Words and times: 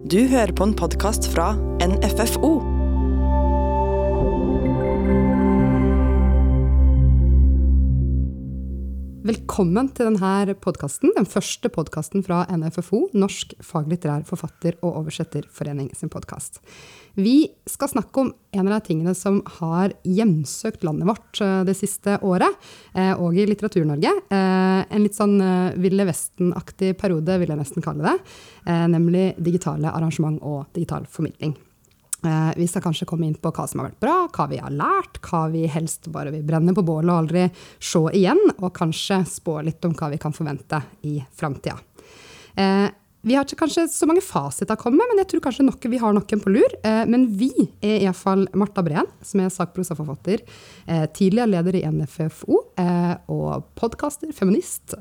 Du 0.00 0.16
hører 0.28 0.52
på 0.56 0.64
en 0.64 0.72
podkast 0.74 1.26
fra 1.28 1.52
NFFO. 1.84 2.79
Velkommen 9.20 9.90
til 9.92 10.06
denne 10.08 10.54
podkasten, 10.64 11.10
den 11.12 11.26
første 11.28 11.68
podkasten 11.68 12.22
fra 12.24 12.38
NFFO, 12.48 13.02
Norsk 13.12 13.52
faglitterær 13.60 14.22
forfatter- 14.24 14.78
og 14.80 14.96
oversetterforening 15.02 15.90
sin 15.92 16.08
podkast. 16.08 16.56
Vi 17.20 17.50
skal 17.68 17.92
snakke 17.92 18.22
om 18.22 18.32
en 18.56 18.64
av 18.64 18.78
de 18.78 18.80
tingene 18.88 19.12
som 19.12 19.42
har 19.58 19.92
hjemsøkt 20.08 20.88
landet 20.88 21.10
vårt 21.10 21.42
eh, 21.44 21.60
det 21.68 21.76
siste 21.76 22.16
året, 22.24 22.56
eh, 22.94 23.12
og 23.12 23.36
i 23.36 23.44
Litteratur-Norge. 23.50 24.16
Eh, 24.32 24.80
en 24.88 25.04
litt 25.04 25.20
sånn 25.20 25.36
Ville 25.84 26.08
Vesten-aktig 26.08 26.94
periode, 26.96 27.36
vil 27.42 27.52
jeg 27.52 27.60
nesten 27.60 27.84
kalle 27.84 28.14
det. 28.14 28.16
Nemlig 28.88 29.34
digitale 29.36 29.92
arrangement 29.92 30.40
og 30.40 30.70
digital 30.72 31.04
formidling. 31.04 31.58
Vi 32.20 32.66
skal 32.68 32.82
kanskje 32.84 33.06
komme 33.08 33.24
inn 33.28 33.36
på 33.40 33.52
hva 33.54 33.64
som 33.68 33.80
har 33.80 33.90
vært 33.90 34.02
bra, 34.02 34.16
hva 34.36 34.46
vi 34.50 34.58
har 34.60 34.74
lært, 34.74 35.20
hva 35.24 35.46
vi 35.52 35.62
helst 35.70 36.10
bare 36.12 36.32
vil 36.34 36.44
brenne 36.44 36.74
på 36.76 36.84
bålet 36.84 37.12
og 37.12 37.20
aldri 37.22 37.46
se 37.80 38.02
igjen, 38.18 38.40
og 38.58 38.74
kanskje 38.76 39.22
spå 39.28 39.60
litt 39.64 39.84
om 39.88 39.94
hva 39.96 40.10
vi 40.12 40.20
kan 40.20 40.36
forvente 40.36 40.82
i 41.08 41.16
framtida. 41.40 41.78
Vi 43.20 43.36
har 43.36 43.44
ikke 43.44 43.66
kanskje 43.66 43.84
så 43.92 44.06
mange 44.08 44.22
fasiter 44.24 44.78
å 44.78 44.80
komme 44.80 44.96
med, 44.96 45.10
men 45.10 45.20
jeg 45.20 45.28
tror 45.34 45.42
kanskje 45.44 45.66
noe, 45.66 45.90
vi 45.92 46.00
har 46.00 46.14
noen 46.16 46.40
på 46.40 46.52
lur. 46.54 46.76
Eh, 46.80 47.02
men 47.10 47.26
vi 47.36 47.50
er 47.84 48.06
iallfall 48.06 48.46
Marta 48.56 48.84
Breen, 48.84 49.08
som 49.20 49.42
er 49.44 49.52
sakprosaforfatter, 49.52 50.40
eh, 50.86 51.04
tidligere 51.12 51.52
leder 51.52 51.76
i 51.76 51.84
NFFO, 51.84 52.62
eh, 52.80 53.14
og 53.28 53.68
podkaster, 53.76 54.32
feminist. 54.32 54.96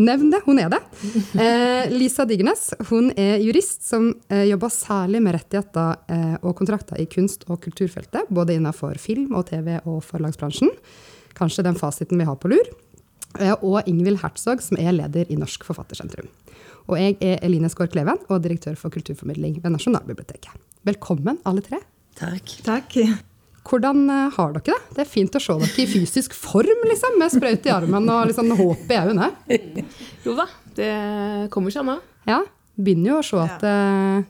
Nevn 0.00 0.30
det, 0.32 0.42
hun 0.46 0.60
er 0.62 0.70
det. 0.72 0.80
Lisa 2.00 2.26
Digernes 2.28 2.70
hun 2.90 3.10
er 3.18 3.42
jurist 3.44 3.84
som 3.86 4.10
jobber 4.28 4.72
særlig 4.72 5.20
med 5.24 5.36
rettigheter 5.36 6.40
og 6.40 6.54
kontrakter 6.58 7.00
i 7.00 7.08
kunst- 7.10 7.44
og 7.50 7.60
kulturfeltet, 7.64 8.30
både 8.30 8.56
innenfor 8.56 9.00
film 9.02 9.34
og 9.36 9.48
TV 9.50 9.76
og 9.84 10.00
forlagsbransjen. 10.06 10.72
Kanskje 11.38 11.66
den 11.66 11.78
fasiten 11.78 12.20
vi 12.20 12.28
har 12.28 12.38
på 12.40 12.50
lur. 12.52 12.72
Eh, 13.38 13.54
og 13.62 13.86
Ingvild 13.86 14.20
Hertzog, 14.24 14.62
som 14.64 14.80
er 14.80 14.94
leder 14.96 15.30
i 15.30 15.38
Norsk 15.38 15.64
Forfattersentrum. 15.68 16.30
Og 16.90 16.98
jeg 16.98 17.16
er 17.22 17.38
Eline 17.46 17.70
Skår 17.70 17.90
Kleven 17.92 18.18
og 18.28 18.42
direktør 18.42 18.78
for 18.80 18.90
kulturformidling 18.90 19.60
ved 19.62 19.76
Nasjonalbiblioteket. 19.76 20.68
Velkommen, 20.88 21.38
alle 21.46 21.64
tre. 21.66 21.82
Takk. 22.18 22.56
Takk. 22.66 23.02
Hvordan 23.66 24.04
eh, 24.10 24.28
har 24.36 24.54
dere 24.56 24.64
det? 24.70 24.78
Det 24.96 25.02
er 25.04 25.10
fint 25.10 25.36
å 25.36 25.42
se 25.42 25.56
dere 25.60 25.82
i 25.82 25.88
fysisk 25.90 26.34
form, 26.36 26.84
liksom, 26.88 27.18
med 27.20 27.32
sprøyte 27.32 27.70
i 27.70 27.74
armen 27.74 28.08
og 28.08 28.30
liksom 28.30 28.54
håp 28.58 28.90
i 28.90 29.00
øynene. 29.00 29.30
Jo 30.26 30.36
da, 30.36 30.46
det 30.76 30.92
kommer 31.52 31.72
seg 31.72 31.86
nå. 31.88 31.96
Ja. 32.28 32.42
Begynner 32.80 33.14
jo 33.14 33.18
å 33.20 33.24
se 33.24 33.40
at 33.40 33.62
uh, 33.64 34.20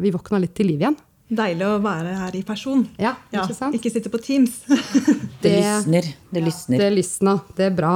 vi 0.00 0.12
våkner 0.12 0.42
litt 0.44 0.54
til 0.56 0.68
liv 0.68 0.82
igjen. 0.84 0.96
Deilig 1.34 1.66
å 1.66 1.78
være 1.82 2.14
her 2.18 2.36
i 2.38 2.42
person. 2.46 2.84
Ja, 3.00 3.14
Ikke 3.32 3.56
sant? 3.56 3.76
Ikke 3.76 3.90
sitte 3.92 4.10
på 4.12 4.20
Teams. 4.22 4.60
det, 5.44 5.54
lysner. 5.58 6.08
Det 6.30 6.42
lysner. 6.44 6.82
Det 6.82 6.90
lysna. 6.94 7.34
Det 7.56 7.68
er 7.68 7.74
bra. 7.76 7.94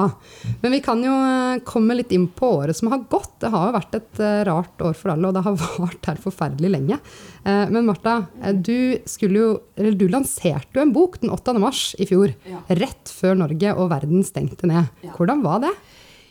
Men 0.62 0.74
vi 0.74 0.80
kan 0.84 1.02
jo 1.04 1.14
eh, 1.14 1.60
komme 1.68 1.96
litt 1.98 2.12
inn 2.14 2.26
på 2.28 2.50
året 2.60 2.78
som 2.78 2.90
har 2.92 3.04
gått. 3.10 3.36
Det 3.42 3.52
har 3.54 3.68
jo 3.68 3.76
vært 3.78 3.98
et 3.98 4.22
eh, 4.24 4.40
rart 4.48 4.84
år 4.84 4.96
for 4.98 5.14
alle, 5.14 5.30
og 5.30 5.36
det 5.36 5.44
har 5.46 5.58
vart 5.84 6.10
her 6.10 6.22
forferdelig 6.22 6.72
lenge. 6.74 7.00
Eh, 7.44 7.64
men 7.74 7.88
Martha, 7.88 8.20
du, 8.54 8.98
jo, 9.22 9.50
du 9.76 10.06
lanserte 10.10 10.78
jo 10.78 10.84
en 10.84 10.94
bok 10.96 11.20
den 11.22 11.34
8. 11.34 11.56
mars 11.62 11.92
i 11.98 12.08
fjor. 12.08 12.34
Ja. 12.48 12.64
Rett 12.82 13.12
før 13.12 13.38
Norge 13.44 13.76
og 13.76 13.92
verden 13.94 14.26
stengte 14.26 14.70
ned. 14.70 14.90
Hvordan 15.14 15.44
var 15.46 15.62
det? 15.66 15.74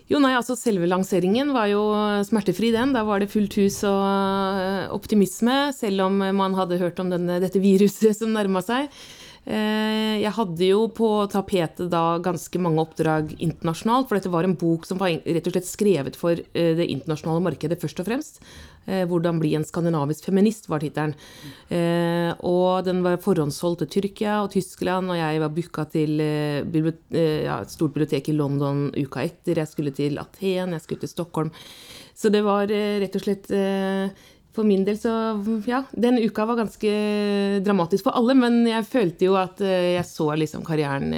Jo, 0.08 0.22
nei, 0.24 0.32
altså 0.38 0.56
Selve 0.56 0.88
lanseringen 0.88 1.52
var 1.56 1.68
jo 1.68 1.84
smertefri, 2.28 2.72
den. 2.72 2.94
Da 2.96 3.04
var 3.08 3.20
det 3.20 3.32
fullt 3.34 3.58
hus 3.60 3.82
og 3.88 4.04
eh, 4.08 4.86
optimisme, 4.96 5.58
selv 5.76 6.06
om 6.06 6.22
man 6.38 6.56
hadde 6.56 6.80
hørt 6.80 7.02
om 7.04 7.12
denne, 7.12 7.42
dette 7.44 7.60
viruset 7.60 8.16
som 8.16 8.32
nærma 8.32 8.64
seg. 8.64 8.88
Eh, 9.48 10.18
jeg 10.20 10.34
hadde 10.36 10.68
jo 10.68 10.80
på 10.92 11.08
tapetet 11.32 11.88
da 11.88 12.18
ganske 12.20 12.60
mange 12.60 12.84
oppdrag 12.84 13.30
internasjonalt, 13.40 14.10
for 14.10 14.20
dette 14.20 14.32
var 14.34 14.44
en 14.44 14.58
bok 14.60 14.84
som 14.88 15.00
var 15.00 15.14
rett 15.24 15.48
og 15.48 15.56
slett 15.56 15.70
skrevet 15.70 16.20
for 16.20 16.36
eh, 16.36 16.74
det 16.76 16.90
internasjonale 16.92 17.46
markedet 17.46 17.80
først 17.80 18.04
og 18.04 18.10
fremst. 18.10 18.42
'Hvordan 18.88 19.36
bli 19.42 19.50
en 19.52 19.66
skandinavisk 19.68 20.30
feminist', 20.30 20.70
var 20.72 20.80
tittelen. 20.80 21.12
Og 22.40 22.86
den 22.88 23.02
var 23.04 23.18
forhåndssolgt 23.20 23.82
til 23.84 23.90
Tyrkia 23.92 24.38
og 24.46 24.54
Tyskland, 24.54 25.12
og 25.12 25.18
jeg 25.20 25.42
var 25.44 25.52
booka 25.52 25.84
til 25.92 26.24
ja, 26.24 27.58
et 27.60 27.74
stort 27.74 27.92
bibliotek 27.92 28.30
i 28.32 28.38
London 28.40 28.88
uka 28.96 29.26
etter. 29.28 29.60
Jeg 29.60 29.68
skulle 29.68 29.92
til 29.92 30.16
Aten, 30.18 30.72
jeg 30.72 30.80
skulle 30.80 31.04
til 31.04 31.12
Stockholm. 31.12 31.52
Så 32.16 32.32
det 32.32 32.46
var 32.48 32.72
rett 32.72 33.20
og 33.20 33.26
slett 33.28 33.52
for 34.58 34.68
min 34.68 34.86
del 34.88 35.00
så 35.00 35.16
Ja, 35.70 35.84
den 35.94 36.20
uka 36.20 36.48
var 36.50 36.60
ganske 36.60 36.94
dramatisk 37.66 38.10
for 38.10 38.18
alle, 38.18 38.38
men 38.38 38.64
jeg 38.68 38.90
følte 38.90 39.30
jo 39.30 39.38
at 39.40 39.62
jeg 39.64 40.06
så 40.10 40.34
liksom 40.38 40.66
karrieren 40.68 41.14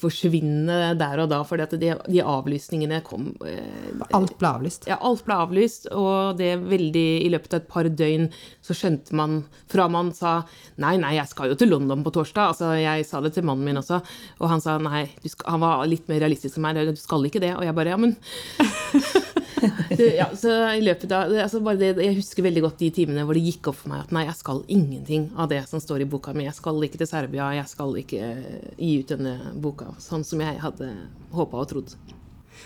forsvinne 0.00 0.94
der 0.96 1.20
og 1.20 1.28
da, 1.28 1.42
fordi 1.44 1.64
at 1.66 1.74
de, 1.80 1.90
de 2.08 2.20
avlysningene 2.24 3.02
kom 3.04 3.28
eh, 3.44 3.90
Alt 4.16 4.32
ble 4.40 4.48
avlyst? 4.48 4.86
Ja, 4.88 4.96
alt 5.04 5.26
ble 5.26 5.36
avlyst. 5.36 5.90
Og 5.92 6.38
det 6.40 6.54
veldig 6.62 7.06
I 7.26 7.28
løpet 7.34 7.52
av 7.52 7.60
et 7.60 7.68
par 7.68 7.88
døgn 8.00 8.30
så 8.64 8.76
skjønte 8.76 9.16
man 9.18 9.42
Fra 9.68 9.88
man 9.92 10.14
sa 10.16 10.38
nei, 10.80 10.96
nei, 11.00 11.14
jeg 11.18 11.28
skal 11.28 11.52
jo 11.52 11.58
til 11.60 11.72
London 11.74 12.04
på 12.06 12.14
torsdag. 12.16 12.54
Altså, 12.54 12.72
jeg 12.80 13.04
sa 13.08 13.20
det 13.24 13.34
til 13.36 13.44
mannen 13.44 13.68
min 13.68 13.80
også, 13.82 14.00
og 14.40 14.48
han 14.48 14.64
sa 14.64 14.78
nei. 14.80 15.04
Skal, 15.26 15.50
han 15.52 15.60
var 15.60 15.84
litt 15.90 16.08
mer 16.08 16.22
realistisk 16.24 16.56
enn 16.56 16.64
meg. 16.64 16.80
Du 16.88 16.96
skal 17.00 17.28
ikke 17.28 17.42
det. 17.44 17.52
Og 17.58 17.68
jeg 17.68 17.76
bare 17.76 17.92
ja, 17.92 18.00
men 18.00 18.16
ja, 20.20 20.28
så 20.38 20.52
i 20.74 20.82
løpet 20.84 21.12
av 21.14 21.32
altså 21.32 21.60
det, 21.78 21.94
Jeg 22.04 22.18
husker 22.18 22.46
veldig 22.46 22.64
godt 22.66 22.82
de 22.82 22.90
timene 23.00 23.24
hvor 23.26 23.38
det 23.38 23.44
gikk 23.46 23.70
opp 23.72 23.80
for 23.80 23.92
meg 23.92 24.04
at 24.06 24.14
nei, 24.14 24.26
jeg 24.28 24.38
skal 24.40 24.62
ingenting 24.66 25.30
av 25.36 25.50
det 25.52 25.62
som 25.70 25.82
står 25.82 26.04
i 26.04 26.10
boka 26.10 26.34
mi. 26.36 26.46
Jeg 26.48 26.58
skal 26.58 26.78
ikke 26.84 27.00
til 27.00 27.10
Serbia, 27.10 27.50
jeg 27.58 27.70
skal 27.70 27.96
ikke 28.02 28.30
gi 28.76 28.92
ut 29.02 29.16
denne 29.16 29.34
boka 29.58 29.92
sånn 30.02 30.26
som 30.26 30.42
jeg 30.44 30.60
hadde 30.62 30.92
håpa 31.34 31.62
og 31.62 31.68
trodd. 31.72 31.98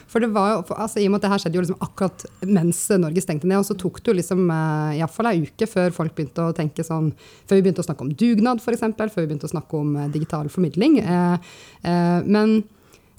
For 0.08 0.22
det 0.24 0.30
var 0.32 0.50
jo, 0.50 0.58
altså, 0.74 1.00
I 1.00 1.06
og 1.08 1.12
med 1.12 1.20
at 1.20 1.26
det 1.26 1.30
her 1.32 1.42
skjedde 1.42 1.58
jo 1.58 1.64
liksom 1.64 1.84
akkurat 1.84 2.24
mens 2.48 2.80
Norge 3.00 3.24
stengte 3.24 3.48
ned, 3.48 3.60
og 3.60 3.68
så 3.68 3.76
tok 3.78 4.00
det 4.00 4.12
jo 4.12 4.18
liksom 4.18 4.44
eh, 4.48 4.98
iallfall 5.00 5.30
ei 5.32 5.42
uke 5.46 5.68
før 5.68 5.94
folk 5.96 6.14
begynte 6.16 6.46
å 6.48 6.54
tenke 6.56 6.84
sånn 6.86 7.10
Før 7.18 7.58
vi 7.58 7.64
begynte 7.64 7.84
å 7.84 7.88
snakke 7.88 8.06
om 8.06 8.12
dugnad, 8.16 8.62
f.eks., 8.62 8.84
før 9.02 9.22
vi 9.22 9.26
begynte 9.26 9.50
å 9.50 9.52
snakke 9.52 9.80
om 9.80 9.96
eh, 9.96 10.10
digital 10.14 10.48
formidling. 10.52 10.98
Eh, 11.02 11.52
eh, 11.88 12.18
men 12.24 12.62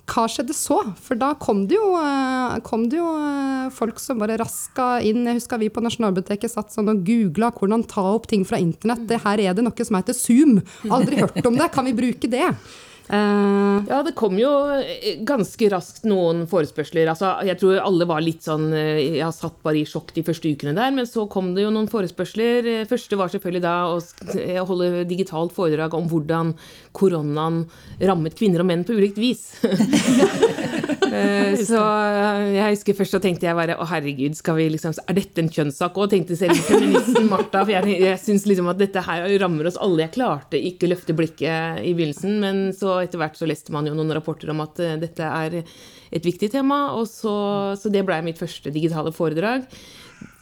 hva 0.10 0.26
skjedde 0.28 0.54
så? 0.56 0.80
For 1.00 1.16
da 1.20 1.32
kom 1.40 1.64
det, 1.70 1.78
jo, 1.78 1.94
eh, 1.96 2.58
kom 2.68 2.90
det 2.92 3.00
jo, 3.00 3.08
eh, 3.24 3.70
folk 3.72 4.02
som 4.04 4.20
bare 4.20 4.38
raska 4.42 5.02
inn. 5.02 5.24
Jeg 5.26 5.40
husker 5.40 5.62
vi 5.62 5.70
på 5.72 5.84
Nasjonalbiblioteket 5.84 6.52
satt 6.52 6.74
sånn 6.76 6.92
og 6.92 7.06
googla 7.08 7.54
hvordan 7.56 7.88
ta 7.88 8.04
opp 8.12 8.28
ting 8.28 8.44
fra 8.44 8.60
internett. 8.60 9.08
Det 9.08 9.22
her 9.24 9.40
er 9.40 9.54
det 9.54 9.64
noe 9.64 9.86
som 9.88 9.96
heter 9.96 10.18
Zoom. 10.18 10.60
Aldri 10.92 11.22
hørt 11.24 11.46
om 11.48 11.56
det. 11.56 11.72
Kan 11.72 11.86
vi 11.86 11.96
bruke 11.96 12.30
det? 12.30 12.50
Uh, 13.10 13.84
ja, 13.90 14.00
det 14.06 14.14
kom 14.16 14.38
jo 14.40 14.50
ganske 15.28 15.68
raskt 15.74 16.06
noen 16.08 16.46
forespørsler. 16.50 17.10
Altså, 17.12 17.34
jeg 17.48 17.60
tror 17.60 17.82
alle 17.84 18.08
var 18.10 18.24
litt 18.24 18.46
sånn 18.46 18.70
Jeg 18.74 19.20
har 19.20 19.34
satt 19.36 19.60
bare 19.66 19.82
i 19.82 19.88
sjokk 19.88 20.14
de 20.16 20.24
første 20.26 20.52
ukene 20.54 20.76
der, 20.78 20.94
men 20.96 21.10
så 21.10 21.28
kom 21.32 21.52
det 21.58 21.66
jo 21.66 21.74
noen 21.74 21.92
forespørsler. 21.92 22.88
Første 22.90 23.20
var 23.20 23.34
selvfølgelig 23.34 23.66
da 23.66 23.76
å 23.92 24.68
holde 24.70 25.06
digitalt 25.10 25.56
foredrag 25.56 25.96
om 25.98 26.08
hvordan 26.12 26.56
koronaen 26.96 27.66
rammet 28.00 28.40
kvinner 28.40 28.64
og 28.64 28.72
menn 28.72 28.88
på 28.88 28.96
ulikt 28.96 29.20
vis. 29.20 29.50
Eh, 31.14 31.56
så 31.70 31.80
jeg 32.54 32.76
husker 32.76 32.98
først 32.98 33.16
så 33.16 33.22
tenkte 33.24 33.48
jeg 33.48 33.58
bare 33.58 33.78
å 33.78 33.88
herregud, 33.88 34.36
skal 34.38 34.58
vi 34.58 34.68
liksom, 34.74 34.96
er 35.06 35.18
dette 35.18 35.44
en 35.44 35.52
kjønnssak 35.54 35.98
òg? 36.00 36.10
Tenkte 36.14 36.38
selv 36.40 36.60
feministen 36.68 37.30
Martha. 37.32 37.64
For 37.64 37.74
jeg, 37.76 37.98
jeg 38.04 38.22
syns 38.22 38.48
liksom 38.50 38.70
at 38.72 38.82
dette 38.82 39.04
her 39.06 39.28
rammer 39.44 39.70
oss 39.70 39.80
alle. 39.82 40.06
Jeg 40.06 40.16
klarte 40.18 40.62
ikke 40.72 40.90
løfte 40.92 41.16
blikket 41.18 41.84
i 41.84 41.94
begynnelsen, 41.96 42.40
men 42.44 42.64
så 42.78 43.00
etter 43.04 43.22
hvert 43.22 43.38
så 43.40 43.50
leste 43.50 43.76
man 43.76 43.90
jo 43.90 43.96
noen 43.98 44.16
rapporter 44.16 44.54
om 44.54 44.64
at 44.66 44.82
uh, 44.84 44.96
dette 45.02 45.28
er 45.28 45.60
et 45.64 46.26
viktig 46.26 46.52
tema. 46.54 46.86
Og 46.98 47.08
så, 47.10 47.36
så 47.80 47.92
det 47.94 48.06
blei 48.08 48.22
mitt 48.26 48.42
første 48.42 48.74
digitale 48.74 49.14
foredrag. 49.16 49.68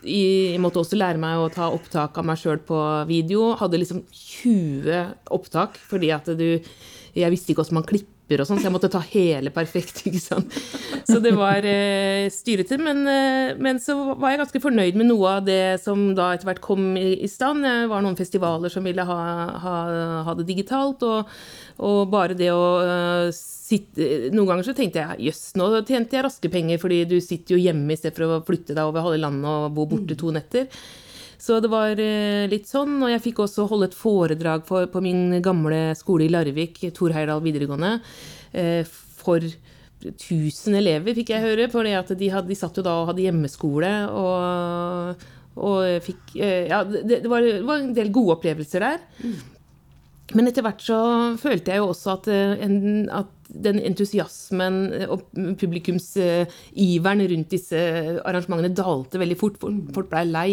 Jeg 0.01 0.57
måtte 0.61 0.81
også 0.81 0.97
lære 0.97 1.21
meg 1.21 1.37
å 1.37 1.51
ta 1.53 1.67
opptak 1.73 2.15
av 2.17 2.25
meg 2.25 2.39
sjøl 2.41 2.61
på 2.65 2.79
video. 3.09 3.51
Hadde 3.59 3.81
liksom 3.81 4.01
20 4.09 5.29
opptak 5.33 5.77
fordi 5.89 6.09
at 6.13 6.31
du 6.37 6.47
Jeg 7.11 7.27
visste 7.33 7.51
ikke 7.51 7.59
hvordan 7.59 7.81
man 7.81 7.87
klipper 7.89 8.20
og 8.39 8.47
sånn, 8.47 8.61
så 8.61 8.69
jeg 8.69 8.73
måtte 8.73 8.89
ta 8.91 9.01
hele 9.11 9.51
perfekt. 9.51 9.99
ikke 10.07 10.21
sant? 10.23 10.55
Så 11.07 11.19
det 11.23 11.33
var 11.35 11.65
eh, 11.67 12.29
styrete. 12.31 12.77
Men, 12.79 13.03
eh, 13.09 13.51
men, 13.59 13.81
så 13.83 13.97
var 14.13 14.31
jeg 14.31 14.41
ganske 14.45 14.63
fornøyd 14.63 14.99
med 15.01 15.09
noe 15.09 15.35
av 15.35 15.43
det 15.49 15.81
som 15.83 16.11
da 16.15 16.31
etter 16.35 16.47
hvert 16.47 16.63
kom 16.63 16.93
i, 16.95 17.17
i 17.19 17.29
stand. 17.31 17.65
Det 17.67 17.89
var 17.91 18.05
noen 18.05 18.19
festivaler 18.19 18.71
som 18.71 18.87
ville 18.87 19.05
ha, 19.07 19.19
ha, 19.65 19.75
ha 20.29 20.37
det 20.39 20.47
digitalt. 20.47 21.03
Og, 21.03 21.35
og, 21.81 21.99
bare 22.11 22.37
det 22.37 22.49
å 22.53 22.63
uh, 22.85 23.27
sitte 23.35 24.31
Noen 24.35 24.49
ganger 24.49 24.67
så 24.67 24.73
tenkte 24.75 24.99
jeg 24.99 25.29
jøss, 25.29 25.53
nå 25.59 25.69
tjente 25.87 26.17
jeg 26.17 26.25
raske 26.25 26.49
penger, 26.51 26.79
fordi 26.81 27.03
du 27.07 27.15
sitter 27.23 27.55
jo 27.55 27.61
hjemme 27.61 27.93
i 27.93 27.99
stedet 27.99 28.17
for 28.17 28.37
å 28.37 28.41
flytte 28.47 28.75
deg 28.75 28.83
over 28.83 29.05
halve 29.05 29.21
landet 29.21 29.47
og 29.47 29.77
bo 29.77 29.85
borte 29.93 30.17
to 30.19 30.33
netter. 30.35 30.67
Så 31.41 31.57
det 31.63 31.71
var 31.71 31.97
eh, 31.97 32.45
litt 32.51 32.69
sånn. 32.69 32.99
Og 33.01 33.09
jeg 33.09 33.23
fikk 33.23 33.41
også 33.45 33.65
holde 33.69 33.89
et 33.89 33.97
foredrag 33.97 34.65
for, 34.67 34.87
på 34.91 35.01
min 35.03 35.39
gamle 35.43 35.89
skole 35.97 36.27
i 36.27 36.31
Larvik, 36.31 36.77
Tor 36.97 37.15
Heyerdahl 37.15 37.41
videregående, 37.43 37.95
eh, 38.53 38.81
for 39.21 39.41
1000 40.01 40.77
elever, 40.77 41.15
fikk 41.17 41.33
jeg 41.33 41.45
høre. 41.45 41.69
For 41.73 41.87
de, 41.87 41.95
hadde, 41.97 42.49
de 42.49 42.57
satt 42.57 42.77
jo 42.77 42.85
da 42.85 42.99
og 43.01 43.11
hadde 43.11 43.25
hjemmeskole 43.25 43.91
og, 44.17 45.25
og 45.61 46.05
fikk 46.05 46.37
eh, 46.37 46.69
Ja, 46.69 46.83
det, 46.85 47.07
det, 47.09 47.25
var, 47.29 47.45
det, 47.45 47.65
var, 47.65 47.81
en 47.81 47.97
del 47.97 48.13
gode 48.13 48.37
opplevelser 48.37 48.85
der. 48.85 49.01
Men 50.31 50.47
etter 50.47 50.63
hvert 50.63 50.85
så 50.85 50.97
følte 51.41 51.73
jeg 51.73 51.81
jo 51.81 51.89
også 51.91 52.13
at, 52.15 52.29
en, 52.63 53.09
at 53.11 53.40
den 53.51 53.81
entusiasmen 53.83 55.07
og 55.11 55.25
publikumsiveren 55.59 57.23
rundt 57.31 57.51
disse 57.51 57.81
arrangementene 58.23 58.73
dalte 58.77 59.21
veldig 59.21 59.37
fort. 59.39 59.59
Folk 59.61 60.09
blei 60.11 60.23
lei. 60.29 60.47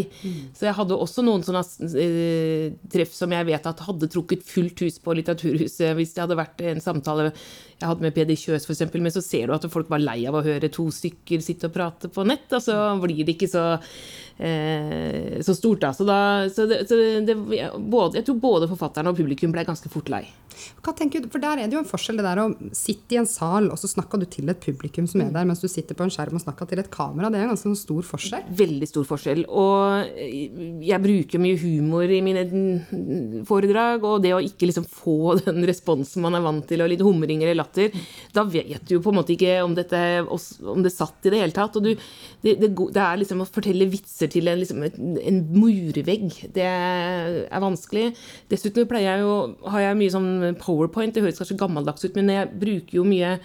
Så 0.56 0.68
jeg 0.68 0.76
hadde 0.78 0.98
også 0.98 1.24
noen 1.26 1.44
sånne 1.46 1.62
eh, 2.02 2.74
treff 2.90 3.14
som 3.14 3.32
jeg 3.34 3.48
vet 3.48 3.70
at 3.70 3.86
hadde 3.86 4.10
trukket 4.12 4.44
fullt 4.46 4.84
hus 4.86 4.98
på 5.02 5.16
Litteraturhuset 5.18 5.94
hvis 5.98 6.14
det 6.14 6.24
hadde 6.24 6.38
vært 6.38 6.62
en 6.66 6.82
samtale 6.84 7.30
jeg 7.78 7.86
hadde 7.86 8.02
med 8.02 8.14
Peder 8.14 8.38
Kjøs 8.38 8.64
f.eks., 8.66 8.80
men 8.98 9.12
så 9.14 9.22
ser 9.22 9.46
du 9.46 9.54
at 9.54 9.66
folk 9.70 9.90
var 9.90 10.02
lei 10.02 10.18
av 10.26 10.34
å 10.34 10.42
høre 10.42 10.70
to 10.74 10.88
stykker 10.94 11.42
sitte 11.44 11.68
og 11.68 11.76
prate 11.76 12.10
på 12.10 12.24
nett, 12.26 12.50
og 12.50 12.64
så 12.64 12.74
blir 12.98 13.20
det 13.22 13.36
ikke 13.36 13.50
så, 13.52 13.62
eh, 14.42 15.38
så 15.46 15.54
stort, 15.54 15.84
da. 15.84 15.92
Så, 15.94 16.06
da, 16.08 16.18
så, 16.50 16.66
det, 16.66 16.80
så 16.90 16.98
det, 17.22 17.36
både, 17.78 18.18
jeg 18.18 18.26
tror 18.26 18.40
både 18.42 18.70
forfatterne 18.72 19.12
og 19.12 19.20
publikum 19.20 19.54
ble 19.54 19.62
ganske 19.68 19.92
fort 19.92 20.10
lei. 20.10 20.24
Hva 20.82 20.94
tenker 20.98 21.22
du, 21.22 21.30
for 21.30 21.38
Der 21.42 21.62
er 21.62 21.70
det 21.70 21.78
jo 21.78 21.84
en 21.84 21.92
forskjell 21.92 22.18
det 22.18 22.26
der 22.26 22.42
å 22.42 22.48
sitte 22.88 23.16
i 23.16 23.18
en 23.20 23.28
sal, 23.28 23.68
og 23.72 23.78
så 23.80 23.88
snakker 23.90 24.20
du 24.20 24.26
til 24.30 24.48
et 24.48 24.60
publikum 24.62 25.06
som 25.10 25.22
er 25.22 25.32
der, 25.34 25.46
mens 25.48 25.60
du 25.60 25.68
sitter 25.68 25.96
på 25.96 26.06
en 26.06 26.12
skjerm 26.12 26.38
og 26.38 26.42
snakker 26.42 26.68
til 26.70 26.80
et 26.80 26.90
kamera. 26.92 27.28
Det 27.32 27.40
er 27.40 27.46
en 27.46 27.52
ganske 27.52 27.74
stor 27.76 28.06
forskjell. 28.08 28.46
Veldig 28.58 28.88
stor 28.88 29.06
forskjell. 29.08 29.44
Og 29.48 30.08
jeg 30.86 31.04
bruker 31.04 31.42
mye 31.42 31.58
humor 31.60 32.08
i 32.08 32.20
mine 32.24 32.46
foredrag, 33.48 34.06
og 34.08 34.22
det 34.24 34.34
å 34.36 34.42
ikke 34.44 34.70
liksom 34.70 34.88
få 34.88 35.36
den 35.44 35.60
responsen 35.68 36.24
man 36.24 36.38
er 36.38 36.44
vant 36.44 36.66
til, 36.68 36.84
og 36.84 36.92
litt 36.92 37.04
humring 37.04 37.44
eller 37.44 37.60
latter, 37.60 37.92
da 38.34 38.46
vet 38.48 38.86
du 38.88 38.96
jo 38.96 39.02
på 39.04 39.12
en 39.12 39.20
måte 39.20 39.34
ikke 39.36 39.58
om, 39.64 39.76
dette, 39.76 40.02
om 40.24 40.84
det 40.84 40.94
satt 40.94 41.28
i 41.28 41.34
det 41.34 41.42
hele 41.44 41.56
tatt. 41.56 41.76
Og 41.78 41.88
du, 41.90 42.08
det, 42.44 42.54
det, 42.62 42.70
det, 42.70 43.02
er 43.02 43.18
liksom 43.18 43.42
å 43.42 43.48
fortelle 43.48 43.88
vitser 43.90 44.30
til 44.30 44.50
en, 44.50 44.60
liksom, 44.62 44.84
en 44.86 45.40
murvegg. 45.54 46.28
Det 46.54 46.66
er 46.66 47.64
vanskelig. 47.64 48.12
Dessuten 48.52 48.86
pleier 48.90 49.16
jeg 49.16 49.24
jo, 49.24 49.34
har 49.72 49.88
jeg 49.88 49.98
mye 49.98 50.14
sånn 50.14 50.30
powerpoint. 50.60 51.16
Det 51.16 51.24
høres 51.24 51.40
kanskje 51.40 51.58
gammeldags 51.58 52.06
ut, 52.06 52.14
men 52.18 52.30
jeg 52.34 52.52
bruker 52.60 53.00
jo 53.00 53.08
mye 53.08 53.38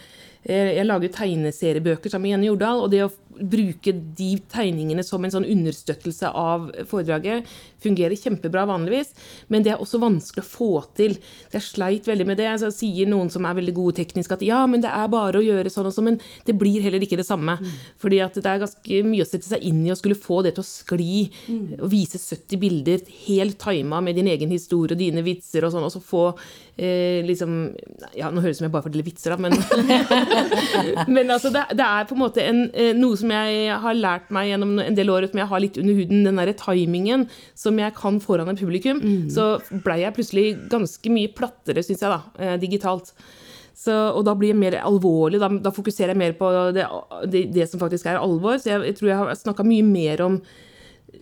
jeg 0.44 0.84
lager 0.84 1.12
tegneseriebøker 1.16 2.12
sammen 2.12 2.28
med 2.28 2.34
Jenny 2.34 2.50
Jordal. 2.50 2.82
Og 2.84 2.92
det 2.92 3.06
å 3.06 3.12
bruke 3.40 3.94
de 4.18 4.32
tegningene 4.52 5.04
som 5.06 5.24
en 5.24 5.34
sånn 5.34 5.48
understøttelse 5.50 6.30
av 6.30 6.70
foredraget 6.90 7.50
fungerer 7.84 8.16
kjempebra 8.20 8.66
vanligvis, 8.70 9.12
men 9.52 9.66
det 9.66 9.74
er 9.74 9.82
også 9.82 10.00
vanskelig 10.02 10.44
å 10.44 10.50
få 10.50 10.72
til. 10.98 11.18
Jeg 11.54 11.66
sleit 11.66 12.08
veldig 12.08 12.28
med 12.30 12.40
det. 12.40 12.50
Så 12.62 12.72
sier 12.74 13.10
noen 13.10 13.32
som 13.34 13.46
er 13.48 13.58
veldig 13.58 13.76
gode 13.76 13.98
teknisk 14.00 14.36
at 14.36 14.46
ja, 14.46 14.62
men 14.70 14.84
det 14.84 14.92
er 14.94 15.12
bare 15.12 15.40
å 15.40 15.46
gjøre 15.46 15.72
sånn 15.74 15.90
og 15.90 15.96
sånn, 15.96 16.12
men 16.12 16.20
det 16.48 16.56
blir 16.60 16.84
heller 16.86 17.04
ikke 17.04 17.20
det 17.20 17.28
samme. 17.28 17.58
Mm. 17.60 17.74
Fordi 18.02 18.22
at 18.24 18.40
det 18.40 18.50
er 18.50 18.64
ganske 18.64 19.02
mye 19.08 19.26
å 19.26 19.30
sette 19.30 19.50
seg 19.50 19.66
inn 19.68 19.84
i 19.86 19.94
å 19.94 20.00
skulle 20.00 20.20
få 20.20 20.42
det 20.46 20.56
til 20.58 20.64
å 20.64 20.70
skli, 20.70 21.18
mm. 21.48 21.64
og 21.82 21.90
vise 21.92 22.22
70 22.22 22.62
bilder 22.62 23.04
helt 23.26 23.60
tima 23.64 24.02
med 24.04 24.20
din 24.20 24.30
egen 24.32 24.52
historie 24.54 24.96
og 24.96 25.02
dine 25.02 25.24
vitser 25.26 25.66
og 25.66 25.74
sånn, 25.76 25.88
og 25.88 25.94
så 25.94 26.04
få 26.04 26.26
eh, 26.78 27.22
liksom 27.26 27.54
Ja, 28.18 28.30
nå 28.32 28.42
høres 28.44 28.58
det 28.58 28.58
ut 28.58 28.62
som 28.62 28.68
jeg 28.68 28.74
bare 28.74 28.88
forteller 28.88 29.08
vitser, 29.08 29.34
da, 29.34 29.38
men 29.42 29.54
Men 31.16 31.32
altså, 31.32 31.52
det, 31.54 31.66
det, 31.78 31.86
er 31.86 32.08
på 32.10 32.16
en 32.16 32.22
måte 32.22 32.44
en, 32.44 32.64
eh, 32.74 32.94
noe 32.98 33.18
som 33.20 33.23
jeg 33.32 33.78
har 33.86 33.96
lært 33.96 34.34
meg 34.34 34.50
gjennom 34.50 34.74
en 34.82 34.98
del 34.98 35.12
år, 35.14 35.30
som 35.30 35.40
jeg 35.40 35.52
har 35.52 35.64
litt 35.64 35.80
under 35.80 36.00
huden, 36.00 36.26
den 36.28 36.42
derre 36.42 36.56
timingen 36.60 37.28
som 37.56 37.80
jeg 37.80 37.96
kan 37.96 38.20
foran 38.24 38.52
et 38.52 38.60
publikum, 38.60 39.00
mm. 39.00 39.30
så 39.34 39.48
blei 39.86 40.02
jeg 40.02 40.18
plutselig 40.18 40.46
ganske 40.74 41.14
mye 41.14 41.32
plattere, 41.38 41.86
syns 41.86 42.04
jeg, 42.04 42.12
da, 42.12 42.22
eh, 42.40 42.58
digitalt. 42.62 43.14
Så, 43.74 43.94
og 43.94 44.22
da 44.28 44.36
blir 44.38 44.54
jeg 44.54 44.60
mer 44.60 44.78
alvorlig. 44.84 45.40
Da, 45.42 45.50
da 45.64 45.72
fokuserer 45.74 46.14
jeg 46.14 46.22
mer 46.22 46.36
på 46.38 46.52
det, 46.76 46.86
det, 47.32 47.48
det, 47.56 47.66
som 47.72 47.82
faktisk 47.82 48.06
er 48.08 48.22
alvor. 48.22 48.60
Så 48.62 48.70
jeg, 48.70 48.84
jeg 48.92 49.00
tror 49.00 49.10
jeg 49.10 49.22
har 49.22 49.40
snakka 49.40 49.66
mye 49.68 49.88
mer 49.88 50.22
om 50.24 50.38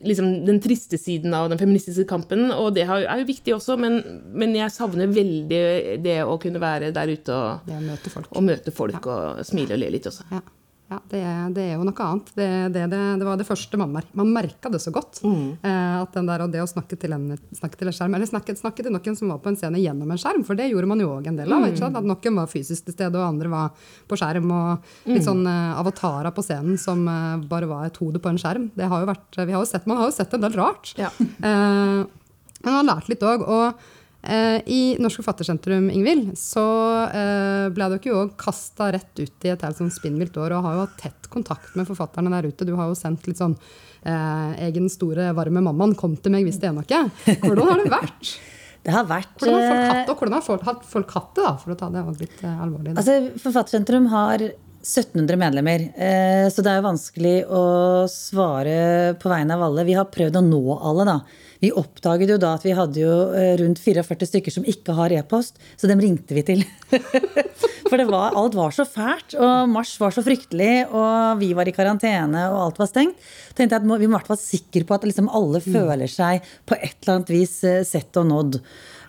liksom, 0.02 0.46
den 0.46 0.62
triste 0.62 0.98
siden 0.98 1.34
av 1.34 1.50
den 1.50 1.60
feministiske 1.60 2.06
kampen, 2.10 2.50
og 2.52 2.74
det 2.76 2.86
er 2.88 3.22
jo 3.22 3.28
viktig 3.28 3.56
også, 3.56 3.78
men, 3.82 4.00
men, 4.34 4.56
jeg 4.58 4.74
savner 4.74 5.12
veldig 5.12 5.62
det 6.04 6.18
å 6.24 6.38
kunne 6.42 6.62
være 6.62 6.92
der 6.96 7.12
ute 7.12 7.36
og, 7.36 7.72
møte 7.84 8.14
folk, 8.14 8.32
og, 8.32 8.46
møte 8.48 8.74
folk 8.76 9.00
ja. 9.00 9.18
og 9.38 9.46
smile 9.48 9.78
og 9.78 9.84
le 9.84 9.92
litt 9.98 10.10
også. 10.12 10.28
Ja. 10.32 10.42
Ja, 10.92 10.98
det, 11.08 11.22
det, 11.56 11.64
er 11.64 11.78
jo 11.80 11.86
noe 11.88 12.04
annet. 12.04 12.30
Det, 12.36 12.48
det, 12.76 12.82
det 12.92 13.24
var 13.24 13.38
det 13.40 13.46
første 13.48 13.78
man, 13.80 13.94
mer 13.96 14.08
man 14.18 14.34
merka 14.36 14.68
det 14.74 14.82
så 14.84 14.92
godt. 14.92 15.22
Mm. 15.24 15.54
Eh, 15.64 15.94
at 16.02 16.18
den 16.18 16.28
der, 16.28 16.44
og 16.44 16.52
det 16.52 16.60
å 16.60 16.68
snakke 16.68 16.98
til 17.00 17.16
en, 17.16 17.30
snakke 17.56 17.80
til 17.80 17.88
en 17.88 17.96
skjerm, 17.96 18.18
eller 18.18 18.28
snakke, 18.28 18.58
snakke, 18.60 18.84
til 18.84 18.92
noen 18.92 19.16
som 19.16 19.32
var 19.32 19.40
på 19.40 19.54
en 19.54 19.60
scene 19.62 19.80
gjennom 19.80 20.12
en 20.12 20.20
skjerm, 20.20 20.44
for 20.48 20.60
det 20.60 20.68
gjorde 20.68 20.90
man 20.92 21.00
jo 21.00 21.14
òg 21.14 21.32
en 21.32 21.40
del 21.40 21.56
av. 21.56 21.64
Mm. 21.64 21.80
At 21.88 22.10
noen 22.12 22.42
var 22.42 22.52
fysisk 22.52 22.90
til 22.90 22.98
stede, 22.98 23.16
og 23.16 23.24
andre 23.24 23.54
var 23.54 23.88
på 24.12 24.20
skjerm. 24.20 24.52
Og 24.52 24.92
litt 25.08 25.22
mm. 25.24 25.28
sånn 25.30 25.48
uh, 25.48 25.80
avatarer 25.80 26.36
på 26.36 26.44
scenen 26.44 26.76
som 26.82 27.08
uh, 27.08 27.40
bare 27.48 27.72
var 27.72 27.88
et 27.88 28.02
hode 28.04 28.20
på 28.20 28.34
en 28.34 28.42
skjerm. 28.42 28.68
Det 28.76 28.92
har 28.92 29.06
jo 29.06 29.12
vært, 29.14 29.30
vi 29.40 29.56
har 29.56 29.62
jo 29.62 29.70
sett, 29.72 29.88
man 29.88 30.02
har 30.02 30.12
jo 30.12 30.18
sett 30.18 30.36
en 30.36 30.44
del 30.44 30.60
rart. 30.60 30.92
Ja. 31.00 31.14
Uh, 31.40 32.04
men 32.62 32.76
man 32.76 32.82
har 32.84 32.90
lært 32.96 33.10
litt 33.10 33.24
òg. 33.26 33.42
Eh, 33.42 33.90
I 34.22 34.82
Norsk 35.02 35.18
Forfattersentrum 35.18 35.90
Ingvild, 35.90 36.36
så 36.38 36.64
eh, 37.10 37.70
ble 37.74 37.88
dere 37.90 38.06
jo 38.06 38.20
òg 38.22 38.36
kasta 38.40 38.92
rett 38.94 39.18
ut 39.18 39.48
i 39.48 39.50
et 39.50 39.64
helt 39.66 39.80
sånn 39.80 39.90
spinnvilt 39.94 40.38
år 40.38 40.54
og 40.54 40.68
har 40.68 40.76
jo 40.78 40.84
hatt 40.86 41.00
tett 41.02 41.30
kontakt 41.34 41.74
med 41.80 41.90
forfatterne 41.90 42.30
der 42.36 42.52
ute. 42.52 42.68
Du 42.68 42.76
har 42.78 42.92
jo 42.92 42.98
sendt 42.98 43.26
litt 43.26 43.42
sånn 43.42 43.56
eh, 44.06 44.52
egen 44.68 44.92
store, 44.94 45.32
varme 45.38 45.64
mammaen 45.66 45.98
kom 45.98 46.14
til 46.22 46.36
meg 46.36 46.46
hvis 46.46 46.62
det 46.62 46.70
er 46.70 46.78
noe. 46.78 47.04
Hvordan 47.42 47.72
har 47.74 47.82
det 47.84 47.94
vært? 47.94 48.34
Det 48.82 48.90
har 48.90 49.04
vært 49.06 49.36
Hvordan 49.38 49.60
har 49.62 49.68
folk 49.70 49.84
hatt 49.86 50.08
det, 50.08 50.14
hvordan 50.18 50.34
har 50.34 50.42
folk, 50.42 50.86
folk 50.90 51.12
hatt 51.14 51.36
det 51.38 51.44
da, 51.46 51.50
for 51.62 51.70
å 51.70 51.76
ta 51.78 51.90
det 51.94 52.02
litt 52.18 52.40
alvorlig? 52.50 52.96
Altså, 52.98 53.18
Forfattersentrum 53.44 54.08
har 54.10 54.42
1700 54.42 55.38
medlemmer, 55.38 55.84
så 56.50 56.66
det 56.66 56.72
er 56.72 56.80
jo 56.80 56.88
vanskelig 56.88 57.36
å 57.46 57.62
svare 58.10 58.80
på 59.22 59.30
vegne 59.30 59.54
av 59.54 59.68
alle. 59.68 59.86
Vi 59.86 59.94
har 59.94 60.10
prøvd 60.10 60.40
å 60.40 60.44
nå 60.48 60.64
alle, 60.80 61.06
da. 61.12 61.20
Vi 61.62 61.70
oppdaget 61.78 62.32
jo 62.34 62.40
da 62.42 62.56
at 62.58 62.64
vi 62.66 62.74
hadde 62.74 63.02
jo 63.04 63.16
eh, 63.38 63.54
rundt 63.62 63.82
44 63.82 64.28
stykker 64.32 64.54
som 64.54 64.66
ikke 64.68 64.96
har 64.98 65.14
e-post, 65.14 65.60
så 65.78 65.90
dem 65.90 66.02
ringte 66.02 66.34
vi 66.34 66.44
til. 66.48 66.64
For 67.92 68.02
var, 68.08 68.38
alt 68.40 68.56
var 68.56 68.72
så 68.74 68.86
fælt, 68.88 69.36
og 69.36 69.68
mars 69.70 69.92
var 70.00 70.14
så 70.16 70.24
fryktelig, 70.24 70.88
og 70.96 71.42
vi 71.42 71.52
var 71.58 71.68
i 71.68 71.74
karantene, 71.76 72.46
og 72.54 72.62
alt 72.64 72.80
var 72.80 72.88
stengt. 72.90 73.20
tenkte 73.54 73.76
jeg 73.76 73.82
at 73.82 73.86
Vi 73.86 74.08
må 74.08 74.16
i 74.16 74.16
hvert 74.16 74.32
fall 74.32 74.40
sikre 74.40 74.86
på 74.88 74.96
at 74.96 75.06
liksom 75.06 75.28
alle 75.30 75.60
mm. 75.60 75.68
føler 75.76 76.10
seg 76.10 76.48
på 76.66 76.78
et 76.80 76.96
eller 77.02 77.18
annet 77.18 77.34
vis 77.36 77.58
eh, 77.68 77.84
sett 77.88 78.18
og 78.18 78.30
nådd. 78.32 78.58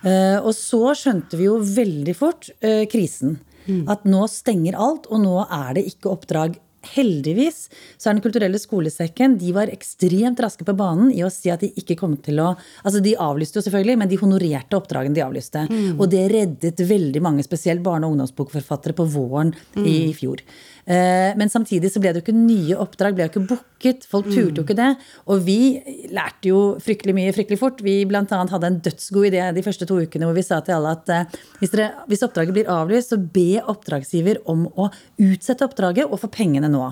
Eh, 0.03 0.39
og 0.43 0.53
så 0.59 0.97
skjønte 0.99 1.39
vi 1.39 1.49
jo 1.49 1.57
veldig 1.63 2.17
fort 2.19 2.51
krisen. 2.93 3.39
Mm. 3.63 3.87
At 3.95 4.05
nå 4.05 4.27
stenger 4.29 4.77
alt, 4.77 5.09
og 5.09 5.23
nå 5.23 5.39
er 5.47 5.79
det 5.79 5.87
ikke 5.93 6.11
oppdrag 6.11 6.59
heldigvis 6.95 7.69
så 7.97 8.11
er 8.11 8.17
Den 8.17 8.25
kulturelle 8.25 8.59
skolesekken 8.61 9.39
de 9.41 9.53
var 9.55 9.71
ekstremt 9.73 10.41
raske 10.43 10.67
på 10.67 10.75
banen 10.77 11.13
i 11.15 11.23
å 11.25 11.31
si 11.33 11.51
at 11.53 11.63
de 11.63 11.71
ikke 11.79 11.97
kom 12.01 12.17
til 12.21 12.41
å 12.43 12.53
Altså 12.83 13.01
de 13.03 13.15
avlyste 13.21 13.59
jo 13.59 13.65
selvfølgelig, 13.65 13.99
men 14.01 14.11
de 14.11 14.19
honorerte 14.21 14.77
oppdragene 14.77 15.15
de 15.17 15.23
avlyste. 15.25 15.65
Mm. 15.71 16.01
Og 16.01 16.09
det 16.11 16.23
reddet 16.33 16.83
veldig 16.89 17.23
mange, 17.25 17.45
spesielt 17.47 17.83
barne- 17.85 18.09
og 18.09 18.17
ungdomsbokforfattere, 18.17 18.97
på 18.97 19.07
våren 19.15 19.53
mm. 19.77 19.87
i 19.87 19.97
fjor. 20.17 20.43
Eh, 20.83 21.31
men 21.39 21.51
samtidig 21.51 21.93
så 21.93 22.01
ble 22.03 22.11
det 22.11 22.21
jo 22.21 22.25
ikke 22.25 22.35
nye 22.35 22.79
oppdrag, 22.83 23.15
ble 23.15 23.27
jo 23.27 23.33
ikke 23.33 23.45
booket. 23.53 24.07
Folk 24.11 24.29
turte 24.33 24.61
jo 24.61 24.67
ikke 24.67 24.79
det. 24.79 24.91
Og 25.31 25.45
vi 25.47 25.79
lærte 26.11 26.51
jo 26.51 26.63
fryktelig 26.83 27.15
mye 27.17 27.35
fryktelig 27.37 27.61
fort. 27.61 27.83
Vi 27.87 28.01
bl.a. 28.09 28.25
hadde 28.27 28.71
en 28.71 28.81
dødsgod 28.83 29.31
idé 29.31 29.47
de 29.55 29.65
første 29.65 29.89
to 29.89 30.01
ukene 30.03 30.29
hvor 30.29 30.39
vi 30.39 30.47
sa 30.47 30.59
til 30.65 30.79
alle 30.79 30.97
at 30.99 31.15
eh, 31.15 31.41
hvis, 31.61 31.75
dere, 31.75 31.93
hvis 32.11 32.27
oppdraget 32.27 32.57
blir 32.59 32.71
avlyst, 32.73 33.15
så 33.15 33.21
be 33.23 33.63
oppdragsgiver 33.63 34.43
om 34.51 34.67
å 34.75 34.91
utsette 35.23 35.67
oppdraget 35.69 36.11
og 36.11 36.25
få 36.25 36.33
pengene 36.35 36.71
nå. 36.73 36.87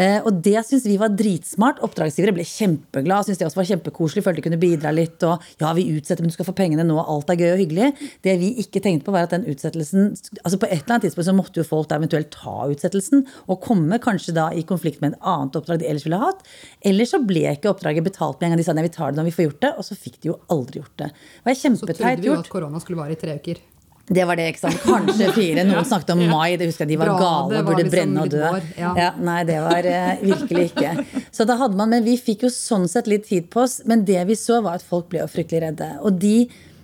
Eh, 0.00 0.18
og 0.24 0.40
det 0.44 0.60
syns 0.66 0.86
vi 0.88 0.96
var 1.00 1.12
dritsmart. 1.12 1.80
Oppdragsgivere 1.84 2.34
ble 2.36 2.46
kjempeglade. 2.46 3.26
Syntes 3.26 3.40
det 3.40 3.48
også 3.48 3.60
var 3.60 3.68
kjempekoselig, 3.70 4.24
følte 4.24 4.40
de 4.40 4.46
kunne 4.46 4.60
bidra 4.60 4.92
litt. 4.94 5.18
Og 5.26 5.42
ja, 5.60 5.72
vi 5.76 5.88
utsetter, 5.96 6.24
men 6.24 6.32
du 6.32 6.36
skal 6.36 6.48
få 6.48 6.56
pengene 6.56 6.86
nå. 6.86 6.96
Alt 7.00 7.32
er 7.32 7.40
gøy 7.40 7.50
og 7.54 7.62
hyggelig. 7.62 7.90
Det 8.24 8.36
vi 8.40 8.52
ikke 8.62 8.82
tenkte 8.84 9.08
på, 9.08 9.14
var 9.16 9.28
at 9.28 9.34
den 9.34 9.48
utsettelsen 9.50 10.10
altså 10.10 10.58
På 10.60 10.68
et 10.68 10.80
eller 10.80 10.94
annet 10.94 11.06
tidspunkt 11.08 11.28
så 11.28 11.34
måtte 11.36 11.60
jo 11.60 11.66
folk 11.66 11.88
da 11.90 11.98
eventuelt 12.00 12.30
ta 12.34 12.54
utsettelsen 12.70 13.24
og 13.50 13.60
komme 13.64 13.98
kanskje 14.02 14.34
da 14.36 14.48
i 14.56 14.64
konflikt 14.66 15.00
med 15.02 15.14
et 15.14 15.26
annet 15.32 15.56
oppdrag 15.58 15.80
de 15.82 15.88
ellers 15.90 16.06
ville 16.06 16.20
hatt. 16.20 16.44
Eller 16.86 17.08
så 17.08 17.20
ble 17.24 17.44
ikke 17.50 17.72
oppdraget 17.72 18.06
betalt 18.06 18.40
med 18.40 18.48
en 18.48 18.54
gang 18.54 18.62
de 18.62 18.66
sa 18.66 18.76
nei, 18.76 18.86
vi 18.86 18.94
tar 18.94 19.12
det 19.12 19.20
når 19.20 19.30
vi 19.30 19.36
får 19.36 19.48
gjort 19.48 19.64
det. 19.66 19.72
Og 19.76 19.88
så 19.88 19.98
fikk 19.98 20.20
de 20.20 20.32
jo 20.32 20.38
aldri 20.52 20.82
gjort 20.82 20.96
det. 21.02 21.10
Det 21.12 21.50
var 21.50 21.60
kjempeteit 21.64 21.90
gjort. 21.90 21.98
Så 21.98 22.04
trodde 22.04 22.24
vi 22.24 22.32
jo 22.32 22.38
at 22.38 22.54
korona 22.54 22.82
skulle 22.82 23.02
vare 23.02 23.16
i 23.16 23.20
tre 23.20 23.36
uker. 23.40 23.62
Det 24.10 24.24
var 24.26 24.38
det, 24.40 24.48
ikke 24.50 24.62
sant. 24.64 24.80
Kanskje 24.82 25.28
fire. 25.36 25.64
Noen 25.68 25.86
snakket 25.90 26.14
om 26.16 26.22
mai. 26.32 26.56
Det 26.58 26.66
husker 26.70 26.82
jeg 26.86 26.96
de 26.96 27.00
var 27.00 27.12
Bra, 27.12 27.18
gale 27.20 27.60
og 27.60 27.68
burde 27.68 27.84
liksom 27.84 27.92
brenne 27.94 28.24
og 28.24 28.32
dø. 28.32 28.48
Ja. 28.74 28.94
Ja, 28.98 29.10
nei, 29.30 29.38
det 29.46 29.60
var 29.62 29.86
uh, 29.86 30.24
virkelig 30.24 30.64
ikke. 30.72 30.94
Så 31.36 31.46
da 31.46 31.56
hadde 31.60 31.78
man, 31.78 31.92
Men 31.94 32.06
vi 32.06 32.16
fikk 32.18 32.42
jo 32.48 32.50
sånn 32.54 32.88
sett 32.90 33.10
litt 33.10 33.28
tid 33.30 33.46
på 33.52 33.62
oss. 33.66 33.80
Men 33.86 34.02
det 34.08 34.24
vi 34.26 34.38
så, 34.38 34.58
var 34.66 34.80
at 34.80 34.86
folk 34.86 35.12
ble 35.12 35.22
jo 35.22 35.30
fryktelig 35.30 35.68
redde. 35.68 35.92
Og 36.02 36.18
de 36.18 36.36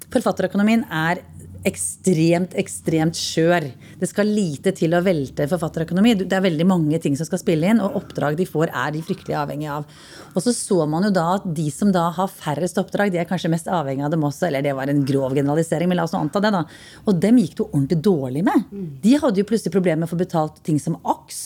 Forfatterøkonomien 0.06 0.85
er 0.87 1.18
ekstremt, 1.66 2.54
ekstremt 2.58 3.18
skjør. 3.18 3.66
Det 3.99 4.08
skal 4.08 4.28
lite 4.30 4.73
til 4.76 4.94
å 4.94 5.02
velte 5.04 5.49
forfatterøkonomi. 5.50 6.14
Det 6.23 6.37
er 6.37 6.44
veldig 6.44 6.66
mange 6.68 7.00
ting 7.02 7.16
som 7.18 7.28
skal 7.28 7.40
spille 7.42 7.73
inn, 7.73 7.82
og 7.82 7.96
oppdrag 7.99 8.38
de 8.38 8.46
får, 8.49 8.70
er 8.70 8.94
de 8.94 9.02
fryktelig 9.04 9.37
avhengige 9.40 9.78
av. 9.80 9.88
Og 10.35 10.44
så 10.44 10.54
så 10.54 10.87
man 10.90 11.08
jo 11.08 11.12
da 11.16 11.26
at 11.38 11.49
de 11.56 11.66
som 11.75 11.90
da 11.94 12.06
har 12.16 12.30
færrest 12.32 12.78
oppdrag, 12.82 13.11
de 13.12 13.20
er 13.23 13.28
kanskje 13.28 13.50
mest 13.52 13.70
avhengige 13.73 14.06
av 14.06 14.14
dem 14.14 14.26
også. 14.28 14.49
Eller 14.49 14.64
det 14.66 14.76
var 14.78 14.92
en 14.92 15.02
grov 15.08 15.35
generalisering, 15.37 15.90
men 15.90 16.00
la 16.00 16.06
oss 16.06 16.14
nå 16.14 16.23
anta 16.23 16.42
det, 16.44 16.54
da. 16.54 16.62
Og 17.06 17.18
dem 17.23 17.42
gikk 17.42 17.56
det 17.56 17.64
jo 17.64 17.68
ordentlig 17.73 18.00
dårlig 18.06 18.46
med. 18.46 18.70
De 19.02 19.16
hadde 19.23 19.42
jo 19.42 19.49
plutselig 19.49 19.75
problemer 19.75 20.04
med 20.04 20.11
å 20.11 20.14
få 20.14 20.20
betalt 20.23 20.62
ting 20.66 20.78
som 20.82 20.99
AKS 21.02 21.42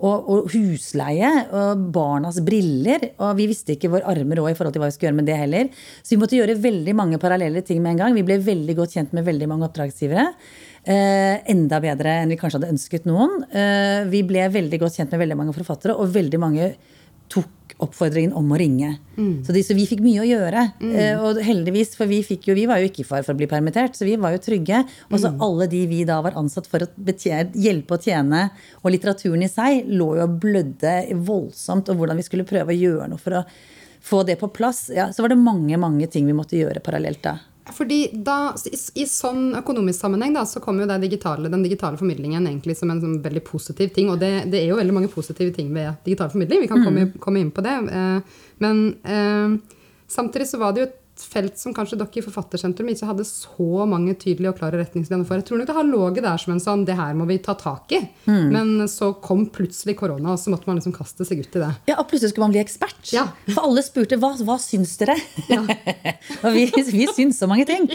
og, 0.00 0.30
og 0.32 0.48
husleie 0.54 1.30
og 1.56 1.84
barnas 1.94 2.40
briller. 2.44 3.10
Og 3.20 3.36
vi 3.38 3.48
visste 3.50 3.76
ikke 3.76 3.92
vår 3.92 4.08
arme 4.10 4.38
råd 4.38 4.52
i 4.52 4.56
forhold 4.58 4.76
til 4.76 4.82
hva 4.82 4.90
vi 4.90 4.96
skulle 4.96 5.10
gjøre 5.10 5.20
med 5.20 5.30
det 5.30 5.38
heller. 5.38 5.70
Så 6.00 6.14
vi 6.14 6.20
måtte 6.22 6.38
gjøre 6.38 6.58
veldig 6.60 6.96
mange 6.96 7.20
parallelle 7.22 7.62
ting 7.66 7.82
med 7.84 7.94
en 7.94 8.02
gang. 8.04 8.16
Vi 8.16 8.26
ble 8.26 8.40
veldig 8.44 8.76
godt 8.80 8.96
kjent 8.96 9.14
med 9.16 9.28
veldig 9.28 9.50
mange 9.50 9.68
oppdragsgivere. 9.68 10.26
Eh, 10.80 11.36
enda 11.52 11.76
bedre 11.84 12.22
enn 12.22 12.32
vi 12.32 12.40
kanskje 12.40 12.60
hadde 12.60 12.72
ønsket 12.72 13.08
noen. 13.08 13.42
Eh, 13.52 14.08
vi 14.08 14.24
ble 14.26 14.48
veldig 14.52 14.80
godt 14.80 14.96
kjent 14.96 15.12
med 15.12 15.26
veldig 15.26 15.40
mange 15.42 15.56
forfattere, 15.56 15.96
og 15.96 16.14
veldig 16.14 16.40
mange 16.40 16.72
tok 17.30 17.59
oppfordringen 17.84 18.34
om 18.36 18.52
å 18.52 18.58
ringe. 18.60 18.92
Så, 19.44 19.52
de, 19.52 19.62
så 19.66 19.74
vi 19.76 19.86
fikk 19.88 20.02
mye 20.04 20.22
å 20.22 20.28
gjøre. 20.28 20.62
Eh, 20.80 21.20
og 21.20 21.40
heldigvis, 21.44 21.94
for 21.98 22.10
vi, 22.10 22.20
jo, 22.22 22.54
vi 22.56 22.66
var 22.70 22.80
jo 22.80 22.90
ikke 22.90 23.02
i 23.04 23.08
fare 23.08 23.26
for 23.26 23.36
å 23.36 23.40
bli 23.40 23.48
permittert, 23.50 23.96
så 23.98 24.08
vi 24.08 24.16
var 24.20 24.36
jo 24.36 24.42
trygge. 24.44 24.82
Og 25.10 25.18
så 25.22 25.32
alle 25.46 25.68
de 25.72 25.82
vi 25.90 26.04
da 26.08 26.20
var 26.24 26.38
ansatt 26.40 26.68
for 26.70 26.86
å 26.86 26.88
betjene, 26.96 27.50
hjelpe 27.60 27.98
og 27.98 28.06
tjene, 28.06 28.46
og 28.82 28.94
litteraturen 28.94 29.44
i 29.44 29.50
seg, 29.50 29.84
lå 29.90 30.14
jo 30.20 30.24
og 30.26 30.40
blødde 30.42 30.94
voldsomt, 31.26 31.90
og 31.92 32.00
hvordan 32.00 32.20
vi 32.20 32.26
skulle 32.26 32.48
prøve 32.48 32.74
å 32.74 32.80
gjøre 32.80 33.10
noe 33.12 33.20
for 33.20 33.40
å 33.40 33.44
få 34.00 34.22
det 34.24 34.38
på 34.40 34.48
plass. 34.48 34.88
Ja, 34.94 35.10
så 35.12 35.22
var 35.22 35.32
det 35.32 35.40
mange, 35.40 35.76
mange 35.80 36.08
ting 36.10 36.26
vi 36.28 36.36
måtte 36.36 36.58
gjøre 36.58 36.82
parallelt 36.84 37.22
da. 37.24 37.36
Fordi 37.74 37.98
da, 38.26 38.52
i, 38.70 38.76
I 39.02 39.06
sånn 39.08 39.54
økonomisk 39.58 40.02
sammenheng 40.04 40.34
da, 40.36 40.44
så 40.48 40.62
kommer 40.62 40.84
jo 40.84 40.90
det 40.90 41.00
digitale, 41.06 41.50
den 41.52 41.64
digitale 41.66 42.00
formidlingen 42.00 42.46
egentlig 42.46 42.76
som 42.78 42.92
en 42.92 43.02
sånn 43.02 43.18
veldig 43.24 43.42
positiv 43.46 43.92
ting. 43.96 44.10
Og 44.12 44.20
det, 44.22 44.32
det, 44.52 44.62
er 44.62 44.72
jo 44.72 44.78
veldig 44.80 44.96
mange 44.96 45.12
positive 45.12 45.54
ting 45.56 45.72
ved 45.74 46.00
digital 46.06 46.32
formidling. 46.32 46.64
Vi 46.64 46.70
kan 46.70 46.84
komme, 46.84 47.10
komme 47.22 47.42
inn 47.42 47.52
på 47.54 47.64
det. 47.66 47.76
Eh, 47.90 48.40
men 48.64 48.82
eh, 49.02 49.76
samtidig 50.10 50.50
så 50.50 50.62
var 50.62 50.74
det 50.74 50.84
jo 50.84 50.90
et 50.90 50.99
felt 51.24 51.58
som 51.60 51.74
kanskje 51.76 51.98
dere 52.00 52.20
i 52.20 52.24
Forfattersentrum 52.24 52.90
ikke 52.92 53.08
hadde 53.10 53.26
så 53.28 53.86
mange 53.88 54.14
tydelige 54.18 54.52
og 54.52 54.60
klare 54.60 54.80
retningslinjer 54.80 55.26
for. 55.28 55.40
Jeg 55.40 55.48
tror 55.48 55.60
nok 55.60 55.70
det 55.70 55.76
har 55.76 55.88
ligget 55.88 56.26
der 56.26 56.42
som 56.42 56.54
en 56.54 56.62
sånn 56.62 56.86
det 56.88 56.96
her 56.98 57.16
må 57.18 57.26
vi 57.28 57.38
ta 57.42 57.54
tak 57.58 57.94
i. 57.96 58.00
Men 58.26 58.88
så 58.90 59.12
kom 59.22 59.46
plutselig 59.52 59.96
korona, 59.98 60.34
og 60.34 60.40
så 60.40 60.52
måtte 60.52 60.68
man 60.68 60.78
liksom 60.78 60.94
kaste 60.96 61.26
seg 61.26 61.42
ut 61.44 61.58
i 61.58 61.62
det. 61.62 61.70
Ja, 61.90 61.98
og 62.00 62.08
plutselig 62.10 62.32
skulle 62.32 62.48
man 62.48 62.54
bli 62.54 62.62
ekspert. 62.62 63.00
Ja. 63.14 63.26
For 63.48 63.64
alle 63.66 63.84
spurte 63.84 64.18
hva, 64.20 64.32
hva 64.46 64.56
syns 64.62 64.96
dere? 65.00 65.16
og 66.44 66.50
vi, 66.54 66.66
vi 66.90 67.06
syns 67.10 67.40
så 67.40 67.48
mange 67.50 67.66
ting. 67.68 67.88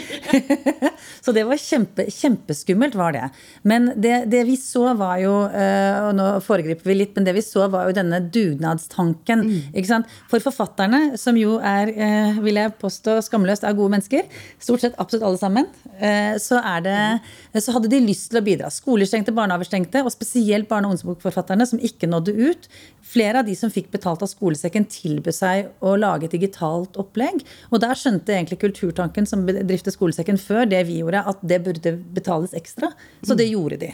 så 1.24 1.34
det 1.36 1.46
var 1.48 1.60
kjempe, 1.60 2.08
kjempeskummelt, 2.12 2.96
var 2.98 3.16
det. 3.16 3.24
Men 3.66 3.90
det, 3.96 4.26
det 4.32 4.44
vi 4.48 4.56
så, 4.60 4.86
var 4.96 5.18
jo 5.20 5.32
eh, 5.48 5.96
Og 6.06 6.12
nå 6.16 6.26
foregriper 6.44 6.90
vi 6.90 6.98
litt, 7.00 7.14
men 7.16 7.26
det 7.26 7.36
vi 7.36 7.44
så, 7.44 7.66
var 7.72 7.88
jo 7.88 7.96
denne 7.96 8.20
dugnadstanken. 8.32 9.44
Ikke 9.72 9.90
sant? 9.90 10.12
For 10.30 10.42
forfatterne, 10.44 11.16
som 11.20 11.38
jo 11.38 11.58
er, 11.58 11.92
eh, 11.92 12.40
vil 12.44 12.60
jeg 12.60 12.76
påstå, 12.80 13.15
skamløst 13.24 13.64
er 13.66 13.76
gode 13.76 13.94
mennesker, 13.94 14.26
stort 14.62 14.82
sett 14.84 14.96
absolutt 15.02 15.26
alle 15.28 15.40
sammen, 15.40 15.68
eh, 15.98 16.34
så, 16.42 16.60
er 16.60 16.84
det, 16.84 17.62
så 17.62 17.74
hadde 17.76 17.90
de 17.92 18.00
lyst 18.04 18.30
til 18.32 18.40
å 18.40 18.44
bidra. 18.46 18.70
Skoler 18.72 19.08
stengte, 19.08 19.34
barnehager 19.36 19.68
stengte, 19.68 20.02
og 20.04 20.12
spesielt 20.14 20.68
barne- 20.70 20.88
og 20.88 20.96
ungdomsbokforfatterne 20.96 21.68
som 21.68 21.82
ikke 21.82 22.10
nådde 22.10 22.34
ut. 22.36 22.68
Flere 23.06 23.42
av 23.42 23.48
de 23.48 23.54
som 23.58 23.72
fikk 23.72 23.92
betalt 23.94 24.24
av 24.24 24.32
skolesekken, 24.32 24.88
tilbød 24.90 25.36
seg 25.36 25.70
å 25.84 25.94
lage 26.00 26.28
et 26.28 26.36
digitalt 26.36 26.98
opplegg. 27.00 27.44
Og 27.70 27.80
der 27.84 27.98
skjønte 27.98 28.34
egentlig 28.34 28.60
Kulturtanken, 28.64 29.28
som 29.28 29.46
bedrifter 29.46 29.94
skolesekken 29.94 30.40
før 30.40 30.66
det 30.68 30.82
vi 30.88 31.00
gjorde, 31.02 31.22
at 31.28 31.40
det 31.46 31.62
burde 31.64 31.96
betales 32.16 32.56
ekstra. 32.56 32.92
Så 33.22 33.36
det 33.38 33.50
gjorde 33.50 33.80
de. 33.84 33.92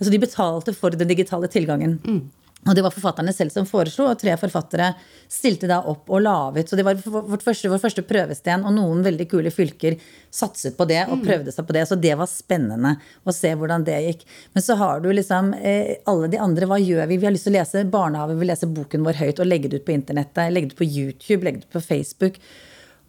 Så 0.00 0.10
de 0.10 0.20
betalte 0.22 0.74
for 0.76 0.94
den 0.94 1.08
digitale 1.08 1.48
tilgangen. 1.50 1.98
Og 2.64 2.76
det 2.76 2.84
var 2.84 2.94
forfatterne 2.94 3.32
selv 3.36 3.52
som 3.52 3.66
foreslo, 3.68 4.06
og 4.08 4.20
tre 4.20 4.34
forfattere 4.40 4.92
stilte 5.30 5.68
da 5.68 5.82
opp 5.90 6.08
og 6.08 6.22
laget. 6.24 6.70
Så 6.70 6.78
det 6.78 6.86
var 6.86 6.96
vårt 7.04 7.44
første, 7.44 7.68
vår 7.68 7.82
første 7.82 8.04
prøvesten, 8.08 8.64
og 8.64 8.72
noen 8.76 9.02
veldig 9.04 9.26
kule 9.28 9.52
fylker 9.52 9.98
satset 10.32 10.76
på 10.78 10.86
det 10.88 11.02
og 11.12 11.20
prøvde 11.24 11.52
seg 11.52 11.68
på 11.68 11.76
det. 11.76 11.84
Så 11.90 11.98
det 12.00 12.14
var 12.18 12.30
spennende 12.30 12.96
å 13.24 13.34
se 13.36 13.52
hvordan 13.52 13.84
det 13.84 14.00
gikk. 14.06 14.24
Men 14.56 14.64
så 14.64 14.78
har 14.80 15.04
du 15.04 15.10
liksom 15.12 15.52
eh, 15.60 15.96
alle 16.10 16.30
de 16.32 16.40
andre. 16.40 16.68
Hva 16.70 16.80
gjør 16.80 17.10
vi? 17.10 17.20
Vi 17.20 17.28
har 17.28 17.34
lyst 17.36 17.50
til 17.50 17.54
å 17.54 17.58
lese 17.58 17.84
barnehage, 17.84 18.38
vi 18.40 18.48
leser 18.48 18.72
boken 18.72 19.04
vår 19.04 19.20
høyt 19.20 19.44
og 19.44 19.50
legge 19.50 19.70
det 19.70 19.82
ut 19.82 19.88
på 19.88 19.96
internettet. 19.98 20.48
Legge 20.54 20.72
det 20.72 20.78
ut 20.78 20.80
på 20.80 20.88
YouTube, 20.88 21.44
legge 21.44 21.60
det 21.60 21.68
ut 21.68 21.76
på 21.76 21.84
Facebook. 21.84 22.40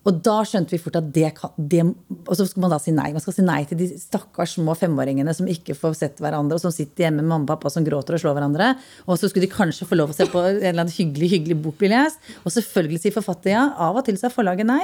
Og 0.05 0.19
da 0.25 0.35
skjønte 0.45 0.75
vi 0.75 0.79
fort 0.81 0.99
at 0.99 1.07
det 1.13 1.31
kan 1.37 1.53
det, 1.57 1.81
Og 2.25 2.33
så 2.37 2.45
skal 2.45 2.61
man 2.65 2.73
da 2.73 2.77
si 2.81 2.93
nei. 2.93 3.09
Man 3.15 3.23
skal 3.23 3.35
si 3.37 3.45
nei 3.45 3.61
til 3.69 3.79
de 3.79 3.87
stakkars 3.99 4.55
små 4.59 4.75
femåringene 4.77 5.33
som 5.33 5.49
ikke 5.49 5.77
får 5.77 5.95
sett 5.97 6.21
hverandre, 6.21 6.57
og 6.57 6.61
som 6.61 6.73
sitter 6.73 7.07
hjemme 7.07 7.23
med 7.23 7.31
mamma 7.31 7.47
og 7.47 7.53
pappa 7.55 7.71
som 7.73 7.85
gråter 7.85 8.17
og 8.17 8.21
slår 8.21 8.37
hverandre. 8.37 8.73
Og 9.09 9.17
så 9.19 9.29
skulle 9.29 9.47
de 9.47 9.53
kanskje 9.53 9.87
få 9.89 9.97
lov 9.97 10.13
å 10.13 10.17
se 10.17 10.27
på 10.29 10.43
en 10.43 10.61
eller 10.61 10.85
annen 10.85 10.93
hyggelig 10.93 11.31
hyggelig 11.33 11.57
bok 11.63 11.79
bli 11.81 11.89
lest. 11.93 12.21
Og 12.43 12.53
selvfølgelig 12.53 13.01
sier 13.01 13.15
forfatter 13.15 13.55
ja. 13.55 13.65
Av 13.81 13.97
og 13.97 14.05
til 14.05 14.19
sa 14.21 14.29
forlaget 14.33 14.69
nei. 14.69 14.83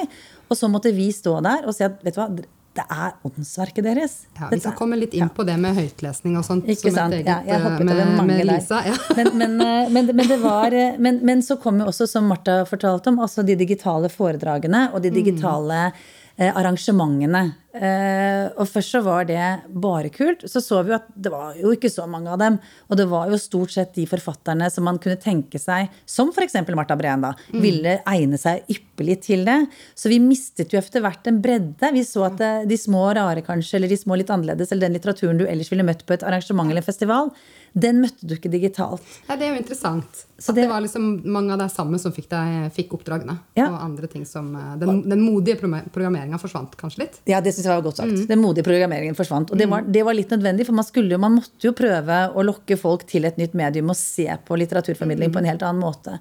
Og 0.49 0.57
så 0.57 0.69
måtte 0.71 0.93
vi 0.95 1.11
stå 1.15 1.37
der 1.45 1.69
og 1.69 1.77
si 1.77 1.85
at 1.85 2.01
vet 2.01 2.17
du 2.17 2.21
hva, 2.23 2.29
det 2.71 2.83
er 2.87 3.15
åndsverket 3.27 3.83
deres. 3.83 4.13
Ja, 4.39 4.47
vi 4.51 4.59
skal 4.61 4.75
komme 4.77 4.95
litt 4.95 5.15
inn 5.17 5.29
på 5.35 5.43
det 5.47 5.57
med 5.59 5.75
høytlesning 5.75 6.37
og 6.39 6.45
sånt. 6.47 6.69
Ikke 6.71 6.93
sant? 6.95 7.17
eget, 7.17 7.27
Ja, 7.27 7.41
jeg 7.43 7.59
hoppet 7.65 7.83
med, 7.87 7.97
over 7.97 8.13
mange 8.15 8.37
med. 8.39 8.47
Lisa. 8.47 8.79
Ja. 8.87 8.95
Men, 9.17 9.31
men, 9.37 9.57
eh, 9.61 9.89
men, 9.91 10.07
men, 10.15 10.27
det 10.27 10.37
var, 10.39 10.71
eh, 10.71 10.95
men, 10.97 11.19
men 11.27 11.43
så 11.43 11.57
kom 11.59 11.81
jo 11.81 11.89
også, 11.91 12.07
som 12.07 12.29
Martha 12.31 12.61
fortalte 12.69 13.11
om, 13.11 13.19
altså 13.23 13.43
de 13.43 13.57
digitale 13.59 14.09
foredragene 14.09 14.85
og 14.95 15.03
de 15.03 15.11
digitale 15.13 15.81
mm. 15.91 16.47
arrangementene. 16.47 17.43
Eh, 17.73 18.49
og 18.59 18.67
først 18.67 18.91
så 18.97 19.01
var 19.05 19.25
det 19.29 19.43
bare 19.71 20.09
kult. 20.11 20.43
Så 20.51 20.59
så 20.63 20.81
vi 20.83 20.91
jo 20.91 20.97
at 20.97 21.05
det 21.15 21.31
var 21.31 21.55
jo 21.59 21.71
ikke 21.75 21.91
så 21.91 22.03
mange 22.09 22.31
av 22.33 22.39
dem. 22.41 22.57
Og 22.89 22.97
det 22.99 23.05
var 23.11 23.29
jo 23.31 23.39
stort 23.39 23.71
sett 23.75 23.93
de 23.95 24.05
forfatterne 24.09 24.67
som 24.73 24.83
man 24.87 24.99
kunne 25.01 25.19
tenke 25.21 25.59
seg, 25.61 25.87
som 26.05 26.33
f.eks. 26.35 26.57
Martha 26.75 26.97
Breen, 26.99 27.23
da, 27.23 27.33
ville 27.53 27.97
egne 28.07 28.39
seg 28.41 28.67
ypperlig 28.71 29.19
til 29.27 29.45
det. 29.47 29.59
Så 29.95 30.11
vi 30.11 30.19
mistet 30.23 30.73
jo 30.75 30.79
etter 30.81 31.03
hvert 31.05 31.27
en 31.31 31.39
bredde. 31.43 31.93
Vi 31.95 32.03
så 32.07 32.27
at 32.27 32.43
eh, 32.43 32.65
de 32.67 32.77
små 32.79 33.07
rare, 33.15 33.43
kanskje, 33.45 33.79
eller 33.79 33.91
de 33.91 33.99
små 33.99 34.19
litt 34.19 34.31
annerledes, 34.33 34.71
eller 34.71 34.87
den 34.89 34.97
litteraturen 34.99 35.39
du 35.39 35.47
ellers 35.47 35.71
ville 35.71 35.87
møtt 35.87 36.03
på 36.07 36.17
et 36.17 36.27
arrangement 36.27 36.69
eller 36.71 36.83
en 36.83 36.89
festival, 36.91 37.31
den 37.71 38.01
møtte 38.03 38.27
du 38.27 38.33
ikke 38.35 38.49
digitalt. 38.51 39.05
Ja, 39.29 39.37
det 39.39 39.47
er 39.47 39.53
jo 39.55 39.61
interessant. 39.61 40.25
Så 40.41 40.49
at 40.51 40.55
det- 40.57 40.63
det 40.65 40.69
var 40.73 40.81
liksom 40.81 41.21
mange 41.23 41.53
av 41.53 41.59
de 41.59 41.69
samme 41.69 41.97
som 42.01 42.11
fikk, 42.11 42.27
deg, 42.27 42.71
fikk 42.75 42.91
oppdragene. 42.97 43.37
Ja. 43.55 43.69
Og 43.71 43.79
andre 43.79 44.07
ting 44.11 44.25
som 44.25 44.53
eh, 44.55 44.75
Den, 44.81 45.03
den 45.07 45.21
modige 45.23 45.55
programmeringa 45.61 46.39
forsvant 46.41 46.75
kanskje 46.75 47.05
litt. 47.05 47.19
Ja, 47.29 47.39
det 47.39 47.53
synes 47.55 47.60
jeg 47.67 47.73
var 47.77 47.83
godt 47.85 47.97
sagt. 48.01 48.27
Den 48.29 48.41
modige 48.41 48.63
programmeringen 48.67 49.15
forsvant. 49.17 49.51
Og 49.51 49.57
det 49.59 49.67
var, 49.69 49.81
det 49.87 50.03
var 50.07 50.13
litt 50.17 50.29
nødvendig, 50.33 50.65
for 50.67 50.73
man, 50.77 50.85
skulle, 50.87 51.17
man 51.21 51.35
måtte 51.39 51.67
jo 51.67 51.73
prøve 51.77 52.21
å 52.33 52.43
lokke 52.47 52.77
folk 52.79 53.05
til 53.07 53.25
et 53.25 53.37
nytt 53.37 53.53
medium 53.53 53.89
og 53.93 53.97
se 53.99 54.27
på 54.47 54.57
litteraturformidling 54.61 55.31
på 55.33 55.39
en 55.43 55.49
helt 55.51 55.63
annen 55.67 55.81
måte. 55.83 56.19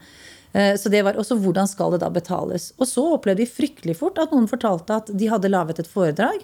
Eh, 0.53 0.75
Så 0.77 0.91
det 0.91 1.03
var 1.07 1.15
også 1.21 1.37
hvordan 1.39 1.69
skal 1.71 1.93
det 1.93 2.01
da 2.03 2.11
betales. 2.11 2.73
Og 2.79 2.87
så 2.91 3.05
opplevde 3.15 3.45
vi 3.45 3.47
fryktelig 3.51 3.97
fort 4.01 4.19
at 4.19 4.33
noen 4.35 4.49
fortalte 4.51 4.97
at 5.03 5.13
de 5.15 5.29
hadde 5.31 5.49
laget 5.53 5.79
et 5.79 5.87
foredrag 5.91 6.43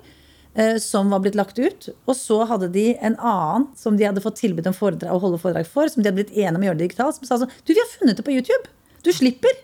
eh, 0.55 0.77
som 0.79 1.11
var 1.11 1.21
blitt 1.25 1.35
lagt 1.35 1.59
ut. 1.59 1.89
Og 2.07 2.15
så 2.17 2.45
hadde 2.47 2.69
de 2.73 2.97
en 3.01 3.17
annen 3.19 3.67
som 3.77 3.97
de 3.99 4.07
hadde 4.07 4.23
fått 4.25 4.39
tilbud 4.41 4.67
om 4.67 4.75
foredrag, 4.77 5.11
å 5.13 5.19
holde 5.23 5.39
foredrag 5.43 5.67
for, 5.67 5.89
som 5.89 6.03
de 6.03 6.09
hadde 6.11 6.23
blitt 6.23 6.37
enige 6.37 6.55
om 6.57 6.63
å 6.65 6.71
gjøre 6.71 6.83
digitalt, 6.85 7.19
som 7.19 7.27
sa 7.27 7.41
sånn 7.43 7.53
Du, 7.67 7.75
vi 7.75 7.81
har 7.83 7.93
funnet 7.99 8.17
det 8.17 8.25
på 8.27 8.35
YouTube! 8.37 8.71
Du 9.07 9.13
slipper! 9.15 9.55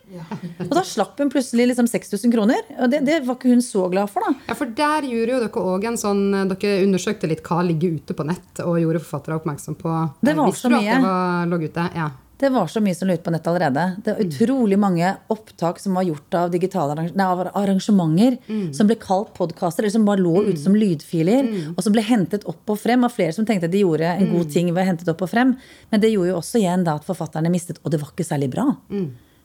Og 0.63 0.73
da 0.77 0.83
slapp 0.87 1.19
hun 1.19 1.31
plutselig 1.33 1.67
liksom 1.73 1.89
6000 1.91 2.33
kroner. 2.35 2.63
Og 2.79 2.91
det, 2.93 3.03
det 3.09 3.21
var 3.27 3.37
ikke 3.39 3.51
hun 3.53 3.63
så 3.65 3.89
glad 3.93 4.11
for, 4.13 4.23
da. 4.25 4.37
Ja, 4.49 4.57
for 4.59 4.71
der 4.79 5.09
gjorde 5.09 5.37
jo 5.37 5.43
dere 5.43 5.67
òg 5.75 5.87
en 5.93 5.99
sånn 6.01 6.25
Dere 6.53 6.75
undersøkte 6.87 7.31
litt 7.31 7.43
hva 7.47 7.63
ligger 7.67 7.99
ute 7.99 8.15
på 8.17 8.27
nett, 8.29 8.63
og 8.65 8.79
gjorde 8.83 9.03
forfattere 9.03 9.41
oppmerksom 9.43 9.79
på 9.81 9.95
Det 10.23 10.37
var 10.39 10.53
så 10.57 10.71
mye. 10.73 10.85
det 10.87 11.01
var, 11.07 11.49
lå 11.51 11.63
ute? 11.67 11.89
Ja. 11.99 12.11
Det 12.43 12.49
var 12.51 12.67
så 12.67 12.81
mye 12.83 12.95
som 12.99 13.07
lå 13.07 13.15
ute 13.15 13.23
på 13.23 13.31
nettet 13.31 13.47
allerede. 13.53 13.83
Det 14.03 14.15
var 14.17 14.23
utrolig 14.25 14.79
mange 14.83 15.13
opptak 15.31 15.79
som 15.79 15.95
var 15.95 16.03
gjort 16.09 16.35
av, 16.35 16.49
digitale 16.51 16.97
nei, 17.15 17.23
av 17.23 17.45
arrangementer 17.55 18.35
som 18.75 18.89
ble 18.91 18.97
kalt 18.99 19.31
podkaster, 19.37 19.85
eller 19.85 19.95
som 19.95 20.07
bare 20.09 20.19
lå 20.25 20.43
ute 20.49 20.59
som 20.59 20.75
lydfiler, 20.75 21.47
og 21.77 21.83
som 21.87 21.95
ble 21.95 22.03
hentet 22.03 22.43
opp 22.51 22.75
og 22.75 22.81
frem 22.83 23.07
av 23.07 23.15
flere 23.15 23.33
som 23.37 23.47
tenkte 23.47 23.71
de 23.71 23.85
gjorde 23.85 24.11
en 24.17 24.33
god 24.35 24.51
ting 24.51 24.73
ved 24.75 24.83
å 24.83 24.89
hente 24.91 25.07
det 25.07 25.15
opp 25.15 25.23
og 25.23 25.31
frem. 25.31 25.55
Men 25.95 26.03
det 26.03 26.11
gjorde 26.11 26.33
jo 26.33 26.41
også 26.41 26.59
igjen 26.65 26.83
da 26.89 26.97
at 26.99 27.07
forfatterne 27.07 27.53
mistet, 27.55 27.79
og 27.85 27.95
det 27.95 28.03
var 28.03 28.11
ikke 28.11 28.27
særlig 28.27 28.51
bra. 28.57 28.67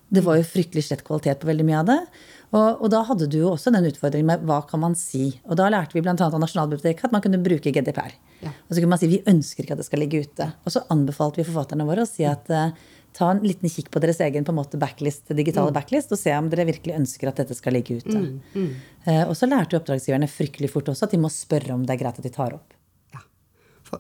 Det 0.08 0.24
var 0.24 0.38
jo 0.40 0.48
fryktelig 0.48 0.86
slett 0.88 1.04
kvalitet 1.08 1.42
på 1.42 1.50
veldig 1.50 1.66
mye 1.68 1.80
av 1.82 1.88
det. 1.90 2.00
Og, 2.56 2.84
og 2.86 2.92
da 2.94 3.02
hadde 3.10 3.28
du 3.28 3.42
jo 3.42 3.50
også 3.52 3.74
den 3.76 3.90
utfordringen 3.90 4.30
med 4.30 4.46
hva 4.48 4.62
kan 4.70 4.80
man 4.80 4.96
si. 4.96 5.34
Og 5.50 5.58
da 5.60 5.68
lærte 5.74 5.98
vi 5.98 6.04
bl.a. 6.06 6.16
av 6.16 6.38
Nasjonalbiblioteket 6.40 7.10
at 7.10 7.16
man 7.16 7.24
kunne 7.26 7.42
bruke 7.44 7.74
GDPR. 7.76 8.14
Ja. 8.40 8.54
Og 8.54 8.72
så 8.72 8.80
kunne 8.80 8.94
man 8.94 9.02
si 9.02 9.10
vi 9.12 9.24
ønsker 9.28 9.66
ikke 9.66 9.76
at 9.76 9.82
det 9.82 9.88
skal 9.90 10.04
ligge 10.04 10.24
ute. 10.24 10.48
Og 10.64 10.76
så 10.76 10.86
anbefalte 10.94 11.42
vi 11.42 11.48
forfatterne 11.50 11.88
våre 11.90 12.06
å 12.06 12.10
si 12.10 12.24
at 12.30 12.48
uh, 12.54 12.72
ta 13.18 13.34
en 13.34 13.44
liten 13.44 13.72
kikk 13.72 13.90
på 13.92 14.02
deres 14.04 14.22
egen 14.24 14.46
på 14.48 14.54
en 14.54 14.60
måte 14.60 14.80
backlist, 14.80 15.28
digitale 15.36 15.74
backlist 15.76 16.14
og 16.14 16.22
se 16.22 16.34
om 16.38 16.48
dere 16.52 16.68
virkelig 16.70 16.96
ønsker 17.00 17.32
at 17.32 17.42
dette 17.42 17.58
skal 17.58 17.76
ligge 17.76 18.00
ute. 18.00 18.24
Eh, 19.08 19.24
og 19.26 19.34
så 19.40 19.50
lærte 19.50 19.76
jo 19.76 19.82
oppdragsgiverne 19.82 20.30
fryktelig 20.30 20.70
fort 20.74 20.92
også 20.94 21.08
at 21.08 21.16
de 21.16 21.22
må 21.24 21.32
spørre 21.34 21.74
om 21.74 21.86
det 21.88 21.96
er 21.96 22.04
greit 22.04 22.20
at 22.22 22.28
de 22.28 22.34
tar 22.34 22.54
opp. 22.60 22.77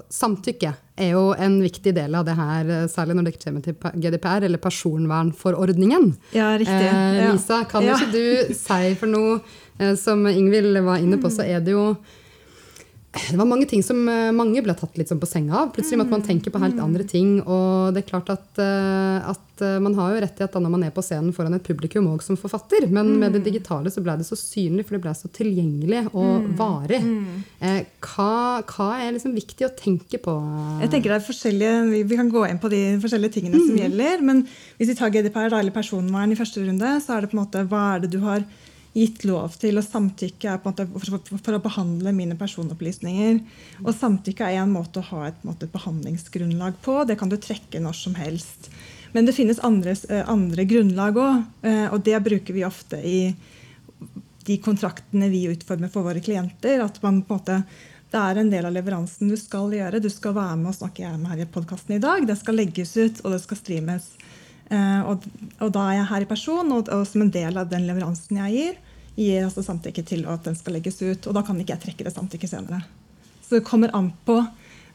Samtykke 0.09 0.73
er 0.97 1.11
jo 1.13 1.31
en 1.37 1.59
viktig 1.63 1.93
del 1.95 2.15
av 2.15 2.25
det 2.27 2.35
her, 2.35 2.69
eh, 2.69 2.87
særlig 2.91 3.15
når 3.15 3.23
det 3.29 3.35
kommer 3.43 3.63
til 3.63 3.75
GDPR, 4.03 4.43
eller 4.47 4.57
personvernforordningen. 4.57 6.15
Ja, 6.33 6.51
riktig. 6.57 6.87
Eh, 6.91 7.31
Lisa, 7.33 7.63
kan 7.69 7.83
Ja. 7.83 7.95
ikke 7.97 8.11
du 8.11 8.53
si 8.53 8.93
for 8.95 9.07
noe 9.07 9.41
eh, 9.79 9.95
som 9.95 10.25
Ingvild 10.27 10.77
var 10.83 10.97
inne 10.97 11.17
på, 11.17 11.29
så 11.29 11.45
er 11.45 11.59
det 11.61 11.71
jo 11.71 11.95
det 13.31 13.37
var 13.39 13.47
mange 13.49 13.67
ting 13.69 13.83
som 13.85 13.99
eh, 14.09 14.29
mange 14.35 14.61
ble 14.63 14.73
tatt 14.77 14.97
litt 14.99 15.09
sånn 15.11 15.21
på 15.21 15.29
senga 15.29 15.63
av. 15.63 15.71
Plutselig 15.75 15.99
måtte 16.01 16.13
man 16.13 16.25
tenke 16.25 16.51
på 16.53 16.61
helt 16.61 16.79
andre 16.81 17.05
ting. 17.07 17.37
Og 17.43 17.93
det 17.95 18.03
er 18.03 18.09
klart 18.09 18.29
at, 18.33 18.47
eh, 18.61 19.29
at 19.31 19.63
eh, 19.65 19.77
man 19.83 19.95
har 19.97 20.13
jo 20.13 20.21
rett 20.23 20.41
i 20.41 20.45
at 20.45 20.57
når 20.57 20.73
man 20.73 20.85
er 20.87 20.93
på 20.95 21.03
scenen 21.05 21.33
foran 21.35 21.57
et 21.57 21.65
publikum 21.65 22.09
òg 22.11 22.23
som 22.25 22.39
forfatter, 22.39 22.87
men 22.93 23.15
med 23.21 23.35
det 23.35 23.43
digitale 23.47 23.91
så 23.93 24.03
ble 24.05 24.17
det 24.19 24.27
så 24.27 24.37
synlig, 24.39 24.87
for 24.87 24.97
det 24.97 25.03
ble 25.05 25.15
så 25.17 25.31
tilgjengelig 25.33 26.05
og 26.11 26.47
varig. 26.59 27.01
Eh, 27.59 27.81
hva, 28.05 28.61
hva 28.67 28.89
er 29.01 29.15
liksom 29.15 29.35
viktig 29.37 29.67
å 29.67 29.73
tenke 29.77 30.21
på? 30.23 30.37
Jeg 30.83 30.93
tenker 30.93 31.13
det 31.13 31.19
er 31.21 31.27
forskjellige, 31.27 31.75
vi, 31.93 32.05
vi 32.07 32.21
kan 32.21 32.31
gå 32.33 32.45
inn 32.47 32.61
på 32.61 32.71
de 32.73 32.83
forskjellige 33.03 33.39
tingene 33.39 33.63
som 33.63 33.81
gjelder. 33.81 34.23
Men 34.25 34.45
hvis 34.77 34.93
vi 34.93 34.99
tar 34.99 35.13
GDPR, 35.13 35.51
eller 35.51 35.75
personvern, 35.75 36.33
i 36.33 36.39
første 36.39 36.63
runde, 36.63 36.97
så 37.03 37.15
er 37.15 37.23
det 37.23 37.31
på 37.31 37.37
en 37.37 37.45
måte 37.45 37.67
hva 37.67 37.83
er 37.95 38.05
det 38.05 38.13
du 38.13 38.21
har 38.25 38.45
gitt 38.95 39.25
lov 39.27 39.57
til, 39.61 39.77
og 39.77 39.85
samtykke 39.85 40.55
på 40.63 40.71
en 40.71 40.87
måte 40.87 41.39
for, 41.41 41.57
å 41.57 41.63
behandle 41.63 42.13
mine 42.15 42.37
personopplysninger. 42.39 43.41
Og 43.83 43.91
samtykke 43.95 44.47
er 44.47 44.61
en 44.61 44.73
måte 44.73 45.01
å 45.01 45.09
ha 45.11 45.27
et, 45.29 45.43
måte, 45.47 45.67
et 45.67 45.75
behandlingsgrunnlag 45.75 46.79
på. 46.85 47.01
Det 47.09 47.17
kan 47.19 47.29
du 47.31 47.37
trekke 47.41 47.81
når 47.83 47.99
som 47.99 48.17
helst. 48.17 48.71
Men 49.13 49.27
det 49.27 49.35
finnes 49.37 49.61
andre, 49.65 49.93
eh, 50.09 50.23
andre 50.29 50.65
grunnlag 50.69 51.19
òg, 51.21 51.45
og 51.91 52.01
det 52.05 52.17
bruker 52.25 52.53
vi 52.53 52.65
ofte 52.67 52.99
i 53.01 53.19
de 54.47 54.57
kontraktene 54.63 55.29
vi 55.29 55.47
utformer 55.51 55.91
for 55.91 56.07
våre 56.07 56.23
klienter. 56.23 56.83
at 56.83 57.01
man 57.03 57.21
på 57.21 57.33
en 57.33 57.39
måte 57.39 57.63
det 58.07 58.19
er 58.23 58.39
en 58.39 58.49
del 58.51 58.65
av 58.67 58.71
leveransen 58.71 59.27
du 59.27 59.35
skal 59.39 59.73
gjøre. 59.75 59.99
Du 59.99 60.07
skal 60.11 60.35
være 60.37 60.55
med 60.61 60.71
og 60.71 60.77
snakke 60.77 61.03
jeg 61.03 61.19
med 61.19 61.27
her 61.33 61.43
i 61.43 61.49
podkasten 61.51 61.97
i 61.97 62.03
dag. 62.03 62.23
Det 62.27 62.37
skal 62.39 62.55
legges 62.55 62.95
ut, 62.95 63.19
og 63.25 63.33
det 63.35 63.41
skal 63.43 63.59
streames. 63.59 64.05
Eh, 64.69 65.01
og, 65.07 65.23
og, 65.61 65.71
da 65.71 65.85
er 65.87 65.99
jeg 66.01 66.09
her 66.11 66.25
i 66.25 66.29
person, 66.29 66.71
og, 66.75 66.91
og, 66.91 67.05
som 67.07 67.23
en 67.23 67.33
del 67.33 67.59
av 67.59 67.69
den 67.71 67.87
leveransen 67.87 68.41
jeg 68.41 68.55
gir, 68.55 68.79
gir 69.17 69.47
altså 69.47 69.63
samtykke 69.65 70.03
til 70.05 70.25
at 70.29 70.45
den 70.45 70.57
skal 70.59 70.77
legges 70.77 70.99
ut. 71.01 71.27
Og 71.27 71.35
da 71.37 71.43
kan 71.45 71.59
ikke 71.61 71.75
jeg 71.77 71.85
trekke 71.87 72.07
det 72.07 72.15
samtykket 72.15 72.53
senere. 72.53 72.83
Så 73.47 73.57
det 73.57 73.67
kommer 73.67 73.93
an 73.95 74.11
på 74.27 74.41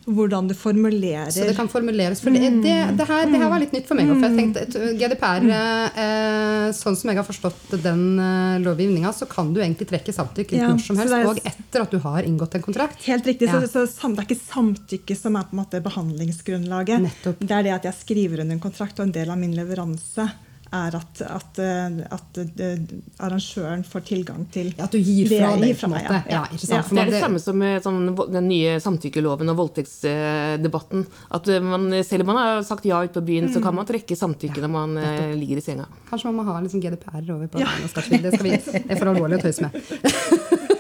hvordan 0.05 0.49
du 0.51 0.55
formulerer 0.59 1.31
Så 1.31 1.45
det 1.47 1.55
kan 1.57 1.69
formuleres. 1.71 2.21
For 2.23 2.35
det, 2.35 2.41
det, 2.65 2.75
det, 2.99 3.07
her, 3.07 3.27
det 3.31 3.39
her, 3.39 3.49
var 3.53 3.63
litt 3.63 3.75
nytt 3.75 3.87
for 3.87 3.99
meg. 3.99 4.11
For 4.11 4.27
jeg 4.27 4.39
tenkte 4.39 4.93
GDPR, 4.99 5.47
eh, 5.47 6.67
sånn 6.77 6.99
som 6.99 7.13
jeg 7.13 7.21
har 7.21 7.27
forstått 7.27 7.77
den 7.85 8.05
eh, 8.19 8.59
lovgivninga, 8.65 9.13
så 9.15 9.29
kan 9.31 9.53
du 9.55 9.61
egentlig 9.63 9.89
trekke 9.93 10.15
samtykke 10.15 10.59
ja, 10.59 10.71
når 10.73 10.83
som 10.83 10.99
helst, 10.99 11.17
er, 11.17 11.29
og 11.31 11.39
etter 11.47 11.87
at 11.87 11.95
du 11.95 12.01
har 12.03 12.27
inngått 12.27 12.59
en 12.59 12.65
kontrakt. 12.67 13.03
Helt 13.07 13.29
riktig. 13.31 13.51
Ja. 13.51 13.63
Så, 13.63 13.87
så, 13.87 14.11
det 14.13 14.25
er 14.25 14.31
ikke 14.31 14.41
samtykke 14.43 15.19
som 15.19 15.39
er 15.39 15.47
på 15.49 15.57
en 15.57 15.63
måte 15.63 15.83
behandlingsgrunnlaget. 15.85 17.07
Nettopp. 17.07 17.43
Det 17.43 17.59
er 17.59 17.69
det 17.69 17.77
at 17.79 17.91
jeg 17.93 18.01
skriver 18.03 18.43
under 18.43 18.59
en 18.59 18.65
kontrakt, 18.65 18.99
og 18.99 19.07
en 19.07 19.15
del 19.15 19.31
av 19.31 19.39
min 19.39 19.55
leveranse 19.57 20.27
er 20.73 20.97
at, 20.97 21.21
at, 21.27 21.59
eh, 21.61 21.99
at, 22.17 22.39
eh, 22.41 22.85
arrangøren 23.23 23.85
får 23.85 24.05
tilgang 24.09 24.47
til 24.53 24.71
ja, 24.73 24.87
At 24.87 24.95
du 24.95 24.99
gir 24.99 25.29
fra 25.29 25.53
det, 25.57 25.67
deg, 25.67 25.77
på 25.79 25.89
en 25.89 25.95
måte. 25.95 26.21
Ja, 26.31 26.41
ja, 26.41 26.43
det 26.53 27.03
er 27.03 27.13
det 27.13 27.21
samme 27.21 27.43
som 27.43 27.59
med 27.61 27.85
sånn, 27.85 28.01
den 28.33 28.49
nye 28.49 28.79
samtykkeloven 28.83 29.53
og 29.53 29.61
voldtektsdebatten. 29.61 31.05
At 31.39 31.53
man, 31.67 31.89
selv 32.09 32.27
om 32.27 32.33
man 32.33 32.41
har 32.41 32.65
sagt 32.67 32.89
ja 32.89 33.03
ute 33.05 33.19
på 33.19 33.25
byen, 33.29 33.51
mm. 33.51 33.55
så 33.57 33.65
kan 33.65 33.77
man 33.77 33.89
trekke 33.89 34.17
samtykke 34.19 34.65
når 34.65 34.73
man 34.73 34.97
ligger 35.39 35.61
i 35.61 35.65
senga. 35.65 35.89
Kanskje 36.09 36.31
man 36.31 36.41
må 36.41 36.49
ha 36.49 36.59
liksom 36.65 36.83
GDPR 36.83 37.21
over 37.21 37.49
på 37.53 37.63
ja. 37.63 37.69
det, 37.83 37.93
skal 37.93 38.09
vi, 38.09 38.23
det, 38.25 38.35
skal 38.35 38.49
vi, 38.49 38.57
det 38.57 38.85
er 38.89 39.01
for 39.01 39.13
alvorlig 39.13 39.41
å 39.41 39.47
tøyse 39.47 39.69
med. 39.69 39.79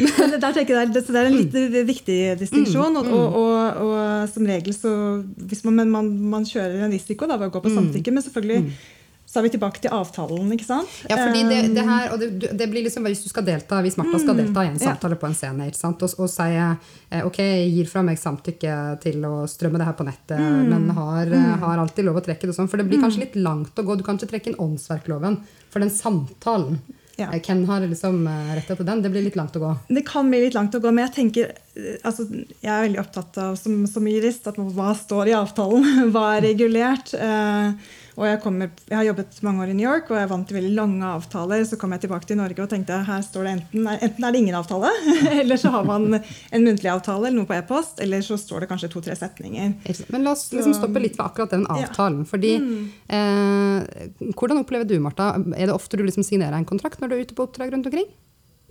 Men 0.00 0.32
der 0.40 0.54
tenker 0.56 0.78
jeg, 0.78 0.92
det, 0.94 1.02
er 1.12 1.26
en 1.28 1.34
litt 1.36 1.84
viktig 1.88 2.18
distinksjon. 2.40 2.96
Og, 3.00 3.10
og, 3.10 3.36
og, 3.40 3.82
og, 3.84 3.98
som 4.32 4.46
regel 4.48 4.72
så 4.76 4.92
hvis 5.20 5.60
man, 5.66 5.82
man, 5.90 6.08
man, 6.32 6.46
kjører 6.48 6.86
en 6.86 6.94
risiko 6.94 7.28
da, 7.28 7.36
ved 7.40 7.50
å 7.50 7.54
gå 7.54 7.62
på 7.66 7.74
samtykke, 7.74 8.14
men 8.14 8.24
selvfølgelig 8.24 8.62
så 9.30 9.38
er 9.38 9.44
vi 9.46 9.52
tilbake 9.54 9.78
til 9.78 9.92
avtalen. 9.94 10.48
ikke 10.56 10.66
sant? 10.66 10.90
Ja, 11.06 11.14
fordi 11.20 11.44
det, 11.46 11.58
det 11.76 11.84
her, 11.86 12.08
og 12.10 12.18
det, 12.18 12.50
det, 12.50 12.66
blir 12.70 12.82
liksom, 12.82 13.04
Hvis 13.06 13.22
du 13.22 13.28
skal 13.30 13.46
delta, 13.46 13.78
hvis 13.84 13.94
Martha 14.00 14.18
skal 14.18 14.34
mm. 14.34 14.40
delta 14.42 14.64
i 14.66 14.70
en 14.72 14.80
samtale 14.82 15.18
på 15.20 15.28
en 15.28 15.36
scene 15.38 15.68
ikke 15.70 15.78
sant? 15.78 16.02
og, 16.02 16.16
og 16.18 16.30
sier 16.32 16.72
eh, 16.74 17.22
ok, 17.22 17.38
jeg 17.38 17.68
gir 17.76 17.90
fra 17.92 18.02
meg 18.06 18.18
samtykke 18.18 18.78
til 19.04 19.22
å 19.28 19.34
strømme 19.50 19.78
det 19.78 19.86
her 19.86 19.94
på 19.94 20.08
nettet, 20.08 20.34
mm. 20.34 20.72
men 20.72 20.90
har, 20.96 21.30
mm. 21.30 21.52
har, 21.62 21.84
alltid 21.84 22.08
lov 22.08 22.18
å 22.18 22.24
trekke 22.26 22.50
det 22.50 22.56
sånn, 22.58 22.70
for 22.72 22.82
det 22.82 22.88
blir 22.90 23.02
kanskje 23.04 23.22
litt 23.28 23.38
langt 23.38 23.78
å 23.78 23.86
gå. 23.86 24.00
Du 24.00 24.02
kan 24.06 24.18
ikke 24.18 24.32
trekke 24.34 24.50
inn 24.50 24.58
åndsverkloven 24.66 25.38
for 25.70 25.86
den 25.86 25.94
samtalen. 25.94 26.80
Ja. 27.20 27.30
Eh, 27.30 27.38
hvem 27.46 27.62
har 27.70 27.86
liksom 27.86 28.24
retta 28.26 28.58
rett 28.58 28.82
til 28.82 28.90
den? 28.90 29.06
Det 29.06 29.14
blir 29.14 29.28
litt 29.28 29.38
langt 29.38 29.54
å 29.60 29.62
gå. 29.62 29.72
Det 29.94 30.02
kan 30.10 30.26
bli 30.26 30.42
litt 30.48 30.58
langt 30.58 30.74
å 30.74 30.82
gå, 30.82 30.90
men 30.90 31.06
jeg 31.06 31.16
tenker, 31.20 31.54
altså, 32.02 32.26
jeg 32.58 32.74
er 32.74 32.86
veldig 32.88 33.04
opptatt 33.06 33.42
av 33.46 33.54
som, 33.62 33.84
som 33.86 34.10
jurist 34.10 34.50
at 34.50 34.58
hva 34.58 34.90
står 34.98 35.30
i 35.30 35.38
avtalen? 35.38 35.86
Hva 36.14 36.32
er 36.34 36.48
regulert? 36.50 37.14
Uh, 37.14 37.76
og 38.20 38.26
jeg, 38.28 38.40
kommer, 38.42 38.68
jeg, 38.84 38.96
har 38.98 39.06
jobbet 39.06 39.38
mange 39.46 39.64
år 39.64 39.70
i 39.72 39.74
New 39.78 39.86
York 39.86 40.10
og 40.12 40.18
jeg 40.20 40.28
vant 40.28 40.48
til 40.48 40.58
veldig 40.58 40.72
lange 40.76 41.08
avtaler. 41.08 41.62
Så 41.64 41.78
kom 41.80 41.94
jeg 41.96 42.02
tilbake 42.04 42.28
til 42.28 42.36
Norge 42.36 42.60
og 42.60 42.68
tenkte 42.68 42.98
her 43.06 43.22
står 43.24 43.46
det 43.46 43.54
enten, 43.56 43.88
enten 43.94 44.26
er 44.26 44.34
det 44.34 44.42
ingen 44.42 44.58
avtale, 44.58 44.90
eller 45.40 45.60
så 45.60 45.72
har 45.72 45.88
man 45.88 46.18
en 46.18 46.66
muntlig 46.66 46.92
avtale 46.92 47.30
eller 47.30 47.38
noe 47.40 47.48
på 47.48 47.56
e-post, 47.56 48.02
eller 48.04 48.20
så 48.26 48.36
står 48.40 48.64
det 48.66 48.70
kanskje 48.74 48.92
to-tre 48.92 49.16
setninger. 49.16 49.72
Men 50.12 50.26
la 50.26 50.34
oss 50.36 50.50
liksom 50.52 50.76
stoppe 50.76 51.00
litt 51.00 51.16
ved 51.16 51.24
akkurat 51.30 51.56
den 51.56 51.64
avtalen. 51.64 52.26
Ja. 52.26 52.30
fordi 52.34 52.54
mm. 52.60 52.80
eh, 53.16 54.34
Hvordan 54.36 54.60
opplever 54.60 54.84
du, 54.84 54.98
Martha? 55.00 55.32
Er 55.56 55.70
det 55.70 55.76
ofte 55.76 55.96
du 55.96 56.04
liksom 56.04 56.26
signerer 56.26 56.58
en 56.58 56.68
kontrakt 56.68 57.00
når 57.00 57.08
du 57.08 57.16
er 57.16 57.24
ute 57.24 57.38
på 57.38 57.48
oppdrag 57.48 57.72
rundt 57.72 57.88
omkring? 57.88 58.10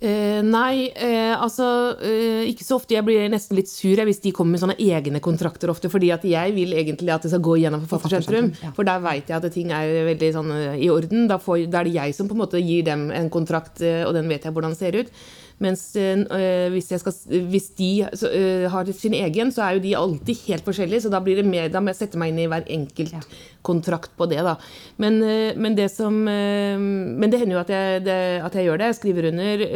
Eh, 0.00 0.40
nei, 0.40 0.88
eh, 0.96 1.34
altså 1.36 1.66
eh, 2.00 2.46
ikke 2.48 2.64
så 2.64 2.78
ofte. 2.78 2.94
Jeg 2.96 3.04
blir 3.04 3.26
nesten 3.28 3.58
litt 3.58 3.68
sur 3.68 4.00
hvis 4.08 4.22
de 4.24 4.32
kommer 4.32 4.56
med 4.56 4.62
sånne 4.62 4.78
egne 4.80 5.20
kontrakter 5.20 5.68
ofte. 5.72 5.90
fordi 5.92 6.08
at 6.14 6.24
jeg 6.24 6.54
vil 6.56 6.72
egentlig 6.72 7.12
at 7.12 7.26
det 7.26 7.32
skal 7.34 7.44
gå 7.44 7.58
gjennom 7.60 7.84
Forfattersentrum. 7.90 8.48
Ja. 8.62 8.72
For 8.76 8.88
der 8.88 9.02
veit 9.04 9.28
jeg 9.28 9.36
at 9.36 9.52
ting 9.52 9.74
er 9.76 9.92
veldig 10.08 10.32
sånn 10.38 10.54
eh, 10.56 10.80
i 10.86 10.88
orden. 10.92 11.28
Da, 11.28 11.36
får, 11.42 11.66
da, 11.68 11.82
er 11.82 11.90
det 11.90 11.98
jeg 11.98 12.16
som 12.16 12.30
på 12.30 12.38
en 12.38 12.44
måte 12.46 12.64
gir 12.64 12.86
dem 12.88 13.10
en 13.12 13.28
kontrakt, 13.32 13.84
eh, 13.84 14.06
og 14.06 14.16
den 14.16 14.30
vet 14.32 14.48
jeg 14.48 14.56
hvordan 14.56 14.72
det 14.72 14.80
ser 14.80 14.96
ut. 15.02 15.12
Mens 15.60 15.82
øh, 16.00 16.70
hvis, 16.72 16.88
skal, 17.02 17.14
hvis, 17.52 17.68
de 17.76 17.90
øh, 18.08 18.64
har 18.72 18.88
sin 18.96 19.14
egen, 19.18 19.52
så 19.52 19.66
er 19.66 19.76
jo 19.76 19.82
de 19.84 19.96
alltid 19.98 20.46
helt 20.46 20.64
forskjellige. 20.64 21.04
Så 21.04 21.12
da 21.12 21.20
blir 21.20 21.36
det 21.36 21.44
mer, 21.44 21.68
da 21.68 21.82
må 21.84 21.92
jeg 21.92 22.00
sette 22.00 22.20
meg 22.20 22.32
inn 22.32 22.40
i 22.40 22.48
hver 22.48 22.64
enkelt 22.64 23.12
ja. 23.18 23.20
kontrakt 23.66 24.14
på 24.16 24.28
det. 24.30 24.40
da. 24.46 24.56
Men, 25.02 25.20
men, 25.60 25.76
det 25.76 25.90
som, 25.92 26.16
men 26.24 27.28
det 27.28 27.42
hender 27.42 27.58
jo 27.58 27.62
at 27.64 27.74
jeg, 27.74 28.04
det, 28.08 28.20
at 28.40 28.56
jeg, 28.56 28.70
gjør 28.70 28.80
det. 28.80 28.90
Jeg 28.92 29.00
skriver 29.02 29.30
under. 29.34 29.66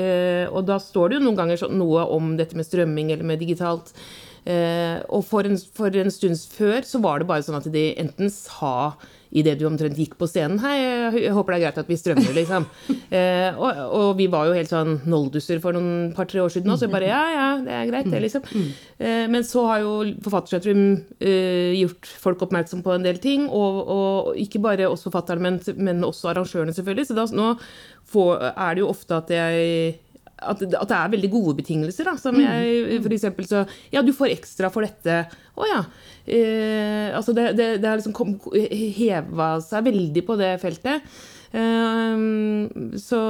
og 0.56 0.68
da 0.72 0.80
står 0.80 1.12
det 1.12 1.20
jo 1.20 1.26
noen 1.26 1.40
ganger 1.42 1.66
noe 1.72 2.08
om 2.16 2.32
dette 2.40 2.56
med 2.56 2.68
strømming 2.68 3.12
eller 3.12 3.28
med 3.28 3.44
digitalt. 3.44 3.92
Og 4.44 5.22
for 5.24 5.48
en, 5.48 5.56
for 5.76 5.94
en 5.96 6.12
stund 6.12 6.36
før 6.52 6.84
så 6.84 7.00
var 7.00 7.22
det 7.22 7.28
bare 7.30 7.44
sånn 7.46 7.56
at 7.56 7.68
de 7.72 7.84
enten 8.02 8.28
sa 8.32 8.94
idet 9.34 9.56
du 9.58 9.66
omtrent 9.66 9.98
gikk 9.98 10.14
på 10.18 10.28
scenen. 10.30 10.60
Hei, 10.62 10.76
jeg 11.24 11.34
håper 11.34 11.54
det 11.54 11.58
er 11.58 11.64
greit 11.64 11.80
at 11.82 11.90
vi 11.90 11.98
strømmer, 11.98 12.30
liksom. 12.36 12.66
eh, 13.18 13.56
og, 13.58 13.80
og, 13.88 14.08
vi 14.18 14.28
var 14.30 14.48
jo 14.48 14.54
helt 14.54 14.70
sånn 14.70 15.00
nolduser 15.10 15.58
for 15.62 15.74
noen 15.74 16.12
par-tre 16.14 16.42
år 16.44 16.54
siden 16.54 16.70
òg, 16.70 16.78
så 16.78 16.86
jeg 16.86 16.94
bare 16.94 17.10
ja, 17.10 17.22
ja, 17.34 17.48
det 17.64 17.74
er 17.74 17.90
greit, 17.90 18.10
det, 18.12 18.22
liksom. 18.28 18.46
Eh, 19.02 19.24
men 19.30 19.46
så 19.46 19.66
har 19.70 19.82
jo 19.82 19.96
Forfattersentrum 20.24 20.84
eh, 21.18 21.74
gjort 21.80 22.08
folk 22.22 22.46
oppmerksom 22.46 22.84
på 22.86 22.94
en 22.94 23.06
del 23.06 23.18
ting, 23.22 23.48
og, 23.50 23.82
og 23.90 24.40
ikke 24.40 24.62
bare 24.62 24.88
oss 24.90 25.04
forfatterne, 25.08 25.42
men, 25.48 25.60
men, 25.82 26.06
også 26.06 26.30
arrangørene, 26.30 26.74
selvfølgelig. 26.76 27.10
Så 27.10 27.18
da, 27.18 27.26
nå 27.34 27.50
får, 28.14 28.50
er 28.54 28.76
det 28.76 28.84
jo 28.84 28.92
ofte 28.94 29.18
at 29.18 29.34
jeg 29.34 29.98
at, 30.44 30.64
at, 30.68 30.88
det 30.90 30.98
er 30.98 31.12
veldig 31.14 31.30
gode 31.32 31.56
betingelser. 31.60 32.08
Da, 32.08 32.16
som 32.20 32.38
jeg, 32.40 32.98
for 33.04 33.16
eksempel 33.16 33.48
så 33.50 33.64
Ja, 33.94 34.02
du 34.04 34.12
får 34.16 34.34
ekstra 34.34 34.70
for 34.74 34.86
dette. 34.86 35.22
Å 35.54 35.70
ja. 35.70 35.84
Eh, 36.24 37.08
altså 37.14 37.34
det, 37.36 37.50
det, 37.58 37.68
det 37.82 37.90
har 37.90 38.00
liksom 38.00 38.36
heva 38.98 39.54
seg 39.64 39.88
veldig 39.90 40.26
på 40.26 40.38
det 40.40 40.52
feltet. 40.62 41.16
Eh, 41.54 42.26
så 43.00 43.24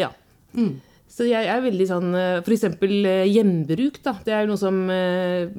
ja. 0.00 0.10
Mm. 0.52 0.74
Så 1.12 1.26
jeg 1.28 1.44
er 1.44 1.60
veldig 1.60 1.86
sånn 1.88 2.14
eh, 2.16 2.40
F.eks. 2.40 2.64
Eh, 2.88 3.26
hjembruk. 3.28 3.98
da, 4.04 4.14
Det 4.24 4.32
er 4.32 4.44
jo 4.44 4.52
noe 4.54 4.60
som 4.60 4.78
eh, 4.92 5.50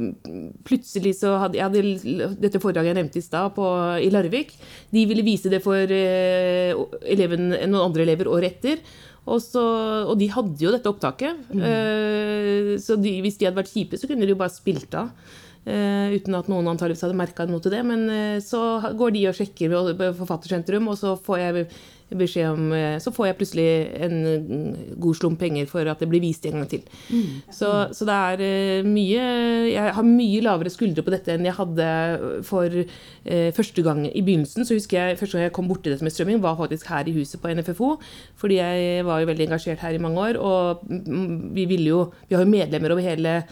Plutselig 0.65 1.13
så 1.19 1.35
hadde 1.43 1.59
jeg 1.59 1.67
hadde 1.67 2.33
dette 2.41 2.61
foredraget 2.63 2.93
jeg 2.93 2.97
nevnte 2.97 3.21
i 3.21 3.25
stad, 3.25 3.59
i 4.01 4.09
Larvik. 4.13 4.55
De 4.93 5.05
ville 5.09 5.25
vise 5.25 5.51
det 5.53 5.61
for 5.63 5.93
eleven, 5.93 7.51
noen 7.51 7.83
andre 7.83 8.05
elever 8.07 8.29
året 8.31 8.57
etter. 8.57 8.81
Og, 9.23 9.39
så, 9.39 9.63
og, 10.03 10.17
de 10.19 10.27
hadde 10.33 10.59
jo 10.59 10.73
dette 10.73 10.89
opptaket. 10.91 11.45
Mm. 11.53 11.63
Uh, 11.63 12.73
så 12.83 12.97
de, 12.99 13.15
hvis 13.23 13.39
de 13.39 13.47
hadde 13.47 13.59
vært 13.61 13.71
kjipe, 13.71 13.99
så 13.99 14.09
kunne 14.09 14.27
de 14.27 14.35
jo 14.35 14.39
bare 14.39 14.53
spilt 14.53 14.97
av. 14.99 15.13
Uh, 15.63 16.11
uten 16.11 16.35
at 16.35 16.49
noen 16.51 16.67
antageligvis 16.73 17.05
hadde 17.05 17.15
merka 17.15 17.47
noe 17.47 17.63
til 17.63 17.71
det. 17.71 17.83
Men 17.87 18.03
uh, 18.11 18.37
så 18.43 18.61
går 18.99 19.15
de 19.15 19.25
og 19.31 19.37
sjekker 19.39 19.71
ved 19.71 20.03
Forfattersentrum, 20.19 20.91
og 20.91 20.99
så 20.99 21.15
får 21.15 21.43
jeg 21.45 21.67
beskjed 22.11 22.49
om 22.51 22.71
eh, 22.75 22.97
Så 23.03 23.13
får 23.15 23.29
jeg 23.29 23.37
plutselig 23.39 23.67
en 24.05 24.15
mm, 24.23 24.97
god 25.01 25.17
slump 25.19 25.39
penger 25.41 25.67
for 25.69 25.87
at 25.89 26.01
det 26.01 26.09
blir 26.11 26.23
vist 26.23 26.45
en 26.45 26.59
gang 26.59 26.69
til. 26.69 26.83
Mm. 27.09 27.41
Så, 27.51 27.71
så, 27.95 28.07
det 28.09 28.17
er 28.17 28.45
eh, 28.47 28.87
mye 28.87 29.25
Jeg 29.71 29.95
har 29.97 30.07
mye 30.07 30.43
lavere 30.45 30.73
skuldre 30.73 31.05
på 31.05 31.13
dette 31.13 31.33
enn 31.33 31.47
jeg 31.47 31.57
hadde 31.57 31.89
for 32.47 32.79
eh, 32.79 33.49
første 33.55 33.85
gang 33.85 34.05
i 34.09 34.21
begynnelsen. 34.21 34.67
Så 34.67 34.77
husker 34.77 34.99
jeg 34.99 35.19
første 35.21 35.37
gang 35.37 35.47
jeg 35.47 35.55
kom 35.57 35.69
borti 35.71 35.91
dette 35.91 36.05
med 36.05 36.13
strømming, 36.15 36.41
var 36.43 36.59
faktisk 36.59 36.89
her 36.91 37.07
i 37.09 37.15
huset 37.15 37.41
på 37.41 37.53
NFFO. 37.53 37.95
Fordi 38.39 38.59
jeg 38.59 39.05
var 39.07 39.21
jo 39.21 39.29
veldig 39.31 39.47
engasjert 39.49 39.83
her 39.83 39.95
i 39.95 40.01
mange 40.03 40.19
år. 40.29 40.41
Og 40.41 40.83
vi 41.53 41.67
ville 41.69 41.89
jo 41.93 42.01
Vi 42.27 42.35
har 42.35 42.43
jo 42.43 42.49
medlemmer 42.49 42.91
over 42.91 43.01
hele 43.01 43.43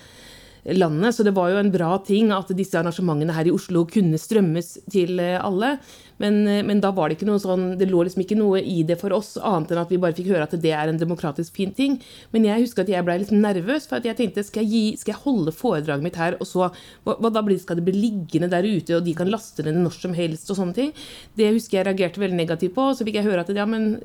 landet. 0.66 1.16
Så 1.16 1.24
det 1.24 1.36
var 1.36 1.52
jo 1.52 1.60
en 1.62 1.72
bra 1.74 1.96
ting 2.06 2.32
at 2.36 2.52
disse 2.58 2.78
arrangementene 2.80 3.36
her 3.36 3.50
i 3.50 3.54
Oslo 3.56 3.86
kunne 3.90 4.20
strømmes 4.22 4.78
til 4.92 5.20
eh, 5.20 5.40
alle. 5.42 5.78
Men, 6.22 6.48
eh, 6.48 6.62
men, 6.64 6.82
da 6.84 6.92
var 6.94 7.10
det 7.10 7.18
ikke 7.18 7.30
noe 7.30 7.42
sånn, 7.42 7.66
det 7.80 7.88
lå 7.90 8.04
liksom 8.06 8.24
ikke 8.24 8.38
noe 8.38 8.62
i 8.62 8.82
det 8.88 8.98
for 9.02 9.14
oss, 9.16 9.34
annet 9.38 9.74
enn 9.74 9.82
at 9.82 9.92
vi 9.92 10.00
bare 10.02 10.16
fikk 10.18 10.30
høre 10.32 10.46
at 10.46 10.56
det 10.62 10.74
er 10.76 10.92
en 10.92 11.00
demokratisk 11.02 11.56
fin 11.58 11.74
ting. 11.78 11.98
Men 12.36 12.46
jeg 12.48 12.66
husker 12.66 12.86
at 12.86 12.92
jeg 12.94 13.06
ble 13.08 13.18
litt 13.24 13.34
nervøs, 13.34 13.88
for 13.90 14.00
at 14.00 14.08
jeg 14.10 14.20
tenkte 14.20 14.46
skal 14.46 14.66
jeg, 14.66 14.72
gi, 14.72 15.02
skal 15.02 15.16
jeg 15.16 15.24
holde 15.26 15.56
foredraget 15.56 16.06
mitt 16.06 16.20
her, 16.22 16.38
og 16.40 16.50
så 16.50 16.70
hva, 16.70 17.16
hva 17.16 17.34
da 17.34 17.44
blir, 17.46 17.60
skal 17.62 17.80
det 17.80 17.88
bli 17.88 17.96
liggende 17.98 18.52
der 18.52 18.68
ute, 18.68 19.00
og 19.00 19.06
de 19.08 19.16
kan 19.18 19.32
laste 19.32 19.66
det 19.66 19.74
når 19.78 19.98
som 19.98 20.16
helst, 20.18 20.50
og 20.54 20.60
sånne 20.60 20.78
ting. 20.78 20.94
Det 21.38 21.50
husker 21.56 21.80
jeg 21.80 21.90
reagerte 21.90 22.22
veldig 22.22 22.38
negativt 22.38 22.76
på. 22.78 22.92
Så 22.96 23.08
fikk 23.08 23.20
jeg 23.20 23.28
høre 23.30 23.46
at 23.46 23.54
ja, 23.56 23.66
men 23.70 23.96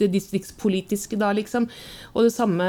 det 0.00 0.10
distriktspolitiske 0.14 1.18
da, 1.20 1.30
liksom. 1.36 1.68
Og 2.14 2.26
det 2.26 2.34
samme 2.34 2.66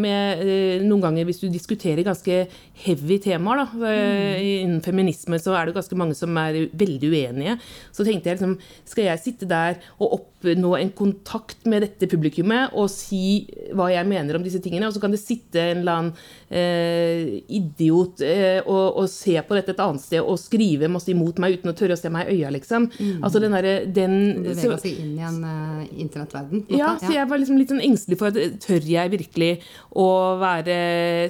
med 0.00 0.44
eh, 0.44 0.86
noen 0.86 1.02
ganger 1.02 1.26
hvis 1.26 1.42
du 1.42 1.48
diskuterer 1.50 2.06
ganske 2.06 2.44
heavy 2.80 3.18
temaer, 3.20 3.64
da. 3.64 3.66
Mm. 3.74 4.40
Innen 4.40 4.84
feminisme 4.84 5.40
så 5.42 5.56
er 5.58 5.68
det 5.68 5.76
ganske 5.76 5.98
mange 5.98 6.16
som 6.16 6.36
er 6.40 6.62
veldig 6.80 7.10
uenige. 7.10 7.58
Så 7.92 8.06
tenkte 8.06 8.20
tenkte 8.20 8.30
jeg 8.30 8.38
liksom 8.38 8.56
Skal 8.88 9.08
jeg 9.08 9.22
sitte 9.24 9.48
der 9.48 9.80
og 9.98 10.20
oppnå 10.20 10.74
en 10.78 10.92
kontakt 10.96 11.66
med 11.68 11.84
dette 11.84 12.08
publikummet 12.10 12.74
og 12.76 12.88
si 12.92 13.46
hva 13.76 13.90
jeg 13.92 14.08
mener 14.08 14.36
om 14.36 14.44
disse 14.44 14.60
tingene, 14.62 14.88
og 14.88 14.94
så 14.94 15.02
kan 15.02 15.12
det 15.12 15.20
sitte 15.22 15.60
en 15.60 15.82
eller 15.82 15.98
annen 15.98 16.14
eh, 16.50 17.40
idiot 17.48 18.20
eh, 18.26 18.58
og, 18.64 19.00
og, 19.00 19.08
se 19.10 19.36
på 19.46 19.56
dette 19.56 19.74
et 19.74 19.82
annet 19.84 20.02
sted 20.02 20.20
og 20.20 20.38
skrive 20.40 20.90
masse 20.90 21.10
imot 21.12 21.40
meg 21.42 21.58
uten 21.58 21.72
å 21.72 21.76
tørre 21.78 21.96
å 21.96 22.00
se 22.00 22.10
meg 22.12 22.28
i 22.28 22.38
øya, 22.40 22.52
liksom. 22.54 22.90
Mm. 22.98 23.18
Altså 23.22 23.42
den 23.42 23.56
derre 23.56 23.74
den 23.86 24.16
Bevege 24.44 24.78
seg 24.82 25.02
inn 25.04 25.16
i 25.18 25.26
en 25.26 25.40
uh, 25.44 25.82
internettverden. 25.90 26.64
Ja, 26.74 26.94
så 27.00 27.12
jeg 27.14 27.28
var 27.30 27.40
liksom 27.40 27.60
litt 27.60 27.72
sånn 27.72 27.84
engstelig 27.84 28.20
for 28.20 28.32
at 28.32 28.62
tør 28.62 28.86
jeg 28.86 29.14
virkelig 29.14 29.52
å 29.90 30.08
være 30.40 30.80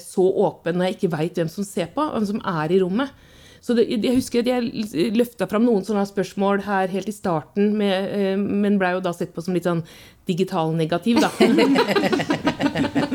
så 0.05 0.25
åpen 0.47 0.79
når 0.79 0.91
jeg 0.91 0.99
ikke 0.99 1.15
veit 1.17 1.41
hvem 1.41 1.53
som 1.53 1.67
ser 1.67 1.93
på, 1.95 2.07
hvem 2.15 2.31
som 2.33 2.41
er 2.49 2.73
i 2.73 2.81
rommet. 2.83 3.13
Så 3.61 3.75
det, 3.77 3.85
jeg 3.93 4.17
husker 4.17 4.41
at 4.41 4.49
jeg 4.49 5.13
løfta 5.13 5.45
fram 5.51 5.67
noen 5.67 5.85
sånne 5.85 6.07
spørsmål 6.09 6.63
her 6.65 6.89
helt 6.93 7.11
i 7.13 7.15
starten, 7.15 7.75
med, 7.77 8.09
eh, 8.17 8.37
men 8.41 8.79
blei 8.81 8.95
jo 8.97 9.03
da 9.05 9.13
sett 9.13 9.35
på 9.37 9.45
som 9.45 9.57
litt 9.57 9.69
sånn 9.69 9.85
digital-negativ, 10.31 11.21
da. 11.21 11.29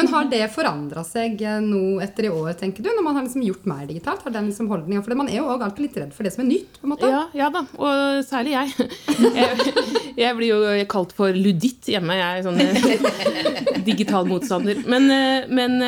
Men 0.00 0.08
har 0.14 0.28
det 0.32 0.46
forandra 0.54 1.02
seg 1.04 1.42
eh, 1.44 1.58
nå 1.60 2.00
etter 2.00 2.26
i 2.26 2.32
år, 2.32 2.54
tenker 2.56 2.84
du? 2.84 2.88
Når 2.96 3.04
man 3.04 3.18
har 3.18 3.26
liksom 3.26 3.44
gjort 3.44 3.66
mer 3.68 3.84
digitalt? 3.88 4.22
Har 4.24 4.32
den 4.32 4.48
liksom 4.48 4.70
holdninga? 4.70 5.02
For 5.04 5.18
man 5.18 5.28
er 5.28 5.40
jo 5.40 5.48
òg 5.52 5.64
alltid 5.66 5.86
litt 5.86 5.98
redd 6.00 6.14
for 6.16 6.24
det 6.24 6.32
som 6.32 6.44
er 6.46 6.48
nytt. 6.54 6.78
på 6.80 6.88
en 6.88 6.94
måte. 6.94 7.10
Ja, 7.10 7.22
ja 7.36 7.50
da, 7.52 7.64
og 7.76 8.22
særlig 8.24 8.54
jeg. 8.54 8.88
jeg. 9.40 9.74
jeg. 10.16 10.36
blir 10.38 10.48
jo 10.48 10.88
kalt 10.90 11.12
for 11.16 11.36
luditt 11.36 11.90
hjemme. 11.92 12.16
Jeg 12.16 12.46
sånn 12.46 12.60
eh, 12.64 13.80
digital 13.90 14.28
motstander. 14.30 14.80
Men, 14.88 15.10
eh, 15.12 15.50
men 15.50 15.78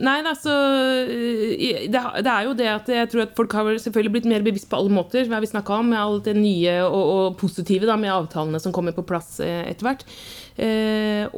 Nei 0.00 0.16
da, 0.24 0.32
så 0.38 0.52
det, 1.10 2.00
er 2.00 2.46
jo 2.46 2.54
det 2.56 2.68
at 2.70 2.88
jeg 2.90 3.08
tror 3.10 3.24
at 3.24 3.34
folk 3.36 3.54
har 3.56 3.70
selvfølgelig 3.82 4.14
blitt 4.14 4.28
mer 4.30 4.44
bevisst 4.44 4.68
på 4.70 4.78
alle 4.78 4.92
måter, 4.92 5.26
hva 5.28 5.40
vi 5.42 5.50
snakka 5.50 5.80
om, 5.80 5.90
med 5.92 6.00
alt 6.00 6.28
det 6.28 6.36
nye 6.38 6.76
og, 6.86 7.00
og 7.00 7.40
positive 7.40 7.88
da, 7.88 7.96
med 8.00 8.12
avtalene 8.12 8.60
som 8.62 8.74
kommer 8.74 8.94
på 8.96 9.04
plass 9.06 9.38
etter 9.42 9.86
hvert. 9.86 10.06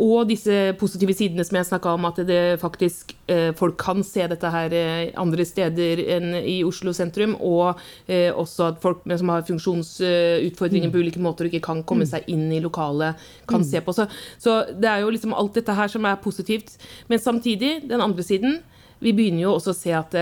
Og 0.03 0.27
disse 0.31 0.73
positive 0.81 1.15
sidene 1.17 1.45
som 1.47 1.59
jeg 1.59 1.62
snakka 1.67 1.95
om, 1.97 2.07
at 2.09 2.21
det 2.29 2.59
faktisk 2.63 3.15
eh, 3.31 3.51
folk 3.57 3.77
kan 3.81 4.03
se 4.07 4.27
dette 4.31 4.51
her 4.53 4.75
eh, 4.77 5.11
andre 5.21 5.47
steder 5.49 6.03
enn 6.17 6.37
i 6.39 6.59
Oslo 6.67 6.95
sentrum. 6.97 7.35
Og 7.41 7.81
også 8.13 8.69
at 8.71 8.81
folk 8.83 9.03
som 9.07 9.33
har 9.33 9.45
funksjonsutfordringer 9.49 10.91
mm. 10.91 10.95
på 10.95 11.03
ulike 11.03 11.23
måter 11.23 11.47
og 11.47 11.53
ikke 11.53 11.67
kan 11.67 11.83
komme 11.87 12.07
mm. 12.07 12.13
seg 12.13 12.31
inn 12.33 12.47
i 12.55 12.61
lokalet, 12.63 13.21
kan 13.51 13.63
mm. 13.63 13.69
se 13.71 13.83
på. 13.85 13.95
Så, 13.97 14.07
så 14.43 14.57
det 14.73 14.91
er 14.91 15.03
jo 15.03 15.13
liksom 15.15 15.35
alt 15.37 15.59
dette 15.59 15.77
her 15.77 15.91
som 15.93 16.07
er 16.09 16.23
positivt. 16.23 16.77
Men 17.11 17.23
samtidig, 17.23 17.75
den 17.91 18.05
andre 18.05 18.25
siden, 18.27 18.61
vi 19.03 19.15
begynner 19.17 19.47
jo 19.47 19.57
også 19.59 19.75
å 19.75 19.79
se 19.79 19.95
at 19.97 20.17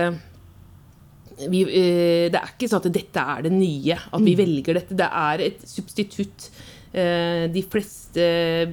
vi, 1.51 1.63
det 1.65 2.37
er 2.37 2.51
ikke 2.53 2.69
sånn 2.69 2.83
at 2.83 2.93
dette 2.93 3.23
er 3.33 3.47
det 3.47 3.53
nye, 3.55 3.97
at 3.97 4.21
vi 4.21 4.35
velger 4.37 4.77
dette. 4.77 4.97
Det 4.97 5.09
er 5.09 5.45
et 5.47 5.65
substitutt 5.69 6.51
Eh, 6.51 6.80
de 6.91 7.61
fleste 7.71 8.25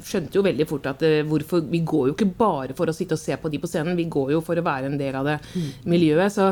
skjønte 0.02 0.38
jo 0.38 0.44
veldig 0.46 0.66
fort 0.68 0.88
at 0.90 1.02
eh, 1.06 1.20
hvorfor, 1.26 1.62
vi 1.70 1.82
går 1.86 2.08
jo 2.08 2.14
ikke 2.16 2.30
bare 2.38 2.74
for 2.78 2.90
å 2.90 2.94
sitte 2.94 3.14
og 3.14 3.22
se 3.22 3.36
på 3.38 3.50
de 3.52 3.60
på 3.62 3.70
scenen, 3.70 3.98
vi 3.98 4.08
går 4.10 4.32
jo 4.34 4.40
for 4.44 4.58
å 4.58 4.64
være 4.66 4.90
en 4.90 4.98
del 4.98 5.14
av 5.14 5.28
det 5.28 5.36
mm. 5.52 5.68
miljøet. 5.92 6.34
Så, 6.34 6.48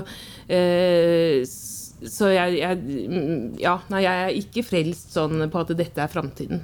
eh, 0.46 1.42
så 2.06 2.30
jeg, 2.30 2.60
jeg, 2.60 2.78
mm, 3.10 3.58
ja, 3.62 3.80
nei, 3.90 4.04
jeg 4.04 4.22
er 4.22 4.40
ikke 4.42 4.66
frelst 4.68 5.16
sånn 5.16 5.48
på 5.50 5.64
at 5.64 5.74
dette 5.74 6.02
er 6.02 6.12
framtiden. 6.12 6.62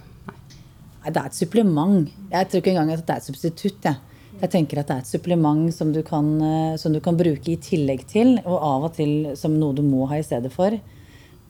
Nei, 1.03 1.11
det 1.11 1.19
er 1.19 1.27
et 1.27 1.41
supplement. 1.41 2.09
Jeg 2.31 2.51
tror 2.51 2.63
ikke 2.63 2.75
engang 2.77 2.95
at 2.95 3.07
det 3.09 3.17
er 3.17 3.23
et 3.25 3.31
substitutt. 3.33 3.89
Jeg. 3.89 4.39
jeg 4.39 4.55
tenker 4.55 4.83
at 4.83 4.91
det 4.91 5.01
er 5.01 5.03
et 5.03 5.15
supplement 5.17 5.67
som 5.75 5.91
du, 5.91 6.05
kan, 6.07 6.29
som 6.79 6.95
du 6.95 7.03
kan 7.03 7.19
bruke 7.19 7.57
i 7.57 7.59
tillegg 7.59 8.07
til, 8.13 8.37
og 8.45 8.55
av 8.55 8.91
og 8.93 8.99
til 9.01 9.33
som 9.41 9.59
noe 9.59 9.75
du 9.75 9.83
må 9.83 10.07
ha 10.13 10.23
i 10.23 10.27
stedet 10.27 10.53
for. 10.55 10.79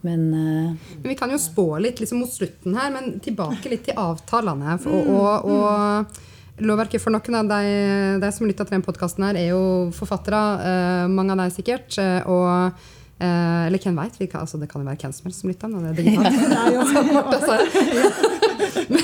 Men, 0.03 0.29
uh, 0.35 0.93
men, 0.99 1.09
Vi 1.11 1.17
kan 1.19 1.31
jo 1.31 1.41
spå 1.41 1.67
litt 1.83 2.03
liksom, 2.03 2.23
mot 2.23 2.33
slutten 2.33 2.77
her, 2.79 2.93
men 2.95 3.19
tilbake 3.23 3.71
litt 3.73 3.87
til 3.89 3.99
avtalene. 3.99 4.77
For, 4.83 5.11
og, 5.15 5.47
og, 5.47 6.09
og 6.59 6.67
lovverket 6.67 7.03
for 7.03 7.15
noen 7.15 7.39
av 7.39 7.53
de, 7.53 7.77
de 8.23 8.33
som 8.35 8.49
lytter 8.49 8.69
til 8.69 8.77
denne 8.77 8.87
podkasten, 8.87 9.29
er 9.31 9.53
jo 9.53 9.63
forfattere. 9.97 10.43
Uh, 10.63 11.07
mange 11.13 11.37
av 11.37 11.45
dem 11.45 11.55
sikkert. 11.55 11.95
Uh, 11.99 12.21
og 12.27 12.91
Eh, 13.23 13.67
eller 13.69 13.79
hvem 13.79 13.99
veit? 14.01 14.17
Altså, 14.35 14.59
det 14.59 14.67
kan 14.71 14.83
jo 14.83 14.89
være 14.89 14.99
hvem 15.05 15.13
som 15.15 15.27
helst 15.29 15.41
som 15.45 15.51
lytter. 15.51 15.69
Men, 15.71 15.95
det 15.95 16.03
er 16.03 16.03
men, 18.93 19.03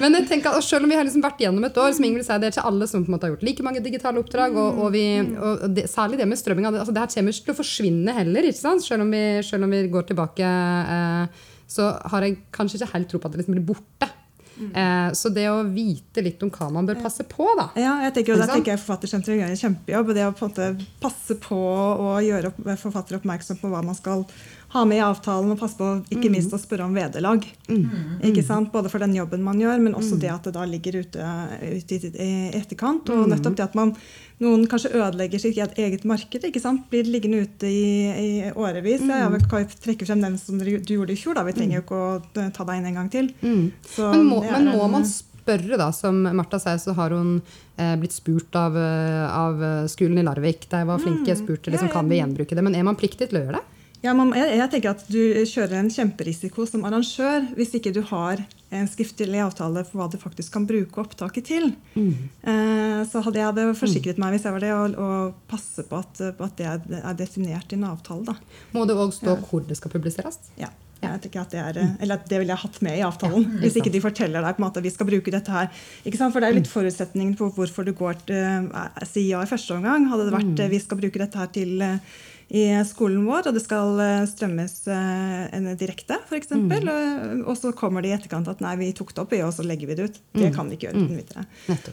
men, 0.00 0.16
jeg 0.16 0.24
tenker 0.30 0.56
at 0.56 0.64
selv 0.64 0.86
om 0.86 0.92
vi 0.92 0.96
har 0.96 1.04
liksom 1.04 1.24
vært 1.24 1.42
gjennom 1.44 1.66
et 1.68 1.80
år, 1.80 1.90
som 1.96 2.06
Ingrid 2.08 2.26
sier, 2.26 2.40
det 2.40 2.48
er 2.48 2.56
ikke 2.56 2.70
alle 2.70 2.88
som 2.88 3.04
har 3.12 3.32
gjort 3.34 3.44
like 3.44 3.66
mange 3.66 3.84
digitale 3.84 4.22
oppdrag. 4.22 4.56
Og, 4.56 4.80
og, 4.86 4.90
vi, 4.96 5.04
og 5.36 5.68
det, 5.76 5.84
særlig 5.92 6.20
det 6.22 6.30
med 6.30 6.40
strømming. 6.40 6.70
Altså, 6.70 6.94
det 6.94 7.04
her 7.04 7.12
kommer 7.12 7.36
ikke 7.36 7.50
til 7.50 7.56
å 7.56 7.60
forsvinne 7.60 8.16
heller? 8.22 8.42
Selv 8.56 9.04
om 9.04 9.12
vi, 9.12 9.22
selv 9.44 9.68
om 9.68 9.76
vi 9.76 9.84
går 9.92 10.08
tilbake. 10.12 10.54
Eh, 10.96 11.46
så 11.68 11.90
har 12.12 12.24
jeg 12.24 12.38
kanskje 12.54 12.80
ikke 12.80 12.94
helt 12.94 13.12
tro 13.12 13.20
på 13.20 13.28
at 13.28 13.34
det 13.34 13.42
liksom 13.42 13.58
blir 13.58 13.68
borte. 13.68 14.08
Mm. 14.58 15.14
så 15.14 15.30
det 15.30 15.44
å 15.50 15.60
vite 15.70 16.22
litt 16.24 16.42
om 16.42 16.50
hva 16.50 16.66
man 16.74 16.88
bør 16.88 16.98
passe 17.02 17.24
på, 17.28 17.46
da. 17.58 17.68
Ja, 17.78 17.92
jeg 18.06 18.16
tenker 18.16 18.34
jo, 18.34 18.38
Der 18.42 18.50
tenker 18.50 18.74
jeg 18.74 18.82
Forfattersenteret 18.82 19.38
gjør 19.38 19.52
en 19.54 19.60
kjempejobb. 19.62 20.12
Det 20.16 20.24
å 20.26 20.32
på 20.34 20.46
en 20.46 20.52
måte 20.52 20.68
passe 21.02 21.36
på 21.42 21.58
å 21.58 22.16
gjøre 22.24 22.52
forfatter 22.80 23.20
oppmerksom 23.20 23.60
på 23.62 23.70
hva 23.72 23.84
man 23.86 23.98
skal 23.98 24.26
ha 24.68 24.84
med 24.84 24.98
i 24.98 25.00
avtalen, 25.00 25.54
og 25.54 25.60
passe 25.60 25.78
på 25.78 25.86
ikke 26.12 26.28
mm. 26.28 26.34
minst 26.34 26.52
å 26.52 26.58
spørre 26.60 26.84
om 26.84 26.96
vederlag. 26.96 27.44
Mm. 27.70 28.66
Både 28.72 28.90
for 28.92 29.00
den 29.00 29.14
jobben 29.16 29.44
man 29.44 29.60
gjør, 29.62 29.80
men 29.80 29.94
også 29.96 30.18
mm. 30.18 30.20
det 30.20 30.32
at 30.34 30.48
det 30.48 30.52
da 30.58 30.64
ligger 30.68 30.98
ute, 31.00 31.28
ute 31.62 32.00
i 32.12 32.32
etterkant. 32.52 33.08
Og 33.14 33.30
nettopp 33.32 33.56
det 33.56 33.64
at 33.64 33.78
man 33.78 33.94
noen 34.44 34.66
kanskje 34.70 34.92
ødelegger 34.92 35.40
sitt 35.40 35.56
eget 35.56 36.04
marked. 36.08 36.44
Blir 36.92 37.08
liggende 37.08 37.46
ute 37.46 37.70
i, 37.70 37.86
i 38.12 38.28
årevis. 38.52 39.06
Ja, 39.08 39.24
Jeg 39.32 39.48
kan 39.48 39.72
trekke 39.86 40.10
frem 40.10 40.26
den 40.26 40.36
som 40.42 40.60
du 40.60 40.68
gjorde 40.68 41.16
i 41.16 41.18
fjor. 41.18 41.38
da, 41.40 41.46
Vi 41.48 41.56
trenger 41.56 41.80
jo 41.80 41.86
ikke 41.86 42.02
å 42.02 42.52
ta 42.52 42.68
deg 42.68 42.82
inn 42.82 42.90
en 42.92 43.00
gang 43.00 43.10
til. 43.14 43.32
Så, 43.88 44.12
men, 44.12 44.28
må, 44.28 44.42
men 44.44 44.68
må 44.74 44.90
man 44.92 45.08
spørre, 45.08 45.80
da? 45.80 45.88
Som 45.96 46.20
Martha 46.28 46.60
sier, 46.60 46.76
så 46.82 46.92
har 47.00 47.16
hun 47.16 47.38
eh, 47.80 47.96
blitt 47.96 48.12
spurt 48.12 48.52
av, 48.60 48.76
eh, 48.76 49.24
av, 49.32 49.64
skolen 49.88 50.20
i 50.20 50.28
Larvik. 50.28 50.68
De 50.68 50.84
var 50.92 51.00
flinke, 51.00 51.40
spurte 51.40 51.72
liksom, 51.72 51.88
kan 51.96 52.12
vi 52.12 52.20
gjenbruke 52.20 52.52
det. 52.52 52.68
Men 52.68 52.76
er 52.76 52.84
man 52.84 53.00
pliktig 53.00 53.32
til 53.32 53.40
å 53.40 53.46
gjøre 53.46 53.62
det? 53.62 53.77
Ja, 54.04 54.14
man, 54.14 54.30
jeg, 54.36 54.54
jeg, 54.60 54.70
tenker 54.70 54.94
at 54.94 55.02
Du 55.10 55.18
kjører 55.48 55.80
en 55.80 55.90
kjemperisiko 55.90 56.66
som 56.70 56.86
arrangør 56.86 57.48
hvis 57.58 57.74
ikke 57.78 57.92
du 57.96 58.02
har 58.06 58.44
en 58.74 58.88
skriftlig 58.90 59.40
avtale 59.40 59.82
for 59.88 59.98
hva 59.98 60.08
du 60.12 60.18
faktisk 60.20 60.52
kan 60.54 60.66
bruke 60.68 61.00
opptaket 61.00 61.46
til. 61.48 61.70
Mm. 61.96 62.28
Eh, 62.52 62.98
så 63.08 63.22
hadde 63.24 63.40
jeg 63.40 63.48
hadde 63.48 63.64
forsikret 63.78 64.20
meg 64.20 64.34
hvis 64.34 64.44
jeg 64.44 64.54
var 64.54 64.64
det, 64.64 64.74
å 65.00 65.08
passe 65.48 65.86
på 65.88 66.02
at, 66.02 66.20
at, 66.28 66.60
det 66.60 66.98
er 67.00 67.16
definert 67.16 67.72
i 67.72 67.78
en 67.78 67.88
avtale. 67.88 68.28
Da. 68.28 68.36
Må 68.76 68.84
det 68.88 68.98
òg 68.98 69.14
stå 69.16 69.32
ja. 69.32 69.40
hvor 69.48 69.64
det 69.64 69.78
skal 69.80 69.94
publiseres? 69.94 70.38
Ja. 70.60 70.70
Jeg 70.98 71.20
tenker 71.22 71.44
at 71.44 71.52
Det 71.54 71.58
er, 71.62 71.76
eller 72.02 72.22
det 72.26 72.40
ville 72.40 72.50
jeg 72.50 72.60
hatt 72.64 72.78
med 72.82 72.96
i 72.98 73.02
avtalen. 73.06 73.44
Ja, 73.46 73.60
hvis 73.62 73.76
ikke 73.78 73.92
de 73.94 74.00
forteller 74.02 74.42
deg 74.42 74.56
på 74.56 74.60
en 74.60 74.66
måte 74.66 74.80
at 74.82 74.86
vi 74.86 74.90
skal 74.90 75.06
bruke 75.06 75.30
dette 75.30 75.52
her. 75.54 75.68
Ikke 76.02 76.18
sant? 76.18 76.34
For 76.34 76.42
Det 76.42 76.48
er 76.48 76.56
litt 76.58 76.66
mm. 76.66 76.72
forutsetningen 76.74 77.36
på 77.38 77.52
hvorfor 77.54 77.86
du 77.86 77.92
går 77.96 78.18
til 78.26 78.66
uh, 78.74 79.04
si 79.06 79.28
ja 79.30 79.44
i 79.46 79.48
første 79.48 79.78
omgang. 79.78 80.08
Hadde 80.10 80.26
det 80.26 80.34
vært 80.34 80.50
mm. 80.58 80.72
vi 80.74 80.82
skal 80.82 81.00
bruke 81.00 81.22
dette 81.22 81.38
her 81.38 81.54
til 81.54 81.86
i 82.48 82.84
skolen 82.88 83.26
vår, 83.28 83.50
og 83.50 83.56
det 83.58 83.60
skal 83.60 83.98
eh, 84.00 84.22
strømmes 84.28 84.74
eh, 84.88 85.42
en 85.52 85.66
direkte, 85.76 86.16
f.eks. 86.30 86.54
Mm. 86.56 86.70
Og, 86.72 87.42
og 87.52 87.58
så 87.60 87.72
kommer 87.76 88.04
det 88.04 88.08
i 88.08 88.14
etterkant 88.16 88.48
at 88.48 88.62
nei, 88.64 88.72
vi 88.80 88.88
tok 88.96 89.12
det 89.12 89.20
opp, 89.20 89.34
og 89.44 89.52
så 89.52 89.66
legger 89.68 89.90
vi 89.90 89.96
det 89.98 90.06
ut. 90.08 90.16
Det 90.32 90.46
mm. 90.46 90.54
kan 90.56 90.70
vi 90.70 90.78
ikke 90.78 90.88
gjøre 90.88 90.96
uten 90.96 91.10
mm. 91.12 91.18
vitere. 91.20 91.44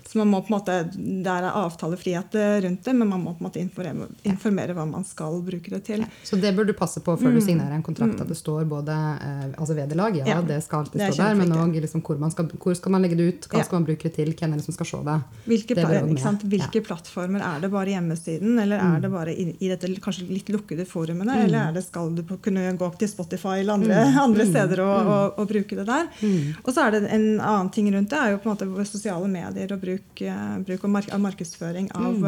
Så 0.08 0.22
man 0.22 0.32
må 0.32 0.39
på 0.46 0.54
en 0.54 0.56
måte, 0.56 0.78
Det 0.96 1.34
er 1.34 1.50
avtalefrihet 1.50 2.38
eh, 2.39 2.54
rundt 2.63 2.88
det, 2.88 2.94
men 2.96 3.12
man 3.12 3.26
må 3.26 3.34
på 3.36 3.44
en 3.44 3.50
måte 3.50 3.60
informere, 3.60 4.08
informere 4.24 4.78
hva 4.78 4.86
man 4.88 5.04
skal 5.08 5.41
bruke 5.44 5.74
det 5.74 5.82
til. 5.89 6.06
Ja. 6.06 6.24
Så 6.24 6.39
det 6.39 6.54
bør 6.56 6.70
du 6.70 6.76
passe 6.78 7.04
på 7.04 7.18
før 7.20 7.36
du 7.36 7.41
mm. 7.41 7.46
signerer 7.50 7.76
en 7.76 7.84
kontrakt, 7.84 8.24
at 8.24 8.32
det 8.32 8.39
står 8.39 8.63
både 8.72 8.96
altså 8.96 9.76
vederlag, 9.76 10.15
ja, 10.22 10.30
ja, 10.38 10.39
det 10.46 10.62
skal 10.63 10.86
alltid 10.86 11.04
stå 11.04 11.20
der, 11.20 11.36
men 11.36 11.52
òg 11.52 11.76
liksom 11.84 12.04
hvor, 12.06 12.20
skal, 12.32 12.48
hvor 12.62 12.80
skal 12.80 12.96
man 12.96 13.04
legge 13.04 13.20
det 13.20 13.28
ut, 13.28 13.50
hva 13.52 13.65
skal 13.65 13.82
man 13.82 13.89
bruke 13.89 14.08
det 14.08 14.15
til, 14.15 14.32
hvem 14.32 14.56
er 14.56 14.62
det 14.62 14.68
som 14.70 14.78
skal 14.78 14.88
se 14.88 15.04
det? 15.04 15.20
Hvilke, 15.52 15.76
det 15.78 16.48
Hvilke 16.56 16.82
plattformer? 16.86 17.44
Er 17.44 17.63
det 17.63 17.72
bare 17.74 17.91
hjemmesiden, 17.91 18.56
eller 18.63 18.80
er 18.80 19.04
det 19.04 19.12
bare 19.12 19.36
i, 19.36 19.50
i 19.60 19.72
dette 19.72 19.91
kanskje 20.04 20.30
litt 20.30 20.45
litt 20.46 20.54
lukkede 20.54 20.86
forumene, 20.86 21.34
mm. 21.34 21.46
eller 21.46 21.74
det, 21.74 21.82
skal 21.82 22.12
du 22.16 22.24
kunne 22.38 22.74
gå 22.78 22.90
til 23.00 23.10
Spotify 23.10 23.60
eller 23.60 23.74
andre, 23.74 24.06
mm. 24.06 24.20
andre 24.20 24.46
mm. 24.46 24.52
steder 24.52 24.82
og, 24.84 25.08
og, 25.08 25.40
og, 25.40 25.48
bruke 25.50 25.76
det 25.76 25.86
der? 25.88 26.08
Mm. 26.22 26.54
Og 26.64 26.74
så 26.74 26.86
er 26.86 26.96
det 26.96 27.02
en 27.10 27.28
annen 27.40 27.72
ting 27.74 27.90
rundt 27.94 28.10
det, 28.12 28.20
er 28.20 28.36
jo 28.36 28.40
på 28.44 28.50
en 28.50 28.56
måte 28.56 28.86
sosiale 28.90 29.28
medier 29.32 29.74
og 29.74 29.82
bruk, 29.82 30.24
bruk 30.68 30.84
og 30.86 30.90
mark 30.94 31.12
markedsføring 31.26 31.90
av, 31.96 32.18
mm. 32.22 32.26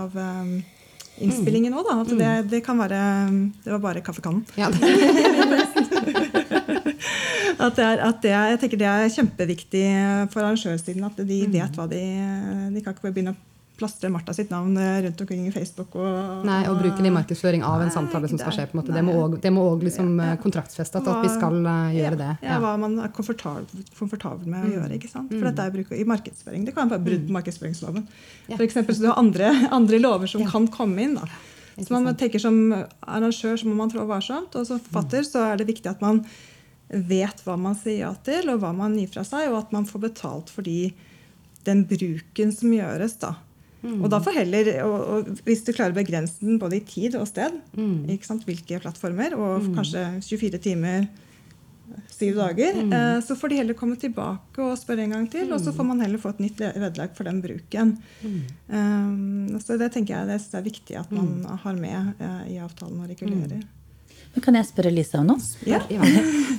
av 0.00 0.16
um, 0.16 0.54
innspillingen 1.20 1.76
òg, 1.76 1.86
da. 1.86 1.98
At 2.02 2.14
det, 2.18 2.32
det 2.50 2.64
kan 2.66 2.80
være 2.80 3.00
Det 3.64 3.72
var 3.76 3.84
bare 3.84 4.02
kaffekannen. 4.04 4.44
Ja. 4.58 4.70
At 7.60 7.76
det 7.76 7.84
er, 7.84 7.98
at 8.00 8.22
det 8.24 8.30
er, 8.32 8.46
jeg 8.54 8.58
tenker 8.62 8.78
det 8.80 8.86
er 8.88 9.10
kjempeviktig 9.12 9.82
for 10.32 10.40
arrangørsiden 10.40 11.04
at 11.04 11.18
de 11.28 11.40
vet 11.52 11.74
hva 11.76 11.84
de 11.90 12.00
De 12.72 12.80
kan 12.80 12.94
ikke 12.94 13.10
begynne 13.10 13.34
å 13.34 13.49
plastre 13.80 14.10
Martha 14.12 14.34
sitt 14.36 14.50
navn 14.52 14.76
rundt 14.76 15.20
omkring 15.24 15.46
i 15.48 15.52
Facebook. 15.54 15.96
Og, 15.98 16.44
Nei, 16.46 16.60
og 16.68 16.78
bruke 16.82 17.00
det 17.00 17.08
i 17.10 17.14
markedsføring 17.16 17.64
av 17.66 17.80
en 17.82 17.90
samtale 17.94 18.28
som 18.30 18.38
skal 18.38 18.52
skje. 18.52 18.66
på 18.70 18.76
en 18.76 18.82
måte. 18.82 19.40
Det 19.40 19.52
må 19.56 19.64
òg 19.72 19.82
liksom 19.88 20.12
Ja. 20.20 20.36
kontraktsfeste 20.36 21.00
at, 21.00 21.08
vi 21.24 21.28
skal 21.32 21.56
eh, 21.66 21.94
gjøre 21.98 22.18
det. 22.20 22.30
Ja, 22.44 22.58
hva 22.60 22.76
man 22.78 22.98
er 23.00 23.08
komfortabel, 23.08 23.66
komfortabel 23.98 24.46
med 24.46 24.64
å 24.64 24.68
Mm. 24.68 24.74
gjøre. 24.76 24.92
ikke 25.00 25.10
sant? 25.10 25.30
For 25.32 25.48
dette 25.50 25.64
er 25.66 25.70
bruk 25.70 25.90
i 25.92 26.04
markedsføring. 26.04 26.64
Det 26.66 26.74
kan 26.74 26.88
være 26.90 27.04
brudd 27.04 27.26
på 27.26 27.32
markedsføringsloven. 27.40 28.06
Ja. 28.48 28.56
For 28.56 28.64
eksempel, 28.66 28.94
så 28.94 29.00
du 29.00 29.06
har 29.08 29.18
andre, 29.18 29.50
andre 29.72 29.98
lover 29.98 30.26
som 30.28 30.44
kan 30.46 30.68
komme 30.68 30.98
inn. 31.02 31.14
da. 31.14 31.24
Så 31.80 31.90
man 31.92 32.14
tenker 32.14 32.38
Som 32.40 32.72
arrangør 33.02 33.56
så 33.56 33.64
må 33.64 33.74
man 33.76 33.90
trå 33.90 34.04
varsomt, 34.06 34.54
og 34.54 34.66
som 34.66 34.78
forfatter 34.80 35.22
så 35.24 35.52
er 35.52 35.56
det 35.56 35.66
viktig 35.66 35.86
at 35.88 36.00
man 36.02 36.24
vet 36.90 37.40
hva 37.46 37.56
man 37.56 37.74
sier 37.78 37.98
ja 38.00 38.12
til, 38.26 38.50
og 38.50 38.60
hva 38.60 38.74
man 38.76 38.96
gir 38.98 39.06
fra 39.08 39.22
seg, 39.24 39.48
og 39.52 39.58
at 39.58 39.72
man 39.72 39.86
får 39.86 40.00
betalt 40.10 40.50
for 40.50 40.62
den 40.62 41.84
bruken 41.86 42.52
som 42.52 42.70
gjøres. 42.72 43.18
da. 43.20 43.34
Og 43.82 44.10
da 44.12 44.20
får 44.20 44.42
heller, 44.42 44.68
og, 44.84 44.98
og 45.00 45.42
Hvis 45.46 45.64
du 45.64 45.72
klarer 45.72 45.94
å 45.94 46.00
begrense 46.00 46.42
den 46.42 46.60
både 46.60 46.80
i 46.80 46.84
tid 46.84 47.16
og 47.16 47.28
sted, 47.30 47.56
ikke 48.12 48.28
sant, 48.28 48.44
hvilke 48.48 48.80
plattformer, 48.82 49.36
og 49.38 49.70
kanskje 49.76 50.04
24 50.26 50.60
timer, 50.60 51.08
syv 52.12 52.36
dager, 52.36 52.76
eh, 52.84 53.20
så 53.24 53.34
får 53.36 53.48
de 53.48 53.56
heller 53.60 53.74
komme 53.78 53.96
tilbake 53.98 54.62
og 54.62 54.78
spørre 54.78 55.06
en 55.06 55.16
gang 55.16 55.26
til, 55.32 55.50
og 55.52 55.60
så 55.62 55.72
får 55.74 55.88
man 55.88 56.00
heller 56.04 56.20
få 56.22 56.34
et 56.34 56.42
nytt 56.44 56.60
vedlag 56.60 57.16
for 57.16 57.26
den 57.26 57.40
bruken. 57.42 57.96
Um, 58.68 59.58
så 59.62 59.78
det 59.80 59.92
tenker 59.94 60.18
jeg 60.18 60.28
det 60.30 60.38
er 60.60 60.66
viktig 60.66 60.98
at 61.00 61.10
man 61.14 61.40
har 61.64 61.80
med 61.80 62.20
eh, 62.20 62.54
i 62.54 62.58
avtalen 62.62 63.00
og 63.00 63.10
regulerer. 63.10 63.64
Men 64.30 64.42
kan 64.44 64.54
jeg 64.54 64.66
spørre 64.68 64.90
Lisa 64.94 65.18
om 65.18 65.26
noe? 65.26 65.42
Ja. 65.66 65.80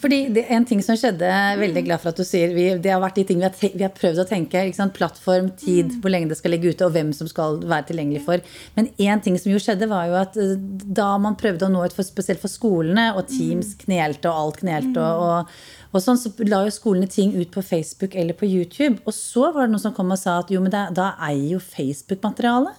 Fordi 0.01 0.17
det 0.35 0.41
er 0.43 0.57
En 0.57 0.65
ting 0.67 0.81
som 0.83 0.97
skjedde, 0.99 1.29
veldig 1.61 1.83
glad 1.85 2.01
for 2.03 2.11
at 2.11 2.17
du 2.19 2.25
sier, 2.27 2.51
vi, 2.51 2.65
det 2.83 2.91
har 2.91 2.99
vært 2.99 3.15
de 3.21 3.23
ting 3.29 3.37
vi 3.39 3.45
har, 3.47 3.53
te- 3.55 3.71
vi 3.77 3.85
har 3.85 3.93
prøvd 3.95 4.19
å 4.19 4.25
tenke. 4.27 4.63
Plattform, 4.97 5.51
tid, 5.55 5.93
hvor 6.03 6.11
lenge 6.11 6.27
det 6.33 6.37
skal 6.41 6.51
ligge 6.51 6.73
ute, 6.73 6.83
og 6.89 6.91
hvem 6.97 7.13
som 7.15 7.29
skal 7.31 7.61
være 7.63 7.87
tilgjengelig 7.93 8.25
for. 8.25 8.43
Men 8.75 8.89
én 8.99 9.23
ting 9.23 9.37
som 9.39 9.53
jo 9.53 9.61
skjedde, 9.63 9.87
var 9.87 10.09
jo 10.11 10.17
at 10.19 10.35
eh, 10.41 10.57
da 10.99 11.13
man 11.21 11.37
prøvde 11.39 11.69
å 11.69 11.71
nå 11.71 11.85
ut 11.85 11.95
for, 11.95 12.03
spesielt 12.03 12.41
for 12.43 12.51
skolene, 12.51 13.13
og 13.15 13.29
Teams 13.31 13.71
knelte 13.85 14.27
og 14.27 14.41
alt 14.43 14.59
knelte, 14.65 14.99
og, 14.99 15.23
og, 15.47 15.63
og 15.95 16.03
sånn, 16.03 16.19
så 16.19 16.33
la 16.51 16.65
jo 16.67 16.75
skolene 16.75 17.07
ting 17.07 17.31
ut 17.39 17.55
på 17.55 17.63
Facebook 17.63 18.19
eller 18.19 18.35
på 18.35 18.51
YouTube. 18.51 18.99
Og 19.07 19.15
så 19.15 19.47
var 19.55 19.67
det 19.69 19.77
noen 19.77 19.85
som 19.87 19.95
kom 19.95 20.11
og 20.11 20.19
sa 20.19 20.41
at 20.43 20.51
jo, 20.51 20.59
men 20.59 20.73
da, 20.75 20.89
da 20.91 21.13
eier 21.23 21.53
jo 21.55 21.63
Facebook 21.63 22.19
materialet. 22.27 22.75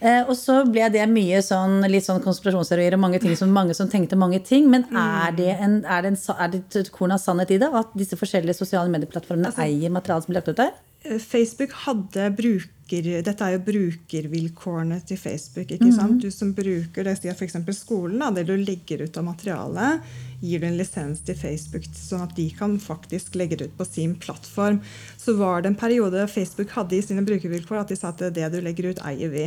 Eh, 0.00 0.22
og 0.24 0.32
så 0.38 0.62
ble 0.64 0.86
det 0.92 1.04
mye 1.12 1.42
sånn, 1.44 1.82
litt 1.92 2.06
sånn 2.06 2.22
konspirasjonsteorier 2.24 2.96
og 2.96 3.02
mange 3.02 3.20
ting 3.20 3.36
som 3.36 3.52
mange 3.52 3.76
som 3.76 3.88
tenkte 3.92 4.16
mange 4.16 4.40
ting. 4.44 4.68
Men 4.72 4.86
er 4.96 5.34
det, 5.36 5.50
en, 5.60 5.80
er 5.84 6.06
det, 6.06 6.14
en, 6.14 6.20
er 6.36 6.54
det 6.54 6.62
et 6.80 6.92
korn 6.94 7.12
av 7.12 7.20
sannhet 7.20 7.52
i 7.52 7.60
det? 7.60 7.68
At 7.68 7.92
disse 7.98 8.16
forskjellige 8.20 8.56
sosiale 8.62 8.92
medieplattformene 8.92 9.52
eier 9.60 9.92
materialet 9.92 10.24
som 10.24 10.32
blir 10.32 10.40
lagt 10.40 10.52
ut 10.54 10.62
der? 10.62 10.72
Eh, 11.04 11.18
Facebook 11.20 11.76
hadde 11.86 12.30
bruker 12.36 12.76
Dette 12.90 13.46
er 13.46 13.52
jo 13.54 13.60
brukervilkårene 13.68 14.96
til 15.06 15.18
Facebook. 15.20 15.68
ikke 15.70 15.92
sant? 15.94 16.24
Du 16.24 16.26
som 16.34 16.48
bruker 16.50 17.06
det, 17.06 17.12
sier 17.20 17.36
f.eks. 17.36 17.54
skolen, 17.76 18.16
da, 18.18 18.32
det 18.34 18.48
du 18.48 18.56
legger 18.58 19.04
ut 19.04 19.20
av 19.20 19.28
materialet, 19.28 20.08
gir 20.42 20.58
du 20.58 20.66
en 20.66 20.74
lisens 20.80 21.20
til 21.22 21.38
Facebook, 21.38 21.86
sånn 21.94 22.24
at 22.24 22.34
de 22.34 22.48
kan 22.50 22.74
faktisk 22.82 23.38
legge 23.38 23.60
det 23.60 23.68
ut 23.70 23.76
på 23.78 23.86
sin 23.86 24.16
plattform. 24.18 24.80
Så 25.14 25.36
var 25.38 25.62
det 25.62 25.70
en 25.70 25.78
periode 25.78 26.26
Facebook 26.34 26.74
hadde 26.74 26.98
i 26.98 27.04
sine 27.06 27.22
brukervilkår 27.22 27.84
at 27.84 27.94
de 27.94 28.00
sa 28.00 28.10
at 28.10 28.26
det 28.34 28.50
du 28.50 28.58
legger 28.58 28.90
ut, 28.90 29.04
eier 29.06 29.30
vi. 29.30 29.46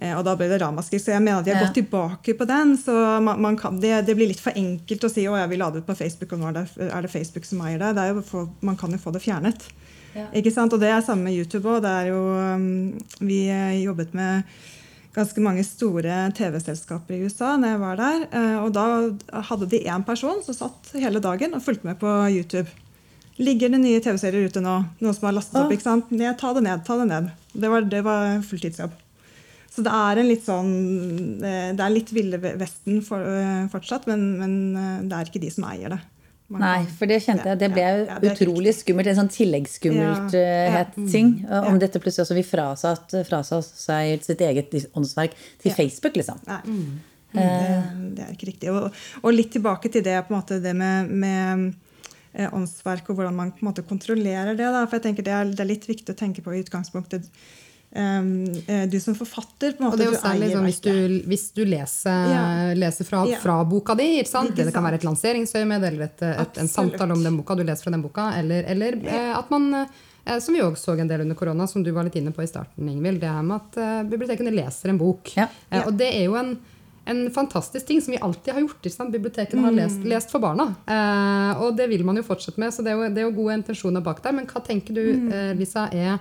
Eh, 0.00 0.14
Og 0.18 0.24
da 0.24 0.34
ble 0.38 0.46
det 0.48 0.60
ramaskrik. 0.62 1.00
Så 1.02 1.10
jeg 1.14 1.22
mener 1.22 1.38
at 1.40 1.44
de 1.44 1.52
har 1.54 1.60
Ja. 1.62 1.66
gått 1.66 1.74
tilbake 1.80 2.36
på 2.38 2.46
den. 2.46 2.76
Så 2.78 2.92
man, 3.22 3.40
man 3.42 3.56
kan, 3.56 3.80
det, 3.80 4.06
det 4.06 4.14
blir 4.16 4.28
litt 4.28 4.40
for 4.40 4.52
enkelt 4.54 5.04
å 5.04 5.10
si 5.10 5.24
å 5.26 5.36
jeg 5.38 5.48
vil 5.50 5.58
lade 5.58 5.78
ut 5.78 5.86
på 5.86 5.96
Facebook, 5.96 6.32
og 6.32 6.38
nå 6.40 6.48
er 6.48 6.52
det, 6.60 6.66
er 6.92 7.02
det 7.02 7.10
Facebook 7.10 7.44
som 7.44 7.60
eier 7.66 7.78
det. 7.78 7.94
det 7.96 8.04
er 8.10 8.22
for, 8.22 8.48
man 8.60 8.76
kan 8.76 8.90
jo 8.92 8.98
få 8.98 9.12
det 9.12 9.22
fjernet. 9.22 9.68
Ikke 10.34 10.50
sant? 10.50 10.72
Og 10.72 10.80
det 10.80 10.88
er 10.90 11.00
samme 11.02 11.24
med 11.28 11.36
YouTube 11.36 11.68
òg. 11.68 11.84
jo, 12.08 12.18
vi 13.20 13.48
eh, 13.50 13.82
jobbet 13.84 14.14
med 14.14 14.42
ganske 15.14 15.40
mange 15.42 15.62
store 15.66 16.32
TV-selskaper 16.34 17.14
i 17.16 17.22
USA 17.26 17.56
når 17.58 17.68
jeg 17.72 17.80
var 17.82 17.96
der. 17.96 18.26
eh, 18.32 18.58
Og 18.64 18.72
da 18.72 18.84
hadde 19.50 19.68
de 19.70 19.80
én 19.86 20.04
person 20.06 20.42
som 20.44 20.54
satt 20.54 20.92
hele 20.94 21.20
dagen 21.20 21.54
og 21.54 21.62
fulgte 21.62 21.84
med 21.84 21.98
på 21.98 22.06
YouTube. 22.30 22.68
Ligger 23.38 23.68
det 23.70 23.78
nye 23.80 24.00
TV-serier 24.02 24.46
ute 24.50 24.60
nå? 24.60 24.84
Noen 25.00 25.14
som 25.14 25.26
har 25.28 25.32
lastet 25.36 25.60
opp? 25.60 25.70
ikke 25.70 25.82
sant? 25.86 26.10
Ned, 26.10 26.36
ta 26.38 26.52
det 26.54 26.62
ned, 26.66 26.84
ta 26.84 26.96
det 26.98 27.06
ned. 27.06 27.30
Det 27.54 27.70
var, 27.70 27.80
det 27.82 28.02
var 28.04 28.40
fulltidsjobb. 28.42 28.90
Så 29.78 29.84
det 29.86 29.94
er 29.94 30.18
en 30.18 30.26
litt 30.26 30.42
sånn 30.42 30.70
eh, 31.46 31.68
Det 31.78 31.84
er 31.84 31.92
litt 31.94 32.08
Ville 32.16 32.38
Vesten 32.42 32.98
for, 33.06 33.22
eh, 33.22 33.66
fortsatt, 33.70 34.08
men, 34.10 34.24
men 34.40 34.54
eh, 34.74 34.94
det 35.06 35.14
er 35.20 35.28
ikke 35.30 35.42
de 35.44 35.50
som 35.54 35.66
eier 35.70 35.94
det. 35.94 35.98
Man 36.48 36.62
Nei, 36.64 36.78
for 36.96 37.04
det 37.10 37.18
kjente 37.20 37.44
jeg. 37.50 37.58
Det 37.60 37.68
ble 37.74 37.82
Ja, 37.84 37.96
ja, 38.08 38.14
det 38.22 38.30
utrolig 38.32 38.70
riktig. 38.72 38.78
skummelt. 38.80 39.10
En 39.12 39.18
sånn 39.20 39.30
tilleggsskummelt 39.34 40.32
Ja, 40.34 40.40
ja. 40.40 40.70
het 40.78 40.94
ting. 41.12 41.34
Ja. 41.44 41.60
Om 41.68 41.76
dette 41.78 42.00
plutselig 42.00 42.24
også 42.24 42.38
vil 42.38 42.46
frasatt, 42.48 43.12
frasa 43.28 43.58
seg 43.68 44.24
sitt 44.24 44.40
eget 44.46 44.72
åndsverk 44.96 45.36
til 45.60 45.70
Ja. 45.70 45.76
Facebook, 45.76 46.16
liksom. 46.16 46.40
Nei. 46.48 46.62
Det, 47.36 47.44
det 48.16 48.24
er 48.24 48.32
ikke 48.32 48.48
riktig. 48.48 48.72
Og, 48.72 48.96
og 49.20 49.36
litt 49.36 49.52
tilbake 49.52 49.92
til 49.92 50.02
det, 50.06 50.16
på 50.24 50.32
en 50.32 50.38
måte, 50.40 50.58
det 50.64 50.72
med, 50.74 51.12
med 51.12 52.48
åndsverk 52.56 53.10
og 53.12 53.18
hvordan 53.20 53.36
man 53.36 53.52
på 53.52 53.60
en 53.62 53.68
måte 53.68 53.84
kontrollerer 53.84 54.56
det. 54.56 54.72
Da. 54.72 54.86
For 54.88 54.96
jeg 54.96 55.04
tenker 55.10 55.28
det 55.28 55.34
er, 55.36 55.52
det 55.52 55.60
er 55.64 55.68
litt 55.68 55.84
viktig 55.88 56.16
å 56.16 56.18
tenke 56.18 56.40
på 56.44 56.56
i 56.56 56.62
utgangspunktet. 56.64 57.28
Eh, 57.98 58.84
du 58.90 58.98
som 59.02 59.14
forfatter 59.18 59.72
på 59.78 59.82
en 59.84 59.90
Og 59.90 59.96
det 59.98 60.06
er 60.06 60.12
jo 60.12 60.18
særlig 60.20 60.50
sånn, 60.52 60.66
hvis, 60.68 60.80
du, 60.84 60.92
hvis 61.28 61.46
du 61.56 61.62
leser, 61.66 62.28
Ja. 62.32 62.42
leser 62.78 63.04
fra, 63.08 63.24
Ja. 63.26 63.38
fra 63.42 63.56
boka 63.64 63.96
di, 63.98 64.06
ikke 64.20 64.30
sant? 64.30 64.52
Ikke 64.52 64.68
det 64.68 64.74
kan 64.74 64.84
være 64.86 65.00
et 65.00 65.06
lanseringsøyemed 65.08 65.84
eller 65.88 66.04
et, 66.06 66.22
et, 66.22 66.58
en 66.62 66.68
samtale 66.68 67.12
om 67.16 67.22
den 67.24 67.36
boka 67.40 67.56
du 67.58 67.64
leser 67.64 67.88
fra 67.88 67.94
den 67.96 68.02
boka, 68.04 68.28
eller, 68.38 68.64
eller 68.70 69.00
ja. 69.02 69.38
at 69.40 69.50
man 69.50 69.72
eh, 69.82 70.38
som 70.38 70.54
vi 70.54 70.60
også 70.62 70.92
så 70.92 70.98
en 71.00 71.08
del 71.10 71.22
under 71.24 71.34
korona, 71.34 71.66
som 71.66 71.82
du 71.82 71.90
var 71.90 72.04
litt 72.04 72.16
inne 72.20 72.30
på 72.36 72.42
i 72.44 72.46
starten, 72.50 72.86
Ingvild, 72.88 73.20
det 73.20 73.28
her 73.32 73.42
med 73.42 73.56
at 73.62 73.78
eh, 73.82 74.02
bibliotekene 74.10 74.52
leser 74.54 74.90
en 74.92 74.98
bok. 75.00 75.32
Eh, 75.36 75.86
og 75.86 75.94
det 75.96 76.10
er 76.14 76.26
jo 76.28 76.36
en, 76.36 76.56
en 77.08 77.22
fantastisk 77.32 77.86
ting 77.88 78.02
som 78.04 78.12
vi 78.12 78.18
alltid 78.20 78.52
har 78.54 78.60
gjort. 78.60 78.82
Ikke 78.84 78.94
sant? 78.94 79.12
Bibliotekene 79.14 79.64
har 79.64 79.72
lest, 79.72 80.04
lest 80.04 80.30
for 80.30 80.44
barna. 80.44 80.74
Eh, 80.86 81.62
og 81.64 81.74
det 81.76 81.88
vil 81.88 82.04
man 82.04 82.16
jo 82.20 82.22
fortsette 82.26 82.60
med, 82.60 82.74
så 82.76 82.84
det 82.84 82.92
er 82.92 83.00
jo, 83.00 83.08
det 83.08 83.22
er 83.24 83.30
jo 83.30 83.36
gode 83.40 83.56
intensjoner 83.62 84.04
bak 84.04 84.20
der. 84.22 84.36
Men 84.36 84.46
hva 84.46 84.60
tenker 84.62 84.92
du, 84.94 85.32
eh, 85.32 85.54
Lisa, 85.56 85.88
er 85.90 86.18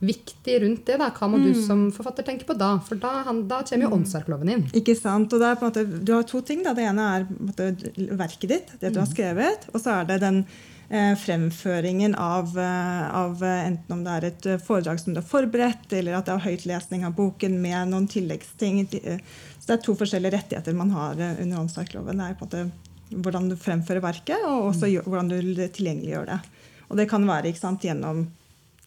viktig 0.00 0.56
rundt 0.62 0.86
det? 0.88 0.96
da? 1.00 1.10
Hva 1.12 1.28
må 1.28 1.40
du 1.42 1.52
som 1.56 1.86
forfatter 1.94 2.24
tenke 2.26 2.48
på 2.48 2.56
da? 2.58 2.72
For 2.86 3.00
da, 3.00 3.20
han, 3.26 3.44
da 3.50 3.60
kommer 3.68 3.86
jo 3.86 3.94
åndsverkloven 3.98 4.52
inn. 4.54 4.66
Ikke 4.76 4.96
sant? 4.98 5.32
Og 5.32 5.42
det 5.42 5.54
på 5.60 5.66
en 5.66 5.70
måte, 5.70 5.84
du 5.84 6.12
har 6.16 6.26
to 6.28 6.40
ting. 6.46 6.64
Da. 6.64 6.74
Det 6.76 6.88
ene 6.88 7.06
er 7.16 7.28
måte, 7.30 7.70
verket 8.18 8.50
ditt, 8.52 8.74
det 8.80 8.94
du 8.94 9.00
har 9.02 9.08
skrevet. 9.10 9.68
Og 9.74 9.80
så 9.82 9.98
er 9.98 10.08
det 10.08 10.20
den 10.24 10.42
eh, 10.88 11.12
fremføringen 11.20 12.16
av, 12.16 12.56
eh, 12.58 13.04
av 13.20 13.44
eh, 13.44 13.66
enten 13.68 13.96
om 13.98 14.04
det 14.06 14.16
er 14.16 14.28
et 14.30 14.50
eh, 14.54 14.62
foredrag 14.70 15.02
som 15.04 15.14
du 15.14 15.20
har 15.20 15.28
forberedt, 15.28 15.92
eller 15.92 16.18
at 16.18 16.28
det 16.28 16.36
er 16.36 16.46
høytlesning 16.48 17.06
av 17.08 17.16
boken 17.18 17.60
med 17.62 17.92
noen 17.92 18.08
tilleggsting. 18.10 18.86
Så 18.88 19.66
det 19.66 19.76
er 19.76 19.84
to 19.84 19.96
forskjellige 20.00 20.38
rettigheter 20.38 20.76
man 20.76 20.96
har 20.96 21.20
under 21.20 21.60
åndsverkloven. 21.60 22.24
Det 22.24 22.30
er 22.30 22.40
på 22.40 22.48
en 22.48 22.70
måte 22.70 22.88
hvordan 23.10 23.48
du 23.50 23.56
fremfører 23.58 24.02
verket, 24.04 24.38
og 24.46 24.70
også 24.70 24.90
hvordan 25.02 25.30
du 25.32 25.40
tilgjengeliggjør 25.74 26.28
det. 26.30 26.42
Og 26.90 26.98
det 26.98 27.08
kan 27.10 27.26
være 27.26 27.52
sant, 27.58 27.84
gjennom 27.86 28.28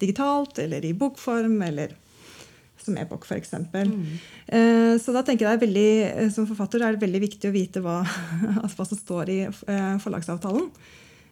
digitalt 0.03 0.59
eller 0.63 0.85
i 0.85 0.93
bokform 0.97 1.61
eller 1.65 1.95
som 2.83 2.97
e-bok 2.99 3.25
f.eks. 3.25 3.53
Eh, 3.53 4.95
så 4.99 5.15
da 5.15 5.23
tenker 5.23 5.45
jeg 5.45 5.51
det 5.51 5.55
er 5.55 5.63
veldig, 5.65 5.91
eh, 6.09 6.31
som 6.33 6.47
forfatter 6.49 6.83
er 6.83 6.95
det 6.95 7.05
veldig 7.05 7.21
viktig 7.23 7.49
å 7.49 7.55
vite 7.55 7.83
hva, 7.83 8.01
altså 8.63 8.81
hva 8.81 8.89
som 8.89 8.99
står 8.99 9.31
i 9.31 9.39
eh, 9.47 9.93
forlagsavtalen. 10.03 10.67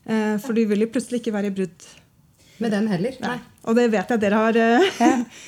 Eh, 0.05 0.37
for 0.41 0.57
du 0.57 0.63
vil 0.69 0.85
jo 0.85 0.91
plutselig 0.93 1.21
ikke 1.21 1.35
være 1.35 1.51
i 1.51 1.57
brudd. 1.61 1.89
Med 2.61 2.71
den 2.75 2.87
heller. 2.91 3.15
Nei. 3.23 3.37
Og 3.69 3.75
det 3.77 3.83
vet 3.93 4.09
jeg 4.09 4.21
dere 4.23 4.37
har 4.41 4.57
eh, 4.57 4.85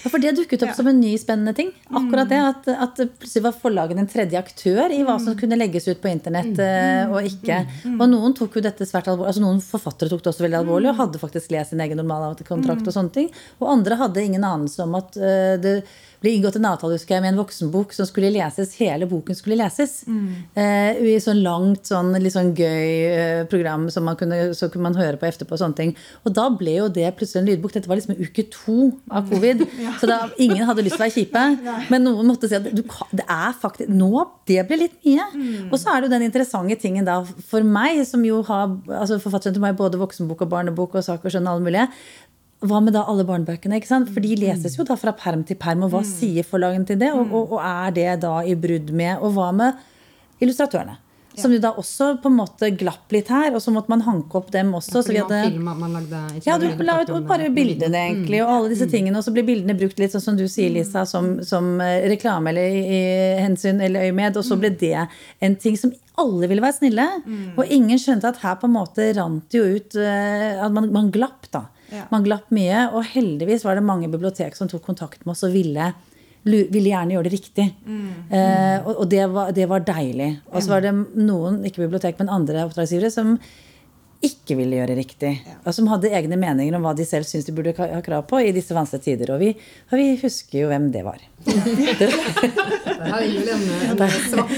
Ja, 0.04 0.10
for 0.12 0.21
det 0.21 0.36
dukket 0.38 0.62
opp 0.65 0.69
Ja. 0.69 0.76
som 0.78 0.89
en 0.91 0.99
ny 1.02 1.15
spennende 1.17 1.54
ting. 1.58 1.71
Akkurat 1.89 2.30
det, 2.30 2.38
at, 2.45 2.67
at 2.86 2.99
plutselig 3.17 3.43
var 3.47 3.56
forlagene 3.58 4.04
en 4.06 4.10
tredje 4.12 4.38
aktør 4.38 4.93
i 4.93 4.99
hva 5.06 5.15
som 5.21 5.34
kunne 5.39 5.58
legges 5.58 5.88
ut 5.89 6.02
på 6.04 6.12
internett 6.12 6.60
eh, 6.62 7.10
og 7.10 7.26
ikke. 7.26 7.58
Og 7.95 8.06
noen 8.12 8.36
tok 8.38 8.60
jo 8.60 8.65
dette 8.65 8.86
svært 8.86 9.10
alvorlig, 9.10 9.32
altså 9.34 9.45
noen 9.45 9.62
forfattere 9.65 10.13
tok 10.13 10.21
det 10.26 10.34
også 10.34 10.45
veldig 10.45 10.60
alvorlig 10.62 10.91
og 10.93 10.99
hadde 11.02 11.21
faktisk 11.23 11.56
lest 11.56 11.73
sin 11.73 11.82
egen 11.86 11.97
normalkontrakt 12.04 12.86
og 12.86 12.97
sånne 12.99 13.15
ting. 13.17 13.32
Og 13.62 13.71
andre 13.73 13.97
hadde 14.04 14.26
ingen 14.30 14.45
anelse 14.45 14.86
om 14.86 14.93
at 15.02 15.17
eh, 15.17 15.56
det 15.63 15.76
ble 16.23 16.31
inngått 16.38 16.55
en 16.55 16.67
avtale 16.69 16.95
husker 16.95 17.17
jeg, 17.17 17.23
med 17.25 17.33
en 17.33 17.39
voksenbok 17.41 17.93
som 17.95 18.07
skulle 18.07 18.31
leses. 18.31 18.77
Hele 18.79 19.07
boken 19.12 19.36
skulle 19.36 19.57
leses. 19.59 19.97
Eh, 20.07 21.01
I 21.03 21.17
sånn 21.23 21.41
langt, 21.43 21.83
sånn, 21.89 22.13
litt 22.23 22.36
sånn 22.36 22.53
gøy 22.55 22.88
eh, 23.09 23.41
program 23.51 23.89
som 23.91 24.07
man 24.07 24.17
kunne, 24.19 24.39
så 24.55 24.69
kunne 24.71 24.88
man 24.88 24.99
høre 24.99 25.19
på 25.19 25.27
etterpå. 25.27 25.57
og 25.57 25.62
sånne 25.62 25.79
ting. 25.81 25.93
Og 26.23 26.36
da 26.38 26.47
ble 26.53 26.77
jo 26.77 26.88
det 26.95 27.09
plutselig 27.19 27.43
en 27.43 27.49
lydbok. 27.51 27.75
Dette 27.75 27.91
var 27.91 27.99
liksom 27.99 28.15
uke 28.15 28.47
to 28.55 28.77
av 29.12 29.27
covid. 29.31 29.65
Så 29.99 30.07
da, 30.09 30.21
ingen 30.39 30.63
hadde 30.63 30.88
lyst 30.88 30.95
til 30.97 31.03
å 31.03 31.05
være 31.05 31.17
kjipe. 31.17 31.45
Men 31.91 32.07
noen 32.07 32.31
måtte 32.31 32.47
si 32.47 32.57
at 32.57 32.71
du, 32.71 32.83
det 33.12 33.27
er 33.27 33.51
faktisk 33.59 33.91
Nå, 33.93 34.12
det 34.47 34.63
ble 34.67 34.79
litt 34.86 34.95
mye. 35.03 35.25
Og 35.67 35.75
så 35.81 35.91
er 35.91 36.01
det 36.01 36.07
jo 36.07 36.15
den 36.15 36.27
interessante 36.29 36.79
tingen 36.79 37.05
da 37.07 37.19
for 37.23 37.65
meg, 37.67 37.99
som 38.07 38.23
jo 38.25 38.39
har 38.47 38.71
altså 38.88 39.19
forfatteren 39.21 39.57
til 39.57 39.63
meg 39.63 39.75
både 39.79 39.99
voksenbok 40.01 40.45
og 40.45 40.53
barnebok 40.55 40.95
og 40.99 41.05
sak 41.05 41.25
og 41.25 41.33
skjønn 41.33 41.49
alle 41.51 41.65
mulige. 41.65 41.89
Hva 42.69 42.82
med 42.84 42.95
da 42.95 43.06
alle 43.10 43.26
barnebøkene? 43.28 43.80
ikke 43.80 43.91
sant? 43.91 44.12
For 44.13 44.23
de 44.23 44.36
leses 44.39 44.78
jo 44.78 44.86
da 44.88 44.97
fra 44.99 45.13
perm 45.17 45.43
til 45.47 45.60
perm, 45.60 45.86
og 45.86 45.93
hva 45.93 46.04
sier 46.08 46.47
forlagene 46.47 46.88
til 46.89 46.99
det? 47.02 47.12
Og, 47.15 47.32
og, 47.32 47.58
og 47.58 47.63
er 47.63 47.95
det 47.95 48.10
da 48.23 48.38
i 48.47 48.56
brudd 48.60 48.93
med 48.95 49.23
Og 49.23 49.36
hva 49.38 49.52
med 49.56 49.82
illustratørene? 50.43 50.99
Som 51.34 51.54
jo 51.56 51.58
da 51.62 51.71
også 51.82 52.12
på 52.21 52.30
en 52.30 52.36
måte 52.38 52.67
glapp 52.78 53.13
litt 53.13 53.30
her, 53.34 53.56
og 53.56 53.62
så 53.63 53.71
måtte 53.73 53.89
man 53.89 54.04
hanke 54.06 54.38
opp 54.38 54.52
dem 54.54 54.69
også. 54.78 55.02
så 55.02 55.13
vi 55.13 55.17
hadde... 55.17 55.39
man 55.65 55.95
lagde 55.95 56.19
Ja, 56.45 56.60
du 56.62 56.67
la 56.86 56.99
ut 57.02 57.13
bare 57.30 57.49
bildene, 57.54 58.04
egentlig, 58.12 58.43
og 58.43 58.52
alle 58.54 58.73
disse 58.76 58.86
tingene. 58.91 59.17
Og 59.17 59.26
så 59.26 59.34
blir 59.34 59.47
bildene 59.47 59.73
brukt 59.78 59.97
litt 60.02 60.13
sånn 60.13 60.21
som 60.21 60.38
du 60.38 60.45
sier, 60.45 60.69
Lisa, 60.73 61.08
som, 61.10 61.39
som 61.45 61.73
eh, 61.82 62.06
reklame 62.13 62.54
eller 62.54 62.78
i 62.78 63.02
hensyn 63.41 63.82
eller 63.82 64.06
øyemed. 64.06 64.38
Og 64.38 64.45
så 64.45 64.60
ble 64.62 64.76
det 64.78 65.08
en 65.41 65.58
ting 65.58 65.80
som 65.80 65.95
alle 66.21 66.49
ville 66.52 66.62
være 66.62 66.78
snille. 66.78 67.08
Og 67.58 67.65
ingen 67.65 67.97
skjønte 68.02 68.30
at 68.30 68.43
her 68.43 68.60
på 68.62 68.69
en 68.69 68.78
måte 68.78 69.10
rant 69.17 69.58
jo 69.58 69.63
ut 69.73 69.97
eh, 69.97 70.62
At 70.62 70.76
man, 70.76 70.91
man 70.93 71.10
glapp, 71.13 71.49
da. 71.49 71.65
Ja. 71.93 72.08
Man 72.12 72.25
glapp 72.25 72.49
mye. 72.56 72.88
Og 72.91 73.06
heldigvis 73.13 73.65
var 73.67 73.77
det 73.77 73.86
mange 73.86 74.10
bibliotek 74.12 74.58
som 74.58 74.71
tok 74.71 74.84
kontakt 74.86 75.23
med 75.25 75.36
oss 75.36 75.45
og 75.47 75.56
ville 75.56 75.93
ville 76.43 76.89
gjerne 76.89 77.15
gjøre 77.15 77.29
det 77.29 77.38
riktig. 77.38 77.65
Eh, 77.88 78.79
og 78.84 78.97
og 78.97 79.06
det, 79.08 79.21
var, 79.32 79.51
det 79.56 79.67
var 79.71 79.86
deilig. 79.88 80.41
Og 80.51 80.63
så 80.63 80.73
var 80.73 80.84
det 80.84 80.91
noen, 81.15 81.62
ikke 81.63 81.86
bibliotek, 81.86 82.17
men 82.19 82.32
andre 82.34 82.65
oppdragsgivere 82.67 83.12
som 83.13 83.38
ikke 84.23 84.56
ville 84.60 84.77
gjøre 84.79 84.95
riktig. 84.97 85.34
Og 85.63 85.75
som 85.75 85.88
hadde 85.91 86.12
egne 86.15 86.38
meninger 86.39 86.75
om 86.77 86.86
hva 86.86 86.93
de 86.95 87.06
selv 87.08 87.27
syntes 87.27 87.47
de 87.47 87.56
burde 87.56 87.73
ha 87.79 88.01
krav 88.03 88.25
på 88.29 88.39
i 88.43 88.53
disse 88.56 88.75
vanskelige 88.75 89.08
tider. 89.10 89.34
Og 89.36 89.43
vi, 89.43 89.53
og 89.91 89.99
vi 89.99 90.10
husker 90.21 90.62
jo 90.62 90.69
hvem 90.71 90.89
det 90.93 91.03
var. 91.08 91.23
En, 91.43 91.60
svart 94.29 94.49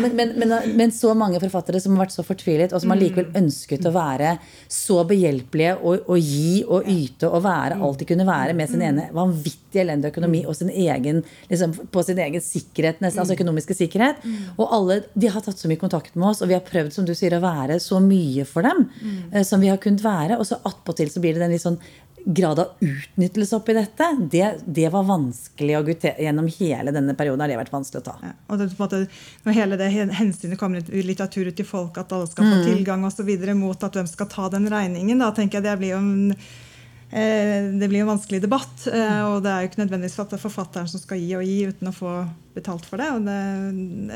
men, 0.00 0.16
men, 0.16 0.32
men, 0.36 0.76
men 0.76 0.92
så 0.92 1.14
mange 1.14 1.40
forfattere 1.40 1.80
som 1.80 1.96
har 1.96 2.06
vært 2.06 2.16
så 2.16 2.24
fortvilet, 2.26 2.72
og 2.74 2.80
som 2.82 2.92
allikevel 2.94 3.26
ønsket 3.38 3.86
å 3.86 3.92
være 3.94 4.36
så 4.72 5.04
behjelpelige 5.08 5.76
og, 5.78 6.08
og 6.10 6.18
gi 6.20 6.64
og 6.64 6.88
yte 6.90 7.30
og 7.30 7.44
være 7.46 7.78
alt 7.80 7.98
de 8.02 8.08
kunne 8.10 8.28
være 8.28 8.56
med 8.58 8.70
sin 8.70 8.84
ene 8.84 9.08
vanvittig 9.16 9.82
elendige 9.82 10.12
økonomi 10.14 10.42
og 10.48 10.56
sin 10.58 10.72
egen, 10.72 11.22
liksom, 11.50 11.74
på 11.92 12.04
sin 12.06 12.20
egen 12.22 12.44
sikkerhet, 12.44 13.02
nesten, 13.04 13.22
altså 13.22 13.36
økonomiske 13.36 13.76
sikkerhet. 13.78 14.24
Og 14.56 14.72
alle, 14.72 15.00
de 15.14 15.32
har 15.32 15.44
tatt 15.44 15.60
så 15.60 15.70
mye 15.70 15.80
kontakt 15.80 16.16
med 16.16 16.32
oss, 16.32 16.42
og 16.42 16.50
vi 16.50 16.58
har 16.58 16.64
prøvd 16.66 16.96
som 16.96 17.08
du 17.08 17.14
sier, 17.16 17.36
å 17.36 17.44
være 17.44 17.78
så 17.82 18.00
mye 18.02 18.46
for 18.48 18.66
dem 18.66 18.86
eh, 19.32 19.44
som 19.46 19.62
vi 19.62 19.70
har 19.72 19.80
kunnet 19.82 20.04
være. 20.04 20.40
Og 20.40 20.48
så 20.48 20.60
attpåtil 20.66 21.12
så 21.12 21.22
blir 21.22 21.36
det 21.36 21.44
den 21.44 21.54
litt 21.54 21.64
sånn 21.64 21.80
grad 22.26 22.58
av 22.58 22.82
utnyttelse 22.82 23.54
oppi 23.56 23.74
dette, 23.76 24.06
det, 24.32 24.46
det 24.66 24.88
var 24.90 25.06
vanskelig 25.06 25.76
å 25.78 25.82
guttere. 25.86 26.24
gjennom 26.26 26.48
hele 26.58 26.90
denne 26.90 27.14
perioden. 27.14 27.44
har 27.44 27.52
det 27.52 27.58
vært 27.60 27.72
vanskelig 27.74 28.02
å 28.02 28.06
ta. 28.08 28.16
Ja, 28.26 28.32
og 28.50 28.58
det, 28.58 28.66
måte, 28.80 29.02
når 29.46 29.58
hele 29.60 29.78
det 29.78 29.90
hensynet 29.94 30.58
kommer 30.58 30.82
i 30.82 31.04
litteratur 31.06 31.46
ut 31.46 31.56
til 31.56 31.68
folk, 31.68 31.98
at 32.02 32.12
alle 32.12 32.26
skal 32.26 32.50
få 32.50 32.62
tilgang 32.66 33.06
og 33.06 33.14
så 33.14 33.26
videre, 33.26 33.54
mot 33.54 33.78
at 33.86 33.94
hvem 33.94 34.08
skal 34.10 34.30
ta 34.32 34.48
den 34.50 34.66
regningen, 34.72 35.22
da 35.22 35.30
tenker 35.36 35.60
jeg 35.60 35.68
det 35.68 35.76
blir 35.78 35.94
jo 35.94 36.02
en 36.02 36.34
eh, 36.34 37.70
det 37.78 37.88
blir 37.88 38.02
en 38.02 38.10
vanskelig 38.10 38.42
debatt. 38.42 38.88
eh, 38.90 39.22
Og 39.30 39.42
det 39.46 39.52
er 39.52 39.62
jo 39.62 39.70
ikke 39.70 39.84
nødvendigvis 39.84 40.18
for 40.18 40.26
at 40.26 40.34
det 40.34 40.40
er 40.40 40.46
forfatteren 40.48 40.90
som 40.90 41.02
skal 41.02 41.22
gi 41.22 41.34
og 41.38 41.46
gi 41.46 41.58
uten 41.70 41.92
å 41.92 41.94
få 41.94 42.14
betalt 42.58 42.86
for 42.90 42.98
det. 42.98 43.10
Og 43.14 43.26
det, 43.30 43.40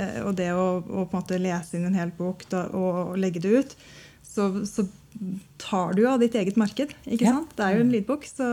eh, 0.02 0.22
og 0.26 0.34
det 0.34 0.50
å, 0.50 0.68
å 0.82 1.06
på 1.06 1.14
en 1.14 1.22
måte 1.22 1.38
lese 1.38 1.78
inn 1.78 1.86
en 1.86 1.98
hel 2.02 2.10
bok 2.18 2.42
da, 2.50 2.66
og, 2.74 3.12
og 3.12 3.20
legge 3.22 3.42
det 3.46 3.54
ut, 3.62 3.76
så, 4.26 4.50
så 4.66 4.86
tar 5.58 5.92
du 5.98 6.04
av 6.08 6.20
ditt 6.22 6.34
eget 6.34 6.56
marked. 6.56 6.88
ikke 7.06 7.24
Ja. 7.26 7.32
sant? 7.38 7.54
Det 7.56 7.64
er 7.66 7.74
jo 7.76 7.80
en 7.84 7.92
lydbok, 7.92 8.24
så 8.24 8.46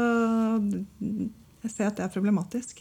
jeg 1.67 1.71
ser 1.73 1.87
at 1.89 1.95
det 1.97 2.03
er 2.05 2.09
problematisk. 2.13 2.77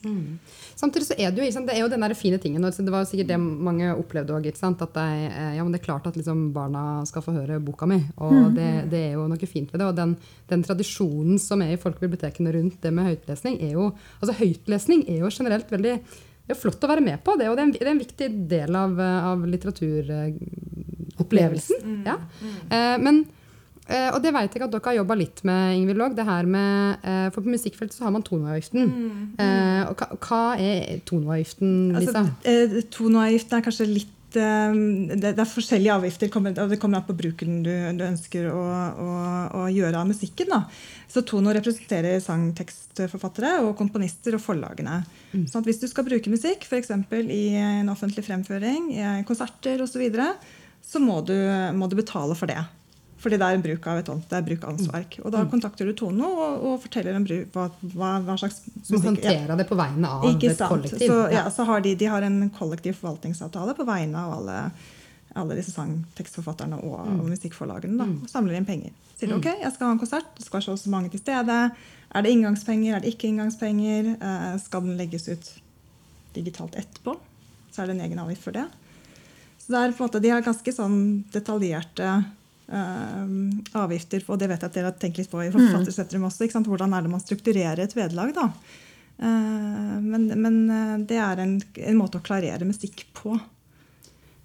Samtidig 0.76 1.06
så 1.08 1.14
er 1.18 1.30
det 1.34 1.42
jo, 1.44 1.50
sant, 1.52 1.66
det 1.66 1.74
er 1.74 1.80
jo 1.82 1.88
den 1.90 2.00
der 2.04 2.14
fine 2.14 2.38
tingen. 2.38 2.64
og 2.64 2.72
Det 2.76 2.90
var 2.92 3.00
jo 3.04 3.10
sikkert 3.10 3.26
det 3.32 3.40
mange 3.40 3.88
opplevde 3.96 4.30
òg. 4.36 4.46
At 4.46 4.54
det, 4.94 4.96
er- 4.96 5.54
ja, 5.56 5.62
men 5.64 5.72
det 5.72 5.80
er 5.80 5.84
klart 5.86 6.06
at 6.06 6.14
liksom 6.14 6.52
barna 6.52 7.04
skal 7.06 7.22
få 7.22 7.32
høre 7.34 7.60
boka 7.64 7.86
mi. 7.86 8.04
Og 8.18 8.54
det, 8.54 8.90
det 8.90 8.98
er 9.10 9.14
jo 9.14 9.26
noe 9.26 9.46
fint 9.46 9.72
ved 9.72 9.80
det. 9.80 9.86
Og 9.88 9.96
den, 9.96 10.16
den 10.48 10.62
tradisjonen 10.62 11.38
som 11.40 11.62
er 11.62 11.72
i 11.72 11.76
folkebibliotekene 11.80 12.52
rundt 12.54 12.80
det 12.82 12.92
med 12.92 13.04
høytlesning, 13.10 13.60
er 13.62 13.72
jo 13.72 13.92
altså 14.20 14.34
høytlesning 14.38 15.04
er 15.08 15.18
jo 15.24 15.28
generelt 15.30 15.70
veldig 15.70 16.00
det 16.46 16.52
er 16.54 16.60
flott 16.62 16.84
å 16.84 16.88
være 16.88 17.00
med 17.02 17.24
på. 17.24 17.34
Det, 17.36 17.48
og 17.50 17.56
det 17.56 17.62
er 17.62 17.66
en, 17.66 17.72
det 17.72 17.82
er 17.82 17.90
en 17.90 17.98
viktig 17.98 18.48
del 18.48 18.76
av, 18.78 18.98
av 19.00 19.42
litteraturopplevelsen. 19.50 22.04
Ja. 22.06 22.14
Eh, 22.70 22.98
men 23.02 23.24
Eh, 23.86 24.08
og 24.10 24.18
det 24.22 24.32
vet 24.34 24.56
jeg 24.56 24.64
at 24.66 24.72
dere 24.72 24.82
har 24.88 24.98
jobba 24.98 25.14
litt 25.14 25.44
med, 25.46 25.76
Ingvild 25.78 26.18
med 26.50 27.06
eh, 27.06 27.28
For 27.30 27.44
på 27.44 27.52
musikkfeltet 27.52 27.94
så 27.94 28.08
har 28.08 28.14
man 28.16 28.24
toneavgiften. 28.26 28.90
Eh, 29.38 29.82
og 29.86 29.94
hva, 30.00 30.08
hva 30.18 30.42
er 30.58 31.00
toneavgiften, 31.06 31.72
Lisa? 31.94 32.24
Altså, 32.26 32.82
Tonoavgiften 32.96 33.58
er 33.58 33.62
kanskje 33.62 33.86
litt 33.86 34.38
eh, 34.40 34.78
det, 35.14 35.30
er 35.36 35.52
forskjellige 35.52 35.94
avgifter. 36.00 36.32
kommer- 36.34 36.56
og 36.64 36.72
Det 36.72 36.80
kommer 36.82 36.98
an 36.98 37.06
på 37.06 37.14
bruken 37.14 37.60
du, 37.62 37.70
du 37.70 38.02
ønsker 38.08 38.48
å, 38.50 38.64
å, 39.06 39.10
å 39.62 39.66
gjøre 39.70 40.00
av 40.00 40.10
musikken. 40.10 40.50
Da. 40.50 40.64
Så 41.12 41.22
Tono 41.22 41.54
representerer 41.54 42.18
sangtekstforfattere 42.24 43.60
og 43.68 43.76
komponister 43.78 44.34
og 44.34 44.42
forlagene. 44.42 45.04
Sånn 45.46 45.62
at 45.62 45.70
hvis 45.70 45.84
du 45.84 45.86
skal 45.86 46.08
bruke 46.08 46.32
musikk, 46.32 46.66
f.eks. 46.66 46.90
i 47.22 47.44
en 47.60 47.94
offentlig 47.94 48.26
fremføring, 48.26 48.90
i 48.98 49.22
konserter 49.28 49.78
osv., 49.84 49.94
så, 49.94 50.02
videre, 50.02 50.32
så 50.82 50.98
må 50.98 51.20
du, 51.22 51.36
må 51.78 51.86
du 51.86 51.94
betale 52.02 52.34
for 52.34 52.50
det. 52.50 52.64
Fordi 53.26 53.38
det 53.42 53.46
er 53.48 53.56
en 53.58 53.62
bruk 53.64 53.86
av 53.90 53.98
et 53.98 54.06
ånd- 54.12 54.26
det 54.30 54.36
er 54.38 54.42
bruk 54.46 54.64
av 54.64 54.70
åndsverk. 54.76 55.14
Og 55.26 55.32
da 55.34 55.40
kontakter 55.50 55.88
du 55.88 55.92
Tone 55.98 56.22
og, 56.28 56.60
og 56.68 56.74
forteller 56.84 57.16
om 57.18 57.24
bruk, 57.26 57.48
hva, 57.56 57.64
hva, 57.96 58.36
slags 58.38 58.60
Som 58.86 59.00
håndterer 59.02 59.56
det 59.58 59.66
på 59.66 59.74
vegne 59.80 60.06
av 60.06 60.22
ikke 60.28 60.52
et 60.52 60.60
sant. 60.60 60.70
kollektiv. 60.70 61.08
Så, 61.10 61.16
Ja. 61.32 61.40
ja, 61.40 61.50
så 61.50 61.64
har 61.66 61.80
de, 61.82 61.94
de 61.98 62.06
har 62.12 62.22
en 62.22 62.50
kollektiv 62.54 62.94
forvaltningsavtale 63.00 63.74
på 63.74 63.84
vegne 63.88 64.14
av 64.14 64.36
alle, 64.38 64.70
alle 65.34 65.56
disse 65.58 65.72
sangtekstforfatterne 65.74 66.78
og, 66.84 67.02
Mm. 67.08 67.18
og 67.20 67.26
musikkforlagene. 67.34 67.98
Da, 67.98 68.04
og 68.04 68.28
samler 68.30 68.54
inn 68.60 68.64
penger. 68.64 68.90
Sier 69.18 69.28
de, 69.28 69.34
ok, 69.40 69.44
jeg 69.64 69.72
skal 69.74 69.86
ha 69.88 69.92
en 69.92 69.98
konsert, 69.98 70.30
det 70.36 70.46
skal 70.46 70.60
være 70.60 70.78
så 70.78 70.88
mange 70.94 71.10
til 71.10 71.20
stede. 71.20 71.58
Er 72.14 72.22
det 72.22 72.30
inngangspenger, 72.30 72.94
er 72.96 73.00
det 73.00 73.14
ikke 73.16 73.28
inngangspenger? 73.32 74.16
Eh, 74.22 74.58
skal 74.62 74.80
den 74.86 74.96
legges 74.96 75.26
ut 75.28 75.52
digitalt 76.34 76.76
etterpå? 76.78 77.18
Så 77.72 77.82
er 77.82 77.86
det 77.90 77.96
en 77.98 78.06
egen 78.06 78.18
avgift 78.22 78.42
for 78.46 78.52
det. 78.52 78.66
Så 79.58 79.74
det 79.74 79.82
er 79.82 79.92
på 79.98 80.04
en 80.04 80.08
måte, 80.08 80.22
De 80.22 80.28
har 80.30 80.42
ganske 80.42 80.72
sånn 80.72 81.24
detaljerte 81.32 82.24
eh, 82.72 83.22
avgifter, 83.82 84.24
og 84.26 84.40
det 84.40 84.50
vet 84.50 84.62
jeg 84.62 84.70
at 84.70 84.78
dere 84.78 84.90
har 84.90 84.98
tenkt 85.00 85.20
litt 85.22 85.30
på 85.32 85.44
i 85.44 85.52
Forfattersentrum 85.54 86.26
også. 86.28 86.48
Hvordan 86.66 86.96
er 86.96 87.06
det 87.06 87.12
man 87.12 87.24
strukturerer 87.24 87.84
et 87.84 87.96
vederlag? 87.96 88.34
da? 88.36 88.50
Uh, 89.16 89.96
men, 90.04 90.26
men 90.36 90.56
eh, 90.68 90.96
det 91.08 91.16
er 91.16 91.40
en, 91.40 91.54
en 91.60 91.96
måte 91.96 92.20
å 92.20 92.24
klarere 92.24 92.68
musikk 92.68 93.06
på. 93.16 93.38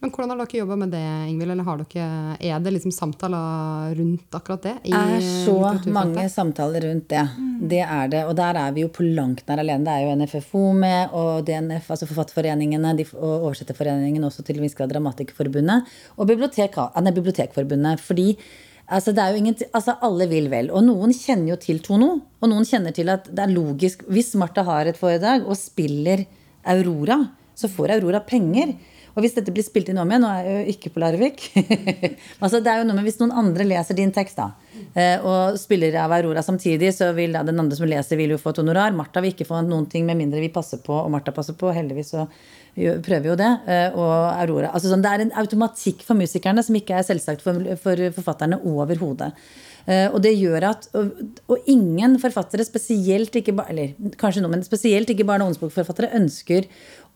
Men 0.01 0.09
hvordan 0.09 0.31
har 0.33 0.39
dere 0.41 0.57
jobba 0.57 0.75
med 0.81 0.89
det, 0.95 1.03
Ingvild? 1.29 1.51
Eller 1.53 1.65
har 1.67 1.81
dere, 1.83 2.05
er 2.41 2.61
det 2.65 2.71
liksom 2.73 2.93
samtaler 2.95 3.91
rundt 3.99 4.33
akkurat 4.33 4.63
det? 4.65 4.73
Det 4.87 4.97
er 4.97 5.25
så 5.45 5.53
mange 5.93 6.23
samtaler 6.33 6.87
rundt 6.87 7.05
det. 7.11 7.21
Det 7.69 7.83
er 7.85 8.07
det. 8.09 8.23
Og 8.25 8.33
der 8.39 8.57
er 8.63 8.71
vi 8.73 8.81
jo 8.81 8.89
på 8.89 9.05
langt 9.05 9.43
nær 9.45 9.61
alene. 9.61 9.85
Det 9.85 9.93
er 9.93 10.07
jo 10.07 10.15
NFFO 10.17 10.63
med, 10.73 11.13
og 11.13 11.45
DNF, 11.45 11.91
altså 11.93 12.07
Forfatterforeningene 12.09 12.95
og 13.13 13.45
Oversetterforeningen 13.51 14.25
også 14.25 14.41
til 14.47 14.57
en 14.57 14.65
viss 14.65 14.73
grad 14.79 14.89
Dramatikerforbundet. 14.89 15.91
Og 16.17 16.29
bibliotek, 16.31 16.79
nei, 16.97 17.13
Bibliotekforbundet. 17.19 18.01
Fordi 18.01 18.31
altså, 18.87 19.13
ingen, 19.37 19.59
altså, 19.69 19.99
alle 20.01 20.25
vil 20.31 20.49
vel. 20.49 20.71
Og 20.73 20.81
noen 20.87 21.13
kjenner 21.13 21.53
jo 21.53 21.59
til 21.61 21.83
Tono. 21.85 22.15
Og 22.41 22.49
noen 22.49 22.65
kjenner 22.65 22.95
til 22.97 23.13
at 23.13 23.29
det 23.29 23.45
er 23.45 23.53
logisk 23.53 24.01
Hvis 24.09 24.33
Martha 24.33 24.65
har 24.65 24.89
et 24.89 24.97
foredrag 24.97 25.45
og 25.45 25.61
spiller 25.61 26.25
Aurora, 26.73 27.19
så 27.53 27.69
får 27.69 27.99
Aurora 27.99 28.23
penger. 28.25 28.73
Og 29.15 29.21
hvis 29.25 29.33
dette 29.35 29.51
blir 29.51 29.65
spilt 29.65 29.89
inn 29.91 29.99
om 29.99 30.09
igjen, 30.11 30.23
nå 30.23 30.29
er 30.31 30.45
jeg 30.47 30.57
jo 30.65 30.73
ikke 30.75 30.91
på 30.95 31.01
Larvik 31.03 31.41
altså 32.43 32.61
det 32.63 32.71
er 32.71 32.81
jo 32.81 32.87
noe 32.87 32.95
med 32.97 33.07
Hvis 33.09 33.19
noen 33.19 33.33
andre 33.41 33.65
leser 33.67 33.97
din 33.97 34.13
tekst 34.15 34.39
da, 34.39 34.49
eh, 34.93 35.17
og 35.25 35.57
spiller 35.59 35.97
av 36.03 36.13
Aurora 36.15 36.43
samtidig, 36.45 36.93
så 36.95 37.11
vil 37.17 37.35
da 37.35 37.43
den 37.47 37.59
andre 37.59 37.75
som 37.77 37.89
leser, 37.89 38.19
vil 38.19 38.33
jo 38.35 38.39
få 38.41 38.53
et 38.53 38.61
honorar. 38.63 38.95
Martha 38.95 39.23
vil 39.23 39.33
ikke 39.35 39.47
få 39.49 39.61
noen 39.67 39.87
ting 39.91 40.05
med 40.07 40.19
mindre 40.19 40.39
vi 40.43 40.51
passer 40.53 40.79
på, 40.85 40.95
og 40.95 41.11
Martha 41.13 41.33
passer 41.35 41.57
på. 41.59 41.73
Heldigvis 41.75 42.13
så 42.15 42.27
prøver 43.03 43.33
jo 43.33 43.39
det. 43.39 43.49
eh, 43.67 43.89
Og 43.99 44.13
Aurora. 44.37 44.71
Altså 44.71 44.91
sånn, 44.93 45.03
det 45.03 45.11
er 45.11 45.25
en 45.25 45.35
automatikk 45.43 46.05
for 46.07 46.15
musikerne 46.15 46.63
som 46.63 46.77
ikke 46.79 46.95
er 47.01 47.07
selvsagt 47.09 47.43
for, 47.43 47.59
for 47.83 48.05
forfatterne 48.15 48.61
overhodet. 48.63 49.33
Eh, 49.89 50.07
Og 50.13 50.21
det 50.23 50.35
gjør 50.37 50.69
at 50.69 50.87
og, 50.95 51.11
og 51.51 51.67
ingen 51.71 52.15
forfattere, 52.21 52.63
spesielt 52.67 53.35
ikke 53.41 53.55
eller 53.67 53.95
kanskje 54.21 54.43
noe, 54.45 54.53
men 54.53 54.63
spesielt 54.63 55.09
ikke 55.09 55.25
barne- 55.27 55.43
og 55.43 55.51
ungdomsbokforfattere, 55.51 56.13
ønsker 56.21 56.67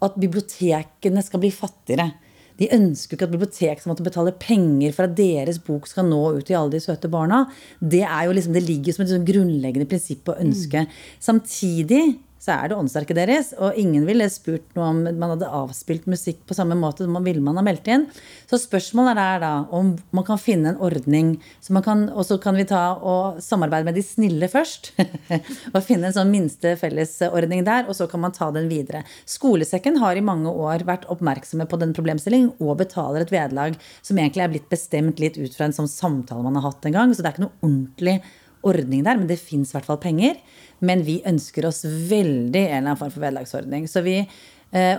at 0.08 0.20
bibliotekene 0.22 1.24
skal 1.26 1.44
bli 1.44 1.52
fattigere. 1.54 2.12
De 2.60 2.70
ønsker 2.72 3.18
ikke 3.18 3.28
at 3.28 3.34
bibliotek 3.34 3.82
skal 3.82 3.92
måtte 3.92 4.06
betale 4.06 4.32
penger 4.40 4.94
for 4.96 5.08
at 5.08 5.16
deres 5.18 5.60
bok 5.64 5.90
skal 5.92 6.08
nå 6.08 6.22
ut 6.38 6.46
til 6.48 6.56
alle 6.56 6.78
de 6.78 6.84
søte 6.84 7.12
barna. 7.12 7.44
Det, 7.82 8.06
er 8.08 8.28
jo 8.28 8.36
liksom, 8.38 8.56
det 8.56 8.64
ligger 8.64 8.96
som 8.96 9.04
et 9.04 9.12
sånn 9.12 9.28
grunnleggende 9.28 9.90
prinsipp 9.92 10.32
å 10.32 10.38
ønske. 10.40 10.86
Samtidig 11.24 12.04
så 12.46 12.54
er 12.56 12.70
det 12.70 12.78
åndsverket 12.78 13.18
deres. 13.18 13.52
Og 13.58 13.78
ingen 13.80 14.06
ville 14.08 14.28
spurt 14.30 14.68
noe 14.78 14.90
om 14.92 15.02
man 15.06 15.34
hadde 15.34 15.50
avspilt 15.50 16.06
musikk 16.10 16.44
på 16.46 16.58
samme 16.58 16.78
måte 16.78 17.08
man 17.10 17.26
ville 17.26 17.44
man 17.44 17.58
ha 17.60 17.64
meldt 17.66 17.90
inn. 17.92 18.06
Så 18.50 18.60
spørsmålet 18.62 19.22
er 19.22 19.42
da 19.42 19.54
om 19.76 19.96
man 20.16 20.28
kan 20.28 20.42
finne 20.42 20.74
en 20.74 20.82
ordning 20.84 21.36
så 21.62 21.82
kan, 21.86 22.08
Og 22.10 22.26
så 22.26 22.38
kan 22.42 22.56
vi 22.56 22.66
ta 22.66 22.98
og 23.02 23.42
samarbeide 23.44 23.86
med 23.86 23.98
de 23.98 24.04
snille 24.06 24.48
først. 24.52 24.94
og 25.74 25.84
finne 25.86 26.10
en 26.10 26.16
sånn 26.16 26.32
minste 26.32 26.76
fellesordning 26.80 27.66
der, 27.66 27.90
og 27.90 27.98
så 27.98 28.08
kan 28.10 28.22
man 28.22 28.36
ta 28.36 28.52
den 28.54 28.70
videre. 28.70 29.04
Skolesekken 29.30 30.00
har 30.02 30.16
i 30.16 30.26
mange 30.26 30.52
år 30.52 30.86
vært 30.88 31.08
oppmerksomme 31.12 31.68
på 31.70 31.80
den 31.82 31.94
problemstillingen 31.98 32.54
og 32.60 32.78
betaler 32.84 33.26
et 33.26 33.34
vederlag 33.34 33.78
som 34.02 34.18
egentlig 34.18 34.46
er 34.46 34.54
blitt 34.54 34.72
bestemt 34.72 35.22
litt 35.22 35.40
ut 35.40 35.54
fra 35.56 35.70
en 35.70 35.76
sånn 35.76 35.92
samtale 35.92 36.46
man 36.46 36.60
har 36.60 36.70
hatt 36.70 36.86
en 36.86 36.98
gang. 36.98 37.14
Så 37.14 37.24
det 37.24 37.32
er 37.32 37.38
ikke 37.38 37.48
noe 37.48 37.64
ordentlig 37.66 38.20
ordning 38.68 39.06
der, 39.06 39.20
men 39.20 39.30
det 39.30 39.40
fins 39.42 39.72
i 39.72 39.78
hvert 39.78 39.88
fall 39.88 40.02
penger. 40.02 40.40
Men 40.86 41.06
vi 41.08 41.22
ønsker 41.28 41.70
oss 41.70 41.86
veldig 41.86 42.66
en 42.66 42.68
eller 42.68 42.82
annen 42.82 43.00
form 43.00 43.14
for 43.14 43.24
vederlagsordning. 43.24 43.88
Så 43.90 44.04
vi, 44.06 44.20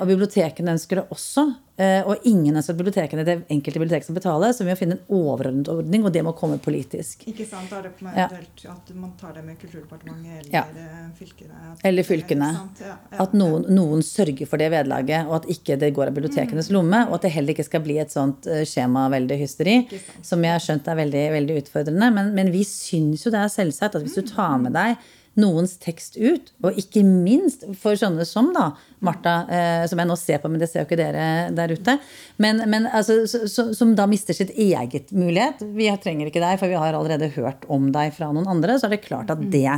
og 0.01 0.07
bibliotekene 0.09 0.73
ønsker 0.73 1.01
det 1.03 1.09
også. 1.13 1.43
Eh, 1.77 2.01
og 2.09 2.23
ingen 2.25 2.57
ønsker 2.57 2.73
at 2.73 2.79
bibliotekene 2.79 3.25
det 3.27 3.33
er 3.35 3.41
enkelte 3.53 3.77
bibliotek 3.83 4.05
som 4.07 4.17
betaler, 4.17 4.55
så 4.57 4.65
vi 4.65 4.71
må 4.73 4.77
finne 4.81 4.97
en 4.97 5.03
overordnet 5.13 5.69
ordning, 5.69 6.07
og 6.09 6.13
det 6.15 6.23
må 6.25 6.33
komme 6.39 6.57
politisk. 6.65 7.27
Ikke 7.29 7.45
sant, 7.45 7.69
Da 7.69 7.83
er 7.83 7.83
det 7.83 7.91
på 7.99 8.07
meg 8.07 8.17
eventuelt 8.17 8.63
at 8.73 8.95
man 8.97 9.11
tar 9.21 9.35
det 9.37 9.43
med 9.45 9.59
Kulturdepartementet 9.61 10.39
eller 10.47 10.55
Ja. 10.55 10.63
eh, 10.73 11.11
fylkene. 11.19 11.53
at- 11.73 11.85
Eller 11.85 12.03
fylkene. 12.09 12.49
Ja, 12.81 12.87
ja, 13.13 13.19
At 13.21 13.35
noen, 13.35 13.67
noen 13.69 14.01
sørger 14.01 14.47
for 14.49 14.57
det 14.57 14.71
vederlaget, 14.73 15.27
og 15.29 15.35
at 15.43 15.47
ikke 15.53 15.79
det 15.79 15.93
går 15.95 16.07
av 16.09 16.15
bibliotekenes 16.15 16.71
lomme. 16.71 17.09
Og 17.09 17.15
at 17.17 17.23
det 17.23 17.33
heller 17.33 17.53
ikke 17.53 17.65
skal 17.69 17.81
bli 17.81 17.99
et 17.99 18.09
sånt 18.11 18.43
skjemaveldig 18.45 19.39
hysteri, 19.39 19.77
som 20.23 20.43
jeg 20.43 20.53
har 20.53 20.61
skjønt 20.61 20.89
er 20.89 20.97
veldig, 20.97 21.31
veldig 21.37 21.63
utfordrende. 21.63 22.09
Men, 22.15 22.35
men 22.35 22.51
vi 22.51 22.65
syns 22.65 23.25
jo 23.27 23.31
det 23.31 23.41
er 23.45 23.53
selvsagt 23.53 23.95
at 23.97 24.03
hvis 24.03 24.15
du 24.15 24.23
tar 24.23 24.57
med 24.59 24.73
deg 24.73 24.97
noens 25.41 25.77
tekst 25.83 26.17
ut, 26.17 26.53
og 26.65 26.79
ikke 26.81 27.03
minst 27.07 27.67
for 27.81 27.99
sånne 27.99 28.25
som 28.29 28.53
da, 28.57 28.71
Martha, 29.05 29.35
eh, 29.53 29.85
som 29.91 30.01
jeg 30.01 30.09
nå 30.09 30.17
ser 30.21 30.41
på, 30.43 30.51
men 30.53 30.63
det 30.63 30.71
ser 30.71 30.83
jo 30.83 30.89
ikke 30.89 31.01
dere 31.01 31.27
der 31.57 31.77
ute, 31.77 31.99
men, 32.43 32.65
men 32.73 32.89
altså, 32.89 33.23
så, 33.29 33.45
så, 33.51 33.69
som 33.77 33.93
da 33.99 34.09
mister 34.11 34.37
sitt 34.37 34.55
eget 34.57 35.13
mulighet. 35.17 35.63
Vi 35.77 35.91
trenger 36.03 36.31
ikke 36.31 36.43
deg, 36.45 36.59
for 36.61 36.73
vi 36.73 36.81
har 36.81 36.97
allerede 36.97 37.33
hørt 37.37 37.69
om 37.73 37.93
deg 37.95 38.17
fra 38.17 38.33
noen 38.33 38.49
andre. 38.57 38.79
Så 38.81 38.89
er 38.89 38.97
det 38.97 39.05
klart 39.05 39.33
at 39.33 39.45
det 39.53 39.69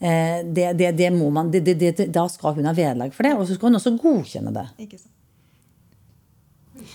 Eh, 0.00 0.44
det, 0.44 0.72
det, 0.72 0.92
det 0.92 1.10
må 1.10 1.30
man, 1.30 1.50
det, 1.50 1.60
det, 1.60 1.74
det, 1.74 2.06
da 2.14 2.28
skal 2.30 2.54
hun 2.54 2.68
ha 2.70 2.74
vederlag 2.74 3.14
for 3.14 3.26
det, 3.26 3.34
og 3.34 3.48
så 3.48 3.56
skal 3.56 3.72
hun 3.72 3.80
også 3.80 3.96
godkjenne 3.98 4.54
det. 4.54 4.68
Ikke 4.84 4.98
sant. 5.00 5.14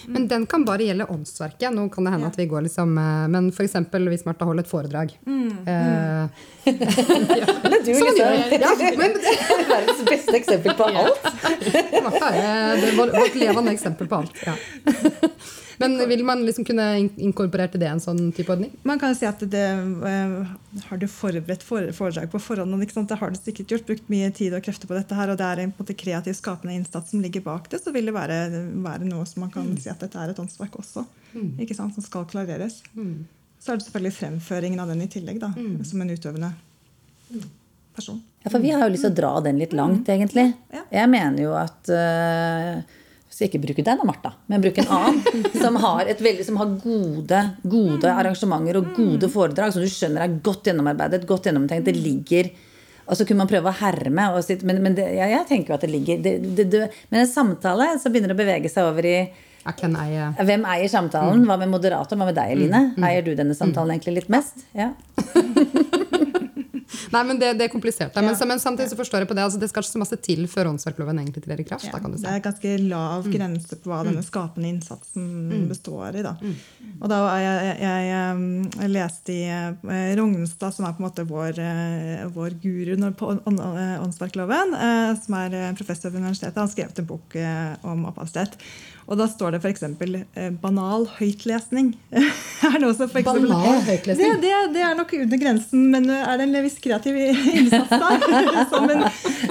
Men 0.08 0.28
den 0.32 0.46
kan 0.50 0.66
bare 0.68 0.86
gjelde 0.88 1.08
åndsverket. 1.14 1.74
Nå 1.76 1.88
kan 1.94 2.08
det 2.08 2.14
hende 2.16 2.28
at 2.32 2.38
vi 2.40 2.46
går 2.52 2.66
liksom 2.68 2.98
eh, 2.98 3.26
Men 3.34 3.50
f.eks. 3.54 3.76
hvis 3.94 4.26
Martha 4.28 4.46
holder 4.50 4.64
et 4.66 4.72
foredrag. 4.72 5.16
Eh, 5.26 6.26
Men 6.66 7.80
du, 7.84 7.92
Sånn 7.94 8.08
liksom. 8.08 8.56
Ja, 8.62 8.72
men 9.00 9.18
verdens 9.70 10.06
beste 10.08 10.38
eksempel 10.40 10.78
på 10.80 10.88
alt. 10.88 11.28
Martha 12.04 12.32
er 12.40 12.88
vårt 12.98 13.14
vårt 13.18 13.36
levende 13.36 13.76
eksempel 13.76 14.08
på 14.12 14.24
alt. 14.24 14.46
Ja. 14.48 14.56
Men 15.84 16.10
vil 16.10 16.24
man 16.26 16.42
liksom 16.48 16.66
kunne 16.66 16.86
in- 17.00 17.12
inkorporere 17.30 17.72
til 17.74 17.82
det 17.84 17.90
en 17.92 18.02
sånn 18.04 18.32
type 18.36 18.50
ordning? 18.54 18.72
Man 18.88 19.00
kan 19.02 19.14
si 19.20 19.26
at 19.30 19.40
det 19.54 19.62
eh, 19.64 20.36
Har 20.90 20.98
du 21.02 21.06
forberedt 21.12 21.64
foredrag 21.68 22.30
på 22.32 22.40
forhånd? 22.42 22.74
Ikke 22.86 22.96
sant? 22.98 23.10
Det 23.12 23.20
har 23.22 23.30
du 23.34 23.38
sikkert 23.40 23.74
gjort. 23.76 23.86
Brukt 23.90 24.10
mye 24.14 24.32
tid 24.34 24.54
og 24.58 24.64
krefter 24.66 24.88
på 24.90 24.96
dette. 24.98 25.14
her, 25.20 25.30
Og 25.34 25.38
det 25.38 25.46
er 25.52 25.64
en 25.68 25.74
måte 25.78 25.94
kreativ, 25.98 26.34
skapende 26.40 26.74
innsats 26.80 27.12
som 27.12 27.22
ligger 27.22 27.42
bak 27.46 27.70
det. 27.70 27.82
Så 27.84 27.92
vil 27.94 28.06
det 28.10 28.14
være, 28.16 28.40
være 28.84 29.06
noe 29.10 29.26
som 29.30 29.42
man 29.46 29.52
kan 29.54 29.70
si 29.78 29.90
at 29.92 30.00
dette 30.02 30.18
er 30.18 30.34
et 30.34 30.40
åndsverk 30.40 30.80
også. 30.80 31.06
Ikke 31.60 31.76
sant? 31.76 31.94
Som 31.96 32.04
skal 32.06 32.26
klareres. 32.26 32.82
Så 33.64 33.72
er 33.72 33.78
det 33.80 33.86
selvfølgelig 33.86 34.16
fremføringen 34.18 34.80
av 34.84 34.90
den 34.92 35.02
i 35.06 35.08
tillegg, 35.08 35.40
da, 35.40 35.54
som 35.88 36.02
en 36.04 36.10
utøvende 36.12 36.50
person. 37.96 38.22
Ja, 38.44 38.50
for 38.52 38.60
vi 38.60 38.72
har 38.74 38.82
jo 38.88 38.92
lyst 38.94 39.06
til 39.06 39.14
å 39.14 39.16
dra 39.16 39.30
den 39.46 39.60
litt 39.62 39.74
langt, 39.78 40.10
egentlig. 40.12 40.50
Ja. 40.74 40.82
Jeg 40.92 41.10
mener 41.14 41.44
jo 41.46 41.54
at 41.56 41.88
øh, 41.94 42.82
Jeg 43.40 43.50
ikke 43.50 43.64
bruker 43.64 43.86
deg 43.86 44.00
da, 44.00 44.06
Martha, 44.08 44.34
men 44.52 44.62
bruk 44.64 44.78
en 44.84 44.92
annen. 44.94 45.48
Som 45.64 45.80
har, 45.82 46.06
veldig, 46.06 46.46
som 46.46 46.60
har 46.62 46.76
gode, 46.84 47.40
gode 47.64 48.12
arrangementer 48.12 48.78
og 48.80 48.92
gode 48.98 49.30
foredrag 49.32 49.74
som 49.74 49.82
du 49.84 49.90
skjønner 49.90 50.26
er 50.26 50.36
godt 50.46 50.70
gjennomarbeidet, 50.70 51.26
godt 51.30 51.50
gjennomtenkt. 51.50 51.88
Det 51.90 51.98
ligger 51.98 52.52
og 53.04 53.18
så 53.20 53.26
kunne 53.28 53.44
man 53.44 53.50
prøve 53.52 53.68
å 53.68 53.76
herme. 53.82 54.28
Sitt, 54.46 54.62
men 54.68 54.78
men 54.84 54.94
det, 54.96 55.10
ja, 55.18 55.28
jeg 55.28 55.48
tenker 55.50 55.74
jo 55.74 55.76
at 55.76 55.84
det 55.84 55.90
ligger 55.92 56.22
det, 56.24 56.38
det, 56.56 56.86
Men 57.12 57.26
en 57.26 57.28
samtale 57.28 57.90
så 58.00 58.12
begynner 58.12 58.32
det 58.32 58.38
å 58.38 58.44
bevege 58.44 58.72
seg 58.72 58.88
over 58.88 59.08
i 59.08 59.18
hvem 60.44 60.66
eier 60.68 60.92
samtalen? 60.92 61.46
Hva 61.48 61.56
med 61.60 61.72
moderator? 61.72 62.20
Hva 62.20 62.28
med 62.28 62.36
deg, 62.36 62.52
Eline? 62.52 62.82
Eier 63.00 63.24
du 63.24 63.32
denne 63.36 63.56
samtalen 63.56 63.96
egentlig 63.96 64.18
litt 64.20 64.32
mest? 64.32 64.66
Ja. 64.76 64.92
Nei, 67.14 67.22
men 67.30 67.40
det, 67.42 67.52
det 67.60 67.68
er 67.68 67.72
komplisert. 67.74 68.16
Men, 68.18 68.34
men 68.50 68.60
samtidig 68.62 68.90
så 68.92 68.98
forstår 69.00 69.24
jeg 69.24 69.30
på 69.30 69.36
det. 69.38 69.44
Altså, 69.46 69.60
det 69.62 69.70
skal 69.72 69.84
ikke 69.86 69.92
så 69.94 70.02
masse 70.02 70.18
til 70.26 70.44
før 70.52 70.72
åndsverkloven 70.74 71.20
egentlig 71.22 71.44
trer 71.46 71.62
i 71.62 71.66
kraft. 71.68 71.88
Da, 71.94 72.00
kan 72.02 72.12
du 72.14 72.18
si. 72.18 72.26
det 72.26 72.34
er 72.40 72.44
ganske 72.48 72.72
lav 72.90 73.28
grense 73.34 73.78
på 73.84 73.92
hva 73.92 74.00
denne 74.08 74.24
skapende 74.26 74.72
innsatsen 74.74 75.68
består 75.70 76.18
i. 76.20 76.24
Da. 76.26 76.36
Og 77.00 77.12
da 77.12 77.20
jeg, 77.44 77.76
jeg, 77.84 78.08
jeg 78.12 78.92
leste 78.94 79.36
i 79.36 79.44
eh, 79.50 80.14
Rognstad, 80.20 80.74
som 80.76 80.88
er 80.90 80.96
på 80.98 81.04
en 81.04 81.08
måte 81.08 81.28
vår, 81.30 81.60
eh, 81.64 82.24
vår 82.34 82.58
guru 82.64 82.96
på 83.20 83.30
ånd- 83.34 83.44
ånd- 83.50 83.62
åndsverkloven, 84.08 84.74
eh, 84.80 85.12
som 85.24 85.38
er 85.42 85.60
professor 85.78 86.10
ved 86.14 86.22
universitetet. 86.24 86.58
Han 86.64 86.72
skrev 86.72 86.92
en 86.98 87.10
bok 87.14 87.38
om 87.94 88.06
opphavsrett. 88.10 88.58
Og 89.04 89.20
da 89.20 89.28
står 89.28 89.56
det 89.56 89.60
f.eks. 89.64 89.84
Eh, 89.84 90.50
banal 90.64 91.06
høytlesning. 91.18 91.92
er 92.14 92.78
det 92.80 92.88
også 92.88 93.10
for 93.10 93.20
eksempel, 93.20 93.50
Banal 93.52 93.82
høytlesning? 93.84 94.38
Det, 94.40 94.48
det, 94.48 94.54
det 94.78 94.84
er 94.88 94.98
nok 94.98 95.14
under 95.18 95.42
grensen, 95.42 95.86
men 95.92 96.10
er 96.16 96.40
det 96.40 96.48
en 96.48 96.58
viss 96.64 96.80
kreativ 96.84 97.20
innsats 97.58 97.92
der? 97.92 98.64
Som 98.72 98.90
en, 98.94 99.06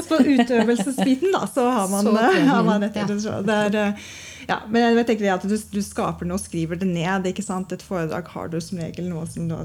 på 0.09 0.21
utøvelsesbiten, 0.25 1.33
da, 1.35 1.45
så 1.53 1.69
har 1.69 1.93
man, 1.93 2.09
Så 2.09 2.17
trening, 2.17 2.49
har 2.49 2.65
man 2.67 2.89
et 2.89 2.97
ja. 2.97 3.07
det 3.07 3.59
er, 3.59 3.79
eh, 3.83 4.11
ja, 4.49 4.59
men 4.69 4.97
jeg 4.97 5.07
tenker 5.13 5.29
at 5.37 5.45
du, 5.47 5.55
du 5.55 5.83
skaper 5.85 6.29
noe 6.29 6.41
og 6.41 6.43
skriver 6.43 6.81
det 6.81 6.89
ned. 6.89 7.29
ikke 7.31 7.45
sant? 7.45 7.73
Et 7.77 7.85
foredrag 7.85 8.33
har 8.33 8.51
du 8.51 8.59
som 8.61 8.81
regel 8.83 9.09
noe 9.13 9.29
som 9.31 9.47
du 9.51 9.57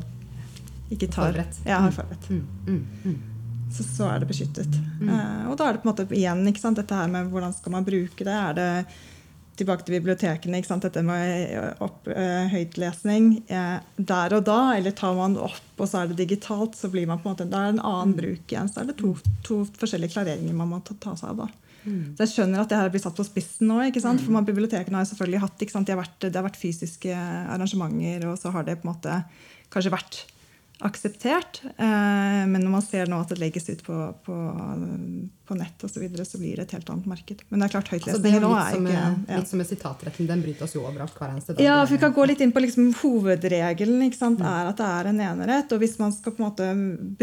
ikke 0.94 1.10
tar 1.10 1.32
Forberedt. 1.32 1.60
Ja, 1.68 1.82
har 1.84 1.96
forberedt. 1.96 2.30
Så, 3.74 3.84
så 3.84 4.08
er 4.08 4.22
det 4.22 4.30
beskyttet. 4.30 4.78
Uh, 5.02 5.50
og 5.50 5.58
da 5.60 5.68
er 5.68 5.76
det 5.76 5.82
på 5.84 5.90
en 5.90 5.92
måte 5.92 6.06
igjen 6.16 6.46
ikke 6.48 6.62
sant? 6.62 6.80
dette 6.80 6.96
her 6.96 7.10
med 7.12 7.34
hvordan 7.34 7.56
skal 7.56 7.74
man 7.74 7.88
bruke 7.88 8.24
det. 8.24 8.36
Er 8.36 8.56
det 8.56 8.70
tilbake 9.58 9.86
til 9.86 9.98
bibliotekene, 9.98 10.62
dette 10.84 11.04
med 11.06 11.82
opp, 11.84 12.08
eh, 12.08 12.48
høytlesning 12.52 13.30
eh, 13.50 13.78
der 13.98 14.36
og 14.38 14.46
da, 14.48 14.60
eller 14.78 14.96
tar 14.96 15.16
man 15.18 15.38
det 15.38 15.46
opp, 15.48 15.70
og 15.78 15.90
så 15.90 16.02
er 16.02 16.12
det 16.12 16.20
digitalt, 16.24 16.78
så 16.78 16.90
blir 16.94 17.08
man 17.10 17.22
på 17.22 17.30
en 17.30 17.36
måte, 17.36 17.50
da 17.50 17.64
er 17.64 17.72
det 17.72 17.78
en 17.80 17.88
annen 17.92 18.16
bruk 18.18 18.54
igjen. 18.54 18.70
Så 18.72 18.82
er 18.82 18.92
det 18.92 19.00
to, 19.02 19.16
to 19.48 19.64
forskjellige 19.80 20.16
klareringer 20.16 20.58
man 20.58 20.72
må 20.74 20.82
ta, 20.86 20.98
ta 21.02 21.16
seg 21.20 21.34
av. 21.34 21.46
da. 21.46 21.68
Så 21.88 22.26
jeg 22.26 22.32
skjønner 22.34 22.62
at 22.62 22.72
det 22.72 22.80
her 22.82 22.90
blir 22.92 23.00
satt 23.00 23.16
på 23.16 23.24
spissen 23.24 23.70
nå. 23.70 23.78
ikke 23.88 24.02
sant? 24.04 24.20
For 24.20 24.34
man, 24.36 24.48
Bibliotekene 24.48 25.00
har 25.00 25.08
selvfølgelig 25.08 25.44
hatt? 25.46 25.62
De 25.62 25.94
har 25.94 26.02
vært, 26.02 26.18
Det 26.26 26.36
har 26.36 26.44
vært 26.44 26.60
fysiske 26.60 27.14
arrangementer, 27.16 28.26
og 28.28 28.36
så 28.42 28.52
har 28.52 28.68
det 28.68 28.80
på 28.82 28.88
en 28.88 28.92
måte 28.92 29.22
kanskje 29.72 29.94
vært 29.94 30.20
akseptert. 30.80 31.62
Eh, 31.78 32.44
men 32.48 32.62
når 32.62 32.70
man 32.70 32.84
ser 32.86 33.10
nå 33.10 33.18
at 33.24 33.32
det 33.34 33.40
legges 33.42 33.66
ut 33.72 33.80
på, 33.86 33.96
på, 34.26 34.36
på 35.48 35.58
nett 35.58 35.84
osv., 35.84 35.96
så, 35.98 36.02
videre, 36.04 36.26
så 36.28 36.38
blir 36.38 36.60
det 36.60 36.68
et 36.68 36.74
helt 36.78 36.90
annet 36.94 37.08
marked. 37.10 37.40
Men 37.50 37.64
det 37.64 37.68
er 37.68 37.74
klart, 37.74 37.94
Altså, 37.98 38.20
er 38.30 38.44
nå 38.44 38.52
er 38.54 38.76
ikke 38.78 38.94
ja. 38.94 39.38
litt 39.40 39.50
som 39.50 39.58
med 39.58 39.70
sitatretten. 39.70 40.28
Den 40.30 40.44
bryter 40.46 40.68
oss 40.68 40.76
jo 40.76 40.84
overalt 40.86 41.16
hver 41.18 41.32
eneste 41.34 41.56
dag. 41.56 41.64
Ja, 41.66 41.78
for 41.82 41.96
Vi 41.96 42.02
kan 42.04 42.14
gå 42.14 42.26
litt 42.30 42.44
inn 42.46 42.54
på 42.54 42.62
liksom, 42.62 42.92
hovedregelen. 43.02 44.04
sant, 44.14 44.44
er 44.46 44.70
at 44.70 44.78
det 44.78 44.90
er 45.00 45.10
en 45.10 45.22
enerett. 45.32 45.74
og 45.74 45.82
Hvis 45.82 45.98
man 45.98 46.14
skal 46.14 46.36
på 46.36 46.44
en 46.44 46.46
måte 46.46 46.68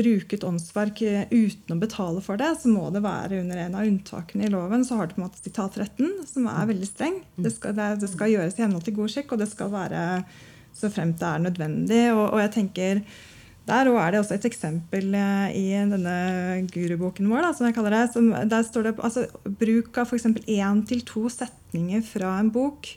bruke 0.00 0.34
et 0.34 0.46
åndsverk 0.48 1.04
eh, 1.06 1.28
uten 1.30 1.76
å 1.76 1.78
betale 1.78 2.24
for 2.24 2.40
det, 2.40 2.50
så 2.58 2.72
må 2.72 2.88
det 2.94 3.04
være 3.04 3.38
under 3.44 3.60
en 3.66 3.78
av 3.78 3.86
unntakene 3.86 4.48
i 4.48 4.50
loven. 4.50 4.82
Så 4.82 4.98
har 4.98 5.06
du 5.06 5.14
på 5.14 5.22
en 5.22 5.28
måte 5.28 5.44
sitatretten, 5.44 6.10
som 6.26 6.50
er 6.50 6.72
veldig 6.72 6.90
streng. 6.90 7.22
Det 7.38 7.54
skal, 7.54 7.78
det, 7.78 7.92
det 8.02 8.10
skal 8.10 8.34
gjøres 8.34 8.58
i 8.58 8.66
henhold 8.66 8.82
til 8.88 8.98
god 8.98 9.14
skikk, 9.14 9.36
og 9.36 9.44
det 9.44 9.48
skal 9.52 9.70
være 9.70 10.02
så 10.74 10.90
fremt 10.90 11.20
det 11.20 11.30
er 11.30 11.46
nødvendig. 11.46 12.02
Og, 12.16 12.26
og 12.32 12.42
jeg 12.42 12.52
tenker 12.58 13.04
der 13.64 13.88
er 13.88 14.12
det 14.12 14.20
også 14.20 14.36
et 14.36 14.44
eksempel 14.44 15.14
eh, 15.16 15.54
i 15.56 15.66
denne 15.88 16.16
guruboken 16.72 17.30
vår. 17.30 17.46
Da, 17.46 17.52
som 17.56 17.68
jeg 17.68 17.76
kaller 17.76 17.96
det, 17.96 18.04
som, 18.12 18.28
der 18.50 18.66
står 18.66 18.88
det 18.88 18.94
altså, 18.98 19.24
Bruk 19.44 20.00
av 20.00 20.10
f.eks. 20.10 20.28
én 20.28 20.82
til 20.88 21.04
to 21.08 21.28
setninger 21.32 22.04
fra 22.04 22.36
en 22.42 22.52
bok 22.52 22.90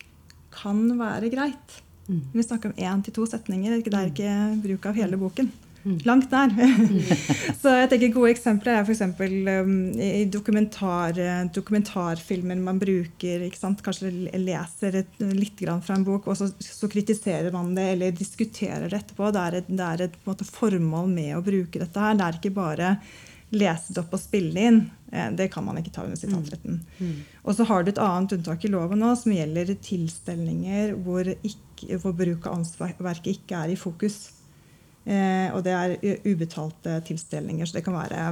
kan 0.57 0.82
være 0.99 1.32
greit. 1.32 1.80
Vi 2.07 2.43
snakker 2.43 2.72
om 2.72 2.78
én 2.80 3.03
til 3.03 3.15
to 3.15 3.26
setninger. 3.28 3.80
Det 3.84 3.93
er 3.93 4.11
ikke 4.11 4.36
bruk 4.63 4.86
av 4.89 4.99
hele 4.99 5.20
boken. 5.20 5.51
Langt 6.05 6.31
der. 6.31 6.51
Så 7.61 7.73
jeg 7.73 7.89
tenker 7.91 8.13
Gode 8.15 8.31
eksempler 8.33 8.79
er 8.79 8.88
f.eks. 8.88 9.03
Um, 9.05 9.71
i 10.01 10.25
dokumentar, 10.31 11.19
dokumentarfilmer 11.55 12.59
man 12.59 12.81
bruker. 12.81 13.45
Kanskje 13.55 14.11
leser 14.41 15.01
et, 15.03 15.21
litt 15.38 15.63
fra 15.85 15.95
en 15.95 16.05
bok, 16.07 16.27
og 16.27 16.38
så, 16.39 16.49
så 16.59 16.89
kritiserer 16.91 17.53
man 17.55 17.73
det 17.77 17.88
eller 17.93 18.15
diskuterer 18.15 18.89
det 18.89 19.01
etterpå. 19.01 19.31
Det 19.33 19.45
er 19.45 19.59
et, 19.61 19.71
det 19.71 19.88
er 19.88 20.05
et 20.07 20.19
måte, 20.27 20.47
formål 20.47 21.09
med 21.13 21.33
å 21.38 21.45
bruke 21.45 21.81
dette 21.81 22.03
her. 22.03 22.17
Det 22.17 22.27
er 22.27 22.39
ikke 22.41 22.55
bare 22.57 22.93
lese 23.55 23.93
det 23.95 24.01
opp 24.03 24.15
og 24.17 24.21
spille 24.21 24.63
inn. 24.69 24.79
Eh, 25.11 25.31
Det 25.31 25.49
kan 25.53 25.65
man 25.65 25.77
ikke 25.79 25.93
ta 25.95 26.03
under 26.03 26.19
sitatretten. 26.19 26.81
Og 27.43 27.55
så 27.55 27.63
har 27.67 27.83
du 27.83 27.91
et 27.91 28.01
annet 28.03 28.33
unntak 28.35 28.65
i 28.65 28.71
loven 28.71 28.99
nå 28.99 29.13
som 29.15 29.31
gjelder 29.31 29.71
tilstelninger 29.75 30.95
hvor, 31.05 31.29
ikke, 31.43 31.99
hvor 32.01 32.15
bruk 32.17 32.47
av 32.47 32.59
åndsverket 32.59 33.31
ikke 33.38 33.63
er 33.63 33.71
i 33.71 33.79
fokus. 33.79 34.36
Eh, 35.08 35.49
og 35.55 35.64
det 35.64 35.74
er 35.74 36.22
ubetalte 36.28 36.99
tilstelninger. 37.08 37.68
Så 37.68 37.80
det 37.80 37.86
kan 37.86 37.95
være 37.95 38.28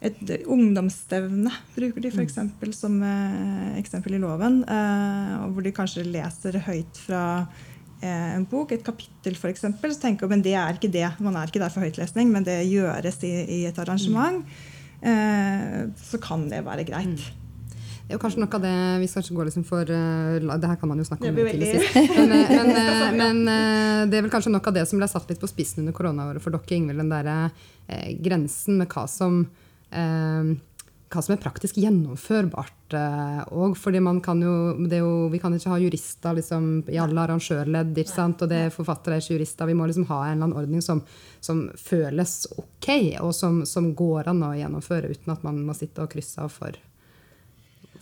et 0.00 0.30
ungdomsstevne 0.48 1.52
bruker 1.74 2.04
de 2.04 2.12
f.eks. 2.12 2.38
som 2.76 2.94
eh, 3.04 3.74
eksempel 3.80 4.16
i 4.16 4.20
loven. 4.22 4.62
Eh, 4.64 5.34
hvor 5.52 5.64
de 5.64 5.74
kanskje 5.76 6.06
leser 6.08 6.60
høyt 6.64 7.00
fra 7.04 7.24
eh, 8.00 8.30
en 8.36 8.46
bok, 8.48 8.72
et 8.72 8.84
kapittel 8.84 9.36
f.eks. 9.36 9.66
Så 9.80 10.00
tenker 10.00 10.30
man 10.30 10.44
det 10.44 10.56
er 10.56 10.76
ikke 10.76 10.92
det. 10.92 11.06
Man 11.20 11.36
er 11.36 11.48
ikke 11.48 11.62
der 11.62 11.72
for 11.72 11.84
høytlesning, 11.84 12.32
men 12.32 12.48
det 12.48 12.62
gjøres 12.70 13.20
i, 13.28 13.34
i 13.60 13.60
et 13.68 13.82
arrangement. 13.82 14.44
Eh, 15.00 15.84
så 15.96 16.20
kan 16.20 16.48
det 16.52 16.64
være 16.64 16.88
greit. 16.88 17.20
Er 17.20 17.39
jo 18.12 18.20
kanskje 18.22 18.42
noe 18.42 18.56
av 18.58 18.62
det 18.64 18.76
Vi 19.02 19.08
skal 19.10 19.24
ikke 19.24 19.36
gå 19.38 19.46
liksom 19.48 19.66
for 19.68 19.90
uh, 19.90 20.56
Det 20.60 20.70
her 20.70 20.78
kan 20.80 20.90
man 20.90 21.00
jo 21.00 21.06
snakke 21.08 21.30
om 21.30 21.38
til 21.40 21.66
sist. 21.66 21.98
Men, 22.18 22.32
eh, 22.36 22.50
men, 22.50 22.70
eh, 22.76 23.12
men 23.16 23.42
eh, 23.48 24.00
det 24.10 24.18
er 24.18 24.24
vel 24.24 24.32
kanskje 24.32 24.52
noe 24.52 24.64
av 24.66 24.76
det 24.76 24.86
som 24.88 25.00
ble 25.00 25.08
satt 25.10 25.28
litt 25.30 25.40
på 25.40 25.50
spissen 25.50 25.84
under 25.84 25.96
koronaåret 25.96 26.42
for 26.42 26.54
dere, 26.54 26.76
Ingvild. 26.76 27.00
Den 27.02 27.12
derre 27.12 27.36
eh, 27.88 28.16
grensen 28.22 28.80
med 28.80 28.90
hva 28.92 29.06
som 29.10 29.44
eh, 29.90 30.56
hva 31.10 31.22
som 31.26 31.34
er 31.34 31.40
praktisk 31.42 31.78
gjennomførbart 31.82 32.94
òg. 33.50 33.74
fordi 33.78 34.00
man 34.02 34.20
kan 34.22 34.40
jo, 34.42 34.76
jo, 34.86 35.28
Vi 35.32 35.40
kan 35.42 35.54
ikke 35.54 35.72
ha 35.72 35.78
jurister 35.82 36.36
liksom, 36.38 36.84
i 36.88 36.98
alle 37.02 37.24
arrangørledd. 37.24 37.98
ikke 37.98 38.12
sant? 38.12 38.42
Og 38.42 38.50
det 38.50 38.60
er 38.66 38.74
forfattere 38.74 39.18
er 39.18 39.24
ikke 39.24 39.34
jurister. 39.34 39.66
Vi 39.66 39.74
må 39.74 39.88
liksom 39.90 40.06
ha 40.06 40.20
en 40.26 40.36
eller 40.36 40.44
annen 40.44 40.60
ordning 40.60 40.82
som, 40.82 41.02
som 41.40 41.64
føles 41.74 42.46
ok, 42.56 43.18
og 43.24 43.34
som, 43.34 43.64
som 43.66 43.90
går 43.94 44.30
an 44.30 44.44
å 44.46 44.54
gjennomføre 44.54 45.10
uten 45.10 45.34
at 45.34 45.42
man 45.46 45.58
må 45.66 45.74
sitte 45.74 46.04
og 46.04 46.12
krysse 46.14 46.46
av 46.46 46.54
for, 46.54 46.78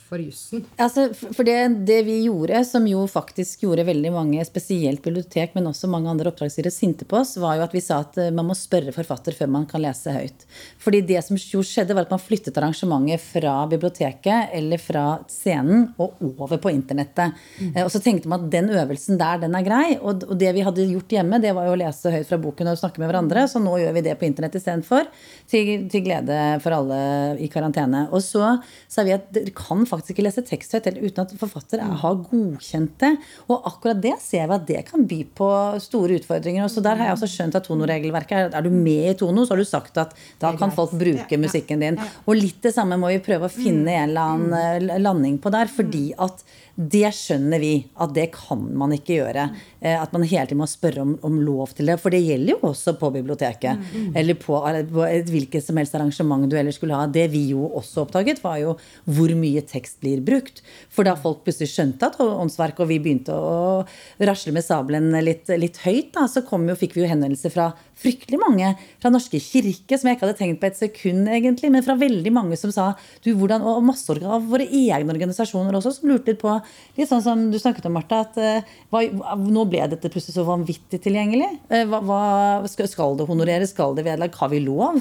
for 0.08 0.22
jussen. 0.22 0.64
Altså, 0.80 1.08
for 1.12 1.44
det, 1.44 1.56
det 1.88 1.98
vi 2.06 2.16
gjorde, 2.24 2.62
som 2.64 2.86
jo 2.88 3.02
faktisk 3.10 3.66
gjorde 3.66 3.84
veldig 3.88 4.12
mange, 4.14 4.44
spesielt 4.48 5.02
bibliotek, 5.04 5.52
men 5.56 5.68
også 5.68 5.90
mange 5.90 6.08
andre 6.10 6.30
oppdragsgivere 6.32 6.72
sinte 6.72 7.04
på 7.08 7.18
oss, 7.20 7.34
var 7.40 7.58
jo 7.58 7.66
at 7.66 7.74
vi 7.76 7.82
sa 7.84 8.00
at 8.04 8.16
eh, 8.20 8.32
man 8.34 8.48
må 8.48 8.56
spørre 8.56 8.94
forfatter 8.96 9.36
før 9.36 9.50
man 9.52 9.66
kan 9.68 9.82
lese 9.84 10.14
høyt. 10.14 10.46
Fordi 10.80 11.02
det 11.10 11.20
som 11.26 11.36
jo 11.36 11.60
skjedde, 11.66 11.96
var 11.96 12.06
at 12.06 12.14
man 12.14 12.22
flyttet 12.22 12.56
arrangementet 12.56 13.20
fra 13.20 13.58
biblioteket 13.68 14.54
eller 14.56 14.80
fra 14.80 15.04
scenen 15.28 15.90
og 16.00 16.16
over 16.24 16.56
på 16.62 16.72
internettet. 16.72 17.36
Mm. 17.60 17.76
Og 17.84 17.92
så 17.92 18.00
tenkte 18.02 18.32
man 18.32 18.46
at 18.46 18.52
den 18.54 18.72
øvelsen 18.72 19.20
der, 19.20 19.42
den 19.44 19.56
er 19.58 19.66
grei. 19.66 19.98
Og, 19.98 20.24
og 20.24 20.40
det 20.40 20.54
vi 20.56 20.64
hadde 20.64 20.88
gjort 20.88 21.16
hjemme, 21.18 21.42
det 21.42 21.52
var 21.56 21.68
jo 21.68 21.76
å 21.76 21.80
lese 21.82 22.14
høyt 22.14 22.30
fra 22.30 22.40
boken 22.40 22.72
og 22.72 22.80
snakke 22.80 23.02
med 23.02 23.12
hverandre. 23.12 23.44
Så 23.50 23.60
nå 23.62 23.76
gjør 23.82 23.96
vi 23.98 24.06
det 24.08 24.16
på 24.20 24.28
internett 24.28 24.56
istedenfor. 24.56 25.08
Til, 25.48 25.86
til 25.92 26.04
glede 26.06 26.40
for 26.64 26.76
alle 26.80 26.98
i 27.44 27.48
karantene. 27.52 28.06
Og 28.14 28.24
så 28.24 28.56
sa 28.88 29.04
vi 29.04 29.14
at 29.16 29.28
dere 29.34 29.52
kan 29.56 29.84
faktisk 29.84 29.97
ikke 30.06 30.22
lese 30.22 30.42
tekst 30.46 30.72
høyt 30.72 30.86
uten 31.02 31.20
at 31.24 31.32
forfatter 31.40 31.78
er- 31.82 31.96
har 31.98 32.14
godkjent 32.14 32.98
det. 32.98 33.18
Og 33.48 33.64
akkurat 33.66 34.00
det 34.00 34.14
ser 34.20 34.46
vi 34.46 34.54
at 34.54 34.66
det 34.66 34.84
kan 34.86 35.04
by 35.06 35.24
på 35.34 35.48
store 35.80 36.20
utfordringer. 36.20 36.62
Og 36.64 36.70
så 36.70 36.82
der 36.82 36.94
har 36.96 37.06
jeg 37.06 37.16
også 37.16 37.28
skjønt 37.28 37.54
at 37.56 37.66
Tono-regelverket 37.66 38.32
er 38.54 38.56
Er 38.58 38.62
du 38.62 38.70
med 38.70 39.10
i 39.10 39.14
Tono, 39.14 39.44
så 39.44 39.50
har 39.50 39.56
du 39.56 39.64
sagt 39.64 39.96
at 39.98 40.14
da 40.38 40.52
kan 40.56 40.70
folk 40.70 40.92
bruke 40.92 41.36
musikken 41.38 41.80
din. 41.80 41.98
Og 42.26 42.36
litt 42.36 42.60
det 42.62 42.74
samme 42.74 42.96
må 42.96 43.08
vi 43.08 43.18
prøve 43.18 43.46
å 43.46 43.50
finne 43.50 43.88
en 43.88 44.08
eller 44.10 44.20
annen 44.20 44.90
eh, 44.92 44.98
landing 44.98 45.38
på 45.38 45.50
der. 45.50 45.66
Fordi 45.66 46.12
at 46.18 46.44
det 46.78 47.08
skjønner 47.10 47.58
vi 47.58 47.72
at 47.98 48.12
det 48.14 48.28
kan 48.36 48.60
man 48.78 48.92
ikke 48.94 49.16
gjøre. 49.16 49.48
Eh, 49.80 49.96
At 49.98 50.12
man 50.14 50.22
hele 50.22 50.46
tiden 50.46 50.60
må 50.60 50.68
spørre 50.70 51.02
om, 51.02 51.16
om 51.26 51.40
lov 51.42 51.72
til 51.74 51.90
det. 51.90 51.96
For 51.98 52.14
det 52.14 52.20
gjelder 52.22 52.54
jo 52.54 52.70
også 52.70 52.94
på 53.00 53.10
biblioteket. 53.16 53.82
Eller 54.14 54.38
på, 54.38 54.54
på 54.92 55.02
et 55.08 55.26
hvilket 55.26 55.64
som 55.66 55.76
helst 55.80 55.96
arrangement 55.98 56.46
du 56.46 56.54
ellers 56.56 56.78
skulle 56.78 56.94
ha. 56.94 57.08
Det 57.10 57.26
vi 57.32 57.48
jo 57.50 57.66
også 57.80 58.04
oppdaget, 58.04 58.38
var 58.44 58.60
jo 58.62 58.76
hvor 59.10 59.34
mye 59.34 59.64
tekst 59.66 59.98
blir 60.04 60.22
brukt. 60.22 60.62
For 60.94 61.02
da 61.08 61.16
folk 61.18 61.42
plutselig 61.42 61.72
skjønte 61.72 62.12
at 62.12 62.20
åndsverk, 62.22 62.78
og 62.78 62.92
vi 62.92 63.00
begynte 63.02 63.34
å 63.34 63.82
rasle 64.22 64.54
med 64.54 64.66
sabelen 64.66 65.10
litt, 65.24 65.50
litt 65.58 65.82
høyt, 65.82 66.12
da, 66.14 66.28
så 66.30 66.44
kom 66.46 66.68
jo, 66.70 66.78
fikk 66.78 66.94
vi 66.94 67.02
jo 67.02 67.10
henvendelser 67.10 67.54
fra 67.54 67.72
fryktelig 67.98 68.38
mange 68.40 68.72
fra 69.02 69.10
Norske 69.12 69.40
kirke, 69.42 69.98
som 69.98 70.08
jeg 70.08 70.18
ikke 70.18 70.26
hadde 70.26 70.38
tenkt 70.38 70.60
på 70.62 70.68
et 70.68 70.78
sekund, 70.78 71.28
egentlig, 71.32 71.70
men 71.74 71.84
fra 71.86 71.96
veldig 71.98 72.32
mange 72.34 72.58
som 72.60 72.72
sa 72.74 72.92
du, 73.24 73.32
hvordan, 73.34 73.64
Og 73.68 73.82
masse 73.84 74.14
av 74.18 74.46
våre 74.48 74.66
egne 74.66 75.12
organisasjoner 75.14 75.76
også, 75.76 75.96
som 75.98 76.10
lurte 76.10 76.32
litt 76.32 76.42
på 76.42 76.54
Litt 76.98 77.10
sånn 77.10 77.22
som 77.22 77.44
du 77.52 77.58
snakket 77.60 77.86
om, 77.88 77.94
Martha, 77.94 78.20
at 78.24 78.38
eh, 78.42 78.70
hva, 78.90 79.02
nå 79.38 79.64
ble 79.70 79.84
dette 79.90 80.10
plutselig 80.10 80.34
så 80.34 80.44
vanvittig 80.46 81.00
tilgjengelig. 81.04 81.48
Eh, 81.70 81.84
Hva, 81.88 82.00
hva, 82.04 82.70
skal, 82.70 83.16
det 83.18 83.26
honoreres? 83.28 83.72
Skal 83.74 83.94
det 83.96 84.04
vedlegg? 84.06 84.34
Har 84.38 84.50
vi 84.52 84.60
lov? 84.64 84.98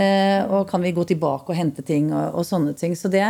Eh, 0.00 0.40
og 0.48 0.68
kan 0.70 0.82
vi 0.84 0.94
gå 0.96 1.04
tilbake 1.08 1.52
og 1.52 1.58
hente 1.58 1.84
ting 1.86 2.10
og, 2.12 2.40
og 2.40 2.46
sånne 2.48 2.72
ting? 2.78 2.96
Så 2.96 3.10
det, 3.12 3.24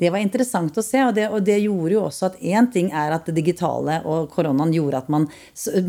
det 0.00 0.12
var 0.14 0.22
interessant 0.24 0.76
å 0.78 0.84
se, 0.84 1.02
og 1.04 1.14
det, 1.16 1.28
og 1.32 1.44
det 1.44 1.58
gjorde 1.60 1.94
jo 1.94 2.04
også 2.06 2.30
at 2.30 2.40
én 2.40 2.68
ting 2.72 2.90
er 2.96 3.14
at 3.16 3.28
det 3.28 3.36
digitale 3.38 4.00
og 4.08 4.30
koronaen 4.32 4.72
gjorde 4.74 5.02
at 5.02 5.12
man, 5.12 5.28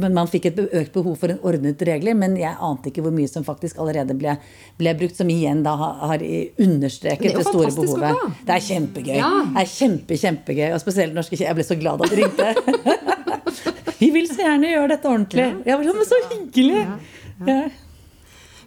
man 0.09 0.29
fikk 0.29 0.49
et 0.51 0.61
økt 0.67 0.95
behov 0.95 1.17
for 1.21 1.33
en 1.33 1.41
ordnet 1.45 1.81
regler, 1.87 2.17
men 2.17 2.35
jeg 2.39 2.55
ante 2.69 2.91
ikke 2.91 3.03
hvor 3.05 3.15
mye 3.15 3.29
som 3.31 3.45
faktisk 3.47 3.79
allerede 3.83 4.15
ble, 4.19 4.37
ble 4.79 4.93
brukt, 5.01 5.17
som 5.17 5.29
igjen 5.33 5.63
da 5.65 5.73
har, 5.79 5.97
har 6.13 6.23
understreket 6.65 7.31
Det 7.31 7.35
det, 7.41 7.47
store 7.49 7.73
behovet. 7.75 8.15
ha. 8.15 8.31
Det 8.47 8.55
er 8.57 8.65
kjempegøy. 8.69 9.17
Ja. 9.19 9.31
Det 9.49 9.65
er 9.65 9.71
kjempe, 9.73 10.19
kjempegøy. 10.23 10.69
Og 10.77 10.81
spesielt 10.85 11.17
norske. 11.17 11.39
Jeg 11.41 11.57
ble 11.59 11.67
så 11.67 11.77
glad 11.79 11.99
da 12.03 12.09
du 12.09 12.15
ringte. 12.21 12.53
Vi 13.99 14.09
vil 14.15 14.29
så 14.31 14.39
gjerne 14.45 14.69
gjøre 14.71 14.93
dette 14.93 15.09
ordentlig. 15.11 15.45
Ja, 15.67 15.75
var 15.75 15.83
sånn, 15.89 15.99
men 15.99 16.07
så 16.07 16.19
hyggelig! 16.31 16.83
Ja. 17.47 17.61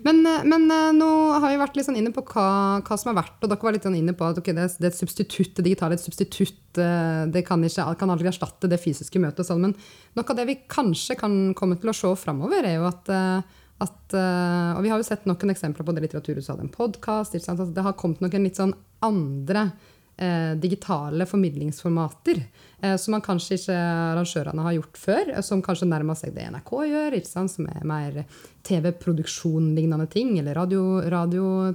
Men, 0.03 0.19
men 0.51 0.65
eh, 0.75 0.89
nå 0.99 1.09
har 1.39 1.53
vi 1.53 1.59
vært 1.61 1.77
litt 1.79 1.87
sånn 1.87 1.99
inne 2.01 2.11
på 2.15 2.25
hva, 2.27 2.45
hva 2.83 2.97
som 2.99 3.13
har 3.13 3.21
vært, 3.21 3.37
og 3.39 3.53
dere 3.53 3.63
var 3.63 3.77
litt 3.77 3.85
sånn 3.87 3.95
inne 4.01 4.15
på 4.19 4.27
at 4.27 4.41
okay, 4.41 4.55
det, 4.57 4.65
er, 4.67 4.73
det 4.83 4.89
er 4.89 4.91
et 4.91 4.99
substitutt, 4.99 5.53
det 5.61 5.65
digitale 5.69 5.95
er 5.95 6.01
et 6.01 6.03
substitutt. 6.05 6.81
eh, 6.83 7.21
Det 7.31 7.45
kan, 7.47 7.63
ikke, 7.63 7.85
kan 8.01 8.11
aldri 8.11 8.27
erstatte 8.33 8.67
det 8.73 8.81
fysiske 8.83 9.23
møtet. 9.23 9.45
og 9.45 9.51
Sånn, 9.53 9.63
men 9.69 9.77
noe 10.19 10.27
av 10.27 10.41
det 10.41 10.49
vi 10.49 10.57
kanskje 10.67 11.15
kan 11.21 11.37
komme 11.59 11.79
til 11.79 11.93
å 11.93 11.97
se 11.97 12.11
framover, 12.19 12.67
er 12.67 12.81
jo 12.81 12.89
at, 12.91 13.13
eh, 13.15 13.61
at 13.83 14.15
eh, 14.17 14.77
Og 14.77 14.85
vi 14.85 14.93
har 14.93 15.01
jo 15.01 15.07
sett 15.07 15.27
noen 15.29 15.55
eksempler 15.55 15.87
på 15.87 15.95
det. 15.95 16.05
Litteraturhuset 16.07 16.55
hadde 16.55 16.69
en 16.69 16.77
podkast. 16.77 17.35
Det 17.35 17.87
har 17.87 17.99
kommet 17.99 18.23
noen 18.25 18.47
litt 18.47 18.61
sånn 18.61 18.75
andre 19.03 19.71
eh, 20.17 20.55
digitale 20.63 21.27
formidlingsformater 21.27 22.43
eh, 22.81 22.97
som 22.97 23.17
man 23.17 23.25
kanskje 23.25 23.59
ikke 23.59 23.77
arrangørene 23.77 24.67
har 24.67 24.77
gjort 24.79 25.01
før, 25.01 25.33
eh, 25.35 25.45
som 25.45 25.63
kanskje 25.65 25.91
nærmer 25.91 26.19
seg 26.19 26.35
det 26.37 26.49
NRK 26.55 26.75
gjør, 26.93 27.19
som 27.27 27.69
er 27.71 27.89
mer 27.89 28.23
TV-produksjon-lignende 28.69 30.09
ting, 30.13 30.37
eller 30.39 30.61
Radio, 30.63 30.85
radio 31.11 31.73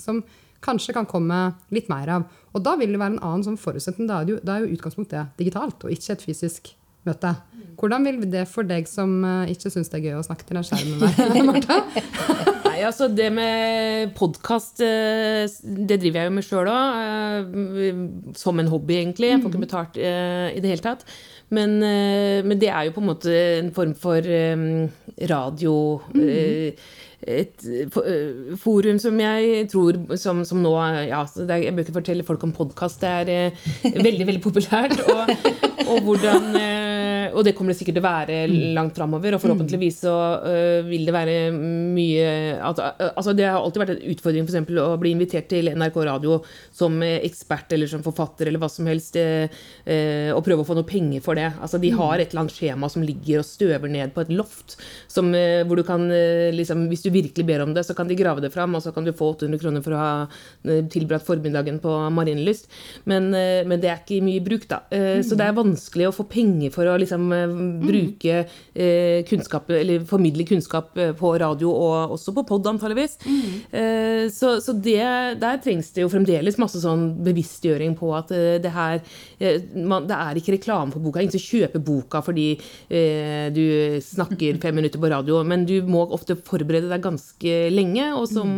som 0.00 0.24
kanskje 0.64 0.94
kan 0.96 1.08
komme 1.08 1.38
litt 1.72 1.88
mer 1.92 2.16
av. 2.16 2.28
Og 2.54 2.64
da 2.64 2.76
vil 2.80 2.92
det 2.92 3.00
være 3.00 3.16
en 3.16 3.24
annen 3.24 3.46
sånn 3.46 3.60
forutsetning. 3.60 4.08
Da 4.10 4.20
er, 4.20 4.34
jo, 4.34 4.42
da 4.44 4.56
er 4.56 4.66
jo 4.66 4.76
utgangspunktet 4.76 5.40
digitalt, 5.40 5.84
og 5.84 5.94
ikke 5.94 6.16
et 6.16 6.24
fysisk 6.24 6.74
møte. 7.08 7.32
Hvordan 7.80 8.04
vil 8.04 8.20
det 8.28 8.44
for 8.50 8.68
deg 8.68 8.88
som 8.90 9.22
eh, 9.24 9.52
ikke 9.54 9.72
syns 9.72 9.88
det 9.92 10.00
er 10.00 10.06
gøy 10.10 10.18
å 10.18 10.26
snakke 10.26 10.46
til 10.48 10.58
den 10.58 10.66
skjermen 10.68 11.00
være, 11.00 11.44
Martha? 11.48 11.78
Nei, 12.66 12.78
altså 12.86 13.08
det 13.12 13.30
med 13.34 14.12
podkast, 14.18 14.80
det 14.80 15.96
driver 15.96 16.20
jeg 16.20 16.28
jo 16.28 16.34
med 16.36 16.46
sjøl 16.46 16.70
òg. 16.70 17.50
Som 18.38 18.60
en 18.60 18.70
hobby, 18.70 19.00
egentlig. 19.00 19.32
Jeg 19.32 19.42
får 19.42 19.52
ikke 19.52 19.66
betalt 19.66 20.00
eh, 20.00 20.48
i 20.54 20.62
det 20.62 20.74
hele 20.74 20.84
tatt. 20.84 21.04
Men, 21.50 21.80
eh, 21.82 22.40
men 22.46 22.60
det 22.62 22.70
er 22.70 22.86
jo 22.86 22.94
på 22.94 23.02
en 23.02 23.10
måte 23.10 23.34
en 23.58 23.72
form 23.74 23.96
for 23.98 24.22
radio. 24.22 24.88
radio 25.30 25.74
eh, 26.14 26.90
et 27.28 27.64
eh, 27.68 28.54
forum 28.56 28.98
som 29.02 29.18
jeg 29.20 29.66
tror 29.68 29.98
som, 30.16 30.40
som 30.48 30.62
nå 30.64 30.72
ja, 31.10 31.20
er, 31.44 31.66
Jeg 31.66 31.74
bør 31.76 31.84
ikke 31.84 31.98
fortelle 31.98 32.24
folk 32.24 32.46
om 32.46 32.54
podkast. 32.56 33.02
Det 33.02 33.10
er 33.10 33.32
eh, 33.34 33.98
veldig, 34.06 34.26
veldig 34.28 34.42
populært. 34.44 34.96
Og, 35.04 35.34
og 35.90 36.06
hvordan 36.06 36.56
eh, 36.56 37.28
Og 37.36 37.44
det 37.44 37.52
kommer 37.56 37.74
det 37.74 37.80
sikkert 37.80 37.98
til 37.98 38.04
å 38.04 38.08
være 38.08 38.38
langt 38.76 38.96
framover. 38.96 39.36
Og 39.36 39.42
forhåpentligvis 39.42 40.00
så 40.06 40.14
eh, 40.48 40.80
vil 40.88 41.04
det 41.08 41.14
være 41.14 41.36
mye 41.52 42.30
altså, 42.56 42.88
eh, 42.96 43.12
altså 43.12 43.36
Det 43.36 43.48
har 43.48 43.60
alltid 43.60 43.84
vært 43.84 43.94
en 43.96 44.02
utfordring 44.14 44.48
for 44.48 44.54
eksempel, 44.54 44.80
å 44.80 44.96
bli 45.00 45.14
invitert 45.16 45.50
til 45.52 45.70
NRK 45.74 46.00
Radio 46.08 46.40
som 46.72 46.96
eh, 47.04 47.18
ekspert 47.26 47.76
eller 47.76 47.90
som 47.90 48.04
forfatter 48.06 48.48
eller 48.48 48.62
hva 48.62 48.70
som 48.72 48.88
helst, 48.88 49.18
eh, 49.20 49.52
eh, 49.84 50.32
og 50.32 50.42
prøve 50.46 50.64
å 50.64 50.68
få 50.68 50.78
noe 50.78 50.88
penger 50.88 51.20
for 51.24 51.38
det. 51.38 51.50
Altså 51.60 51.80
De 51.82 51.92
har 51.94 52.16
et 52.16 52.32
eller 52.32 52.46
annet 52.46 52.56
skjema 52.56 52.88
som 52.92 53.04
ligger 53.04 53.42
og 53.42 53.48
støver 53.48 53.92
ned 53.92 54.16
på 54.16 54.24
et 54.24 54.32
loft, 54.32 54.78
som, 55.10 55.28
eh, 55.36 55.60
hvor 55.68 55.76
du 55.76 55.84
kan 55.86 56.08
eh, 56.08 56.48
liksom, 56.56 56.88
Hvis 56.90 57.04
du 57.04 57.09
virkelig 57.12 57.44
ber 57.46 57.62
om 57.64 57.74
det, 57.74 57.84
så 57.86 57.94
kan 57.96 58.08
de 58.08 58.16
grave 58.18 58.40
det 58.44 58.52
fram, 58.54 58.74
og 58.74 58.82
så 58.82 58.92
kan 58.94 59.04
du 59.04 59.12
få 59.16 59.32
800 59.34 59.60
kroner 59.62 59.82
for 59.84 59.96
å 59.96 60.00
ha 60.00 60.12
eh, 60.64 60.82
tilbrakt 60.90 61.26
formiddagen 61.26 61.80
på 61.82 61.92
Marienlyst. 62.14 62.68
Men, 63.10 63.30
eh, 63.34 63.62
men 63.66 63.80
det 63.82 63.90
er 63.90 64.00
ikke 64.02 64.22
mye 64.24 64.42
bruk, 64.44 64.66
da. 64.70 64.82
Eh, 64.90 65.20
Så 65.22 65.36
det 65.36 65.46
er 65.46 65.56
vanskelig 65.56 66.08
å 66.08 66.14
få 66.14 66.24
penger 66.30 66.70
for 66.74 66.88
å 66.88 66.96
liksom 67.00 67.30
eh, 67.32 67.54
bruke 67.86 68.40
kunnskap, 69.28 69.68
eller 69.70 70.04
formidle 70.08 70.44
kunnskap 70.48 70.94
på 71.18 71.32
radio, 71.40 71.70
og 71.70 72.14
også 72.16 72.34
på 72.36 72.44
pod, 72.48 72.66
antageligvis. 72.70 73.18
Eh, 73.72 74.28
Så, 74.30 74.60
så 74.62 74.72
det, 74.72 75.00
der 75.40 75.58
trengs 75.62 75.90
det 75.94 76.02
jo 76.04 76.10
fremdeles 76.12 76.58
masse 76.60 76.80
sånn 76.82 77.16
bevisstgjøring 77.24 77.96
på 77.98 78.10
at 78.16 78.28
det 78.62 78.70
her 78.72 79.00
man, 79.74 80.06
Det 80.06 80.16
er 80.16 80.38
ikke 80.38 80.54
reklame 80.56 80.92
for 80.92 81.00
boka. 81.02 81.20
Ingen 81.22 81.34
som 81.34 81.42
kjøper 81.42 81.82
boka 81.84 82.20
fordi 82.24 82.48
du 83.54 83.64
snakker 84.04 84.58
fem 84.62 84.74
minutter 84.76 85.00
på 85.00 85.10
radio, 85.10 85.40
men 85.46 85.64
du 85.68 85.80
må 85.88 86.04
ofte 86.12 86.36
forberede 86.36 86.90
deg 86.90 86.99
ganske 87.04 87.56
lenge, 87.74 88.12
og 88.16 88.28
som 88.30 88.54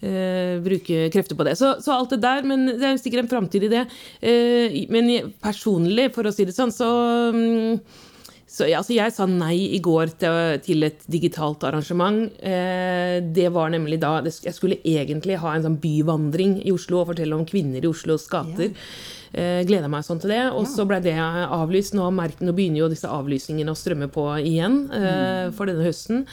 eh, 0.00 0.58
bruke 0.64 1.08
krefter 1.12 1.38
på 1.38 1.46
det. 1.48 1.56
Så, 1.60 1.76
så 1.84 1.96
alt 1.96 2.14
det 2.14 2.22
der, 2.24 2.46
men 2.46 2.66
det 2.72 2.84
er 2.84 2.94
jo 2.96 3.02
sikkert 3.02 3.24
en 3.24 3.32
framtid 3.32 3.66
i 3.68 3.72
det. 3.72 3.86
Eh, 4.20 4.78
men 4.92 5.32
personlig, 5.42 6.10
for 6.16 6.28
å 6.28 6.34
si 6.34 6.48
det 6.48 6.56
sånn, 6.56 6.74
så 6.74 6.90
mm, 7.34 8.06
så 8.50 8.66
ja, 8.66 8.80
altså 8.80 8.96
jeg 8.96 9.12
sa 9.14 9.28
nei 9.30 9.54
i 9.76 9.78
går 9.78 10.10
til, 10.18 10.56
til 10.64 10.82
et 10.88 11.04
digitalt 11.06 11.62
arrangement. 11.68 12.24
Eh, 12.42 13.20
det 13.22 13.46
var 13.54 13.70
nemlig 13.70 14.00
da 14.02 14.16
Jeg 14.26 14.56
skulle 14.56 14.80
egentlig 14.82 15.38
ha 15.38 15.52
en 15.54 15.68
sånn 15.68 15.78
byvandring 15.78 16.56
i 16.66 16.74
Oslo 16.74 17.04
og 17.04 17.12
fortelle 17.12 17.36
om 17.36 17.46
kvinner 17.46 17.78
i 17.78 17.90
Oslos 17.90 18.26
gater. 18.30 18.72
Ja. 18.74 19.60
Gleda 19.62 19.86
meg 19.86 20.02
sånn 20.02 20.18
til 20.18 20.32
det. 20.34 20.40
Og 20.50 20.64
så 20.66 20.82
ble 20.90 20.98
det 21.04 21.14
avlyst. 21.14 21.94
Nå, 21.94 22.08
nå, 22.10 22.50
begynner 22.50 22.80
jo 22.82 22.88
disse 22.90 23.06
avlysningene 23.06 23.70
å 23.70 23.78
strømme 23.78 24.10
på 24.10 24.24
igjen 24.42 24.80
mm. 24.90 25.54
for 25.54 25.70
denne 25.70 25.86
høsten. 25.86 26.24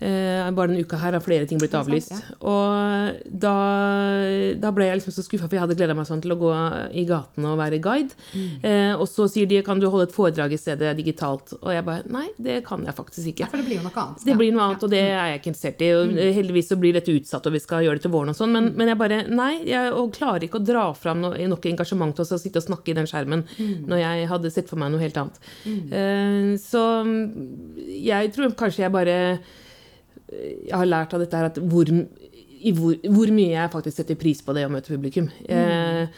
Eh, 0.00 0.50
bare 0.56 0.70
denne 0.70 0.80
uka 0.80 0.96
her 0.96 1.12
har 1.12 1.20
flere 1.20 1.46
ting 1.48 1.60
blitt 1.60 1.74
avlyst. 1.76 2.14
Og 2.40 3.20
da, 3.28 3.54
da, 4.56 4.72
ble 4.72 4.88
jeg 4.88 5.00
liksom 5.00 5.12
så 5.12 5.24
skuffa, 5.26 5.44
for 5.44 5.58
jeg 5.58 5.64
hadde 5.66 5.76
gleda 5.76 5.96
meg 5.96 6.08
sånn 6.08 6.22
til 6.24 6.32
å 6.32 6.38
gå 6.40 6.52
i 6.96 7.04
gatene 7.08 7.52
og 7.52 7.60
være 7.60 7.80
guide. 7.84 8.16
Mm. 8.32 8.64
Eh, 8.64 8.94
og 8.94 9.04
så 9.10 9.28
sier 9.30 9.50
de 9.50 9.60
kan 9.66 9.80
du 9.80 9.88
holde 9.90 10.08
et 10.08 10.16
foredrag 10.16 10.54
i 10.56 10.60
stedet 10.60 10.94
digitalt. 10.98 11.52
Og 11.60 11.74
jeg 11.74 11.84
bare 11.86 12.08
nei, 12.08 12.30
det 12.40 12.62
kan 12.66 12.84
jeg 12.86 12.96
faktisk 12.96 13.34
ikke. 13.34 13.44
Ja, 13.44 13.50
for 13.52 13.60
det 13.60 13.68
blir 13.68 13.80
jo 13.80 13.84
noe 13.84 14.06
annet. 14.06 14.24
Det 14.24 14.38
blir 14.40 14.56
noe 14.56 14.70
annet, 14.70 14.88
og 14.88 14.94
det 14.94 15.04
er 15.04 15.32
jeg 15.34 15.42
ikke 15.42 15.52
interessert 15.52 15.84
i. 15.84 15.92
Og 15.98 16.14
mm. 16.14 16.20
heldigvis 16.40 16.72
så 16.72 16.80
blir 16.80 16.96
dette 16.96 17.16
utsatt, 17.20 17.50
og 17.50 17.56
vi 17.56 17.62
skal 17.62 17.84
gjøre 17.84 18.00
det 18.00 18.06
til 18.08 18.14
våren 18.16 18.32
og 18.32 18.40
sånn. 18.40 18.56
Men, 18.56 18.70
mm. 18.70 18.80
men, 18.80 18.92
jeg 18.94 19.02
bare 19.04 19.22
nei, 19.28 19.52
jeg 19.68 20.08
klarer 20.16 20.48
ikke 20.48 20.62
å 20.62 20.68
dra 20.72 20.88
fram 20.96 21.24
noe, 21.26 21.48
nok 21.50 21.70
engasjement 21.74 22.16
til 22.16 22.24
å 22.24 22.40
sitte 22.40 22.62
og 22.62 22.68
snakke 22.70 22.94
i 22.94 22.96
den 22.96 23.08
skjermen 23.10 23.44
mm. 23.52 23.88
når 23.90 24.04
jeg 24.06 24.28
hadde 24.32 24.54
sett 24.54 24.72
for 24.72 24.80
meg 24.80 24.94
noe 24.94 25.04
helt 25.04 25.20
annet. 25.20 25.40
Mm. 25.68 25.80
Eh, 26.00 26.52
så 26.60 26.84
jeg 28.00 28.32
tror 28.32 28.56
kanskje 28.56 28.86
jeg 28.86 28.94
bare 28.94 29.18
jeg 30.30 30.76
har 30.76 30.88
lært 30.88 31.14
av 31.14 31.22
dette 31.22 31.38
her 31.38 31.50
at 31.50 31.58
hvor, 31.58 31.90
hvor, 32.76 32.98
hvor, 33.08 33.32
mye 33.34 33.54
jeg 33.54 33.72
faktisk 33.72 34.02
setter 34.02 34.20
pris 34.20 34.42
på 34.44 34.54
det 34.56 34.66
å 34.66 34.72
møte 34.72 34.92
publikum. 34.92 35.30
Jeg, 35.48 36.08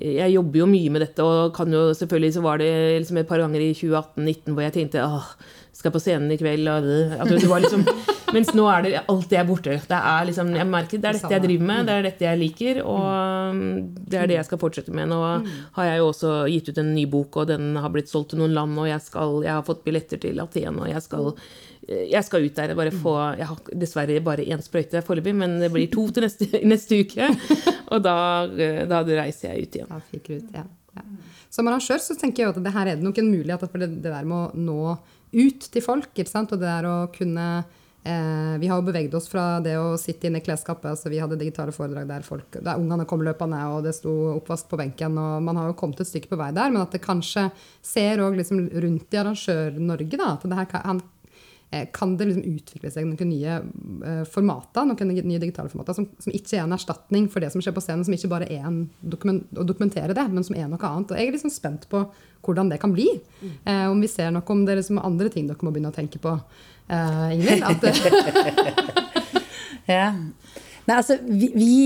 jeg 0.00 0.32
jobber 0.32 0.62
jo 0.62 0.68
mye 0.70 0.92
med 0.92 1.04
dette, 1.04 1.24
og 1.24 1.52
kan 1.56 1.72
jo 1.72 1.90
selvfølgelig 1.96 2.36
så 2.36 2.44
var 2.44 2.62
det 2.62 2.70
liksom 3.02 3.20
et 3.20 3.28
par 3.28 3.42
ganger 3.42 3.64
i 3.64 3.74
2018-2019 3.76 4.54
hvor 4.54 4.64
jeg 4.64 4.76
tenkte 4.78 5.04
åh, 5.04 5.28
skal 5.76 5.92
på 5.94 6.00
scenen 6.02 6.32
i 6.32 6.38
kveld 6.40 6.68
og 6.68 6.86
det, 6.86 6.98
det 7.32 7.48
var 7.50 7.64
liksom, 7.64 7.84
Mens 8.32 8.52
nå 8.56 8.64
er 8.72 8.84
det 8.84 8.92
alt 9.12 9.26
det 9.28 9.36
er 9.36 9.48
borte. 9.48 9.74
Det 9.88 9.96
er 9.98 10.26
liksom, 10.28 10.54
jeg 10.56 10.68
merker 10.68 11.00
det 11.00 11.10
er 11.10 11.18
dette 11.18 11.34
jeg 11.34 11.44
driver 11.44 11.66
med, 11.68 11.88
det 11.88 11.94
er 11.94 12.06
dette 12.06 12.24
jeg 12.24 12.40
liker, 12.40 12.78
og 12.88 13.58
det 14.08 14.20
er 14.22 14.30
det 14.30 14.38
jeg 14.38 14.48
skal 14.48 14.60
fortsette 14.62 14.94
med. 14.96 15.10
Nå 15.10 15.18
har 15.76 15.88
jeg 15.90 16.00
jo 16.00 16.06
også 16.08 16.30
gitt 16.48 16.70
ut 16.70 16.80
en 16.80 16.94
ny 16.96 17.04
bok, 17.12 17.42
og 17.42 17.50
den 17.52 17.76
har 17.76 17.92
blitt 17.92 18.08
solgt 18.08 18.32
til 18.32 18.40
noen 18.40 18.56
land, 18.56 18.78
og 18.80 18.88
jeg, 18.88 19.04
skal, 19.04 19.36
jeg 19.44 19.52
har 19.52 19.66
fått 19.66 19.84
billetter 19.84 20.22
til 20.22 20.40
Aten, 20.40 20.80
og 20.80 20.88
jeg 20.88 21.04
skal 21.04 21.28
jeg 21.88 22.22
skal 22.26 22.46
ut 22.46 22.56
der. 22.56 22.74
Bare 22.78 22.92
få, 22.94 23.16
jeg 23.38 23.48
har 23.48 23.72
dessverre 23.84 24.20
bare 24.24 24.46
én 24.46 24.62
sprøyte 24.62 25.02
foreløpig, 25.06 25.34
men 25.38 25.58
det 25.62 25.72
blir 25.74 25.90
to 25.92 26.06
til 26.14 26.26
neste, 26.26 26.48
neste 26.72 27.02
uke. 27.02 27.28
Og 27.92 28.04
da, 28.04 28.16
da, 28.88 29.02
reiser 29.08 29.52
jeg 29.52 29.66
ut 29.66 29.78
igjen. 29.80 29.90
Da 29.90 30.00
fikk 30.12 30.28
du 30.28 30.34
ut, 30.38 30.54
ja. 30.54 30.66
Ja. 30.92 31.04
Som 31.52 31.68
arrangør 31.68 32.00
så 32.04 32.16
tenker 32.20 32.44
jeg 32.44 32.52
at 32.52 32.64
det 32.64 32.72
her 32.74 32.88
er 32.90 32.98
det 32.98 33.06
nok 33.06 33.18
en 33.20 33.30
mulighet 33.32 33.62
for 33.64 33.80
det, 33.80 33.94
det 34.04 34.10
der 34.12 34.26
med 34.28 34.36
å 34.38 34.64
nå 34.66 34.96
ut 35.32 35.70
til 35.72 35.84
folk. 35.84 36.10
ikke 36.12 36.30
sant? 36.30 36.52
Og 36.52 36.60
det 36.60 36.68
der 36.68 36.88
å 36.88 36.96
kunne 37.12 37.46
eh, 38.04 38.58
Vi 38.60 38.68
har 38.68 38.76
jo 38.76 38.86
beveget 38.86 39.16
oss 39.16 39.30
fra 39.32 39.56
det 39.64 39.78
å 39.80 39.96
sitte 40.00 40.28
inne 40.28 40.42
i 40.42 40.44
klesskapet. 40.44 40.90
altså 40.92 41.12
Vi 41.12 41.20
hadde 41.22 41.40
digitale 41.40 41.72
foredrag 41.72 42.08
der, 42.08 42.26
folk, 42.26 42.60
der 42.60 42.80
ungene 42.80 43.08
kom 43.08 43.24
løpende, 43.24 43.62
og 43.72 43.88
det 43.88 43.96
sto 43.96 44.12
oppvask 44.34 44.68
på 44.68 44.80
benken. 44.80 45.16
og 45.16 45.40
Man 45.48 45.60
har 45.60 45.72
jo 45.72 45.78
kommet 45.80 46.04
et 46.04 46.12
stykke 46.12 46.32
på 46.32 46.40
vei 46.40 46.52
der, 46.52 46.72
men 46.72 46.84
at 46.84 46.92
det 46.92 47.04
kanskje 47.04 47.48
ser 47.80 48.20
òg 48.24 48.36
liksom 48.40 48.68
rundt 48.68 49.16
i 49.16 49.22
Arrangør-Norge 49.24 50.28
at 50.28 50.48
det 50.48 50.60
her 50.60 50.70
kan, 50.72 51.02
Eh, 51.02 51.11
kan 51.94 52.16
det 52.18 52.28
liksom 52.28 52.56
utvikle 52.56 52.90
seg 52.92 53.06
noen 53.08 53.30
nye 53.30 53.58
uh, 53.62 54.24
formater, 54.28 54.84
noen 54.88 55.12
nye 55.14 55.40
digitale 55.40 55.72
formater, 55.72 55.96
som, 55.96 56.08
som, 56.20 56.34
ikke 56.34 56.58
er 56.58 56.66
en 56.66 56.76
erstatning 56.76 57.28
for 57.32 57.44
det 57.44 57.52
som 57.54 57.64
skjer 57.64 57.76
på 57.76 57.84
scenen, 57.84 58.04
som 58.06 58.16
ikke 58.16 58.30
bare 58.32 58.50
er 58.52 58.66
en 58.68 58.82
dokument, 59.00 59.46
å 59.56 59.66
dokumentere 59.68 60.16
det, 60.16 60.26
men 60.32 60.44
som 60.46 60.58
er 60.58 60.68
noe 60.70 60.90
annet. 60.90 61.14
Og 61.14 61.18
jeg 61.18 61.30
er 61.30 61.36
liksom 61.38 61.54
spent 61.54 61.88
på 61.92 62.04
hvordan 62.42 62.72
det 62.72 62.80
kan 62.82 62.92
bli. 62.94 63.08
Mm. 63.40 63.56
Uh, 63.64 63.86
om 63.94 64.04
vi 64.04 64.12
ser 64.12 64.32
noe 64.34 64.46
om 64.54 64.64
det 64.66 64.76
er 64.76 64.82
liksom 64.82 65.00
andre 65.02 65.32
ting 65.32 65.48
dere 65.48 65.64
må 65.64 65.74
begynne 65.74 65.92
å 65.94 65.96
tenke 65.96 66.22
på. 66.22 66.36
Ingrid 66.92 67.62
Ingvild? 67.62 67.84
ja. 69.88 70.08
Nei, 70.12 70.96
altså, 70.96 71.16
vi, 71.24 71.48
vi 71.54 71.76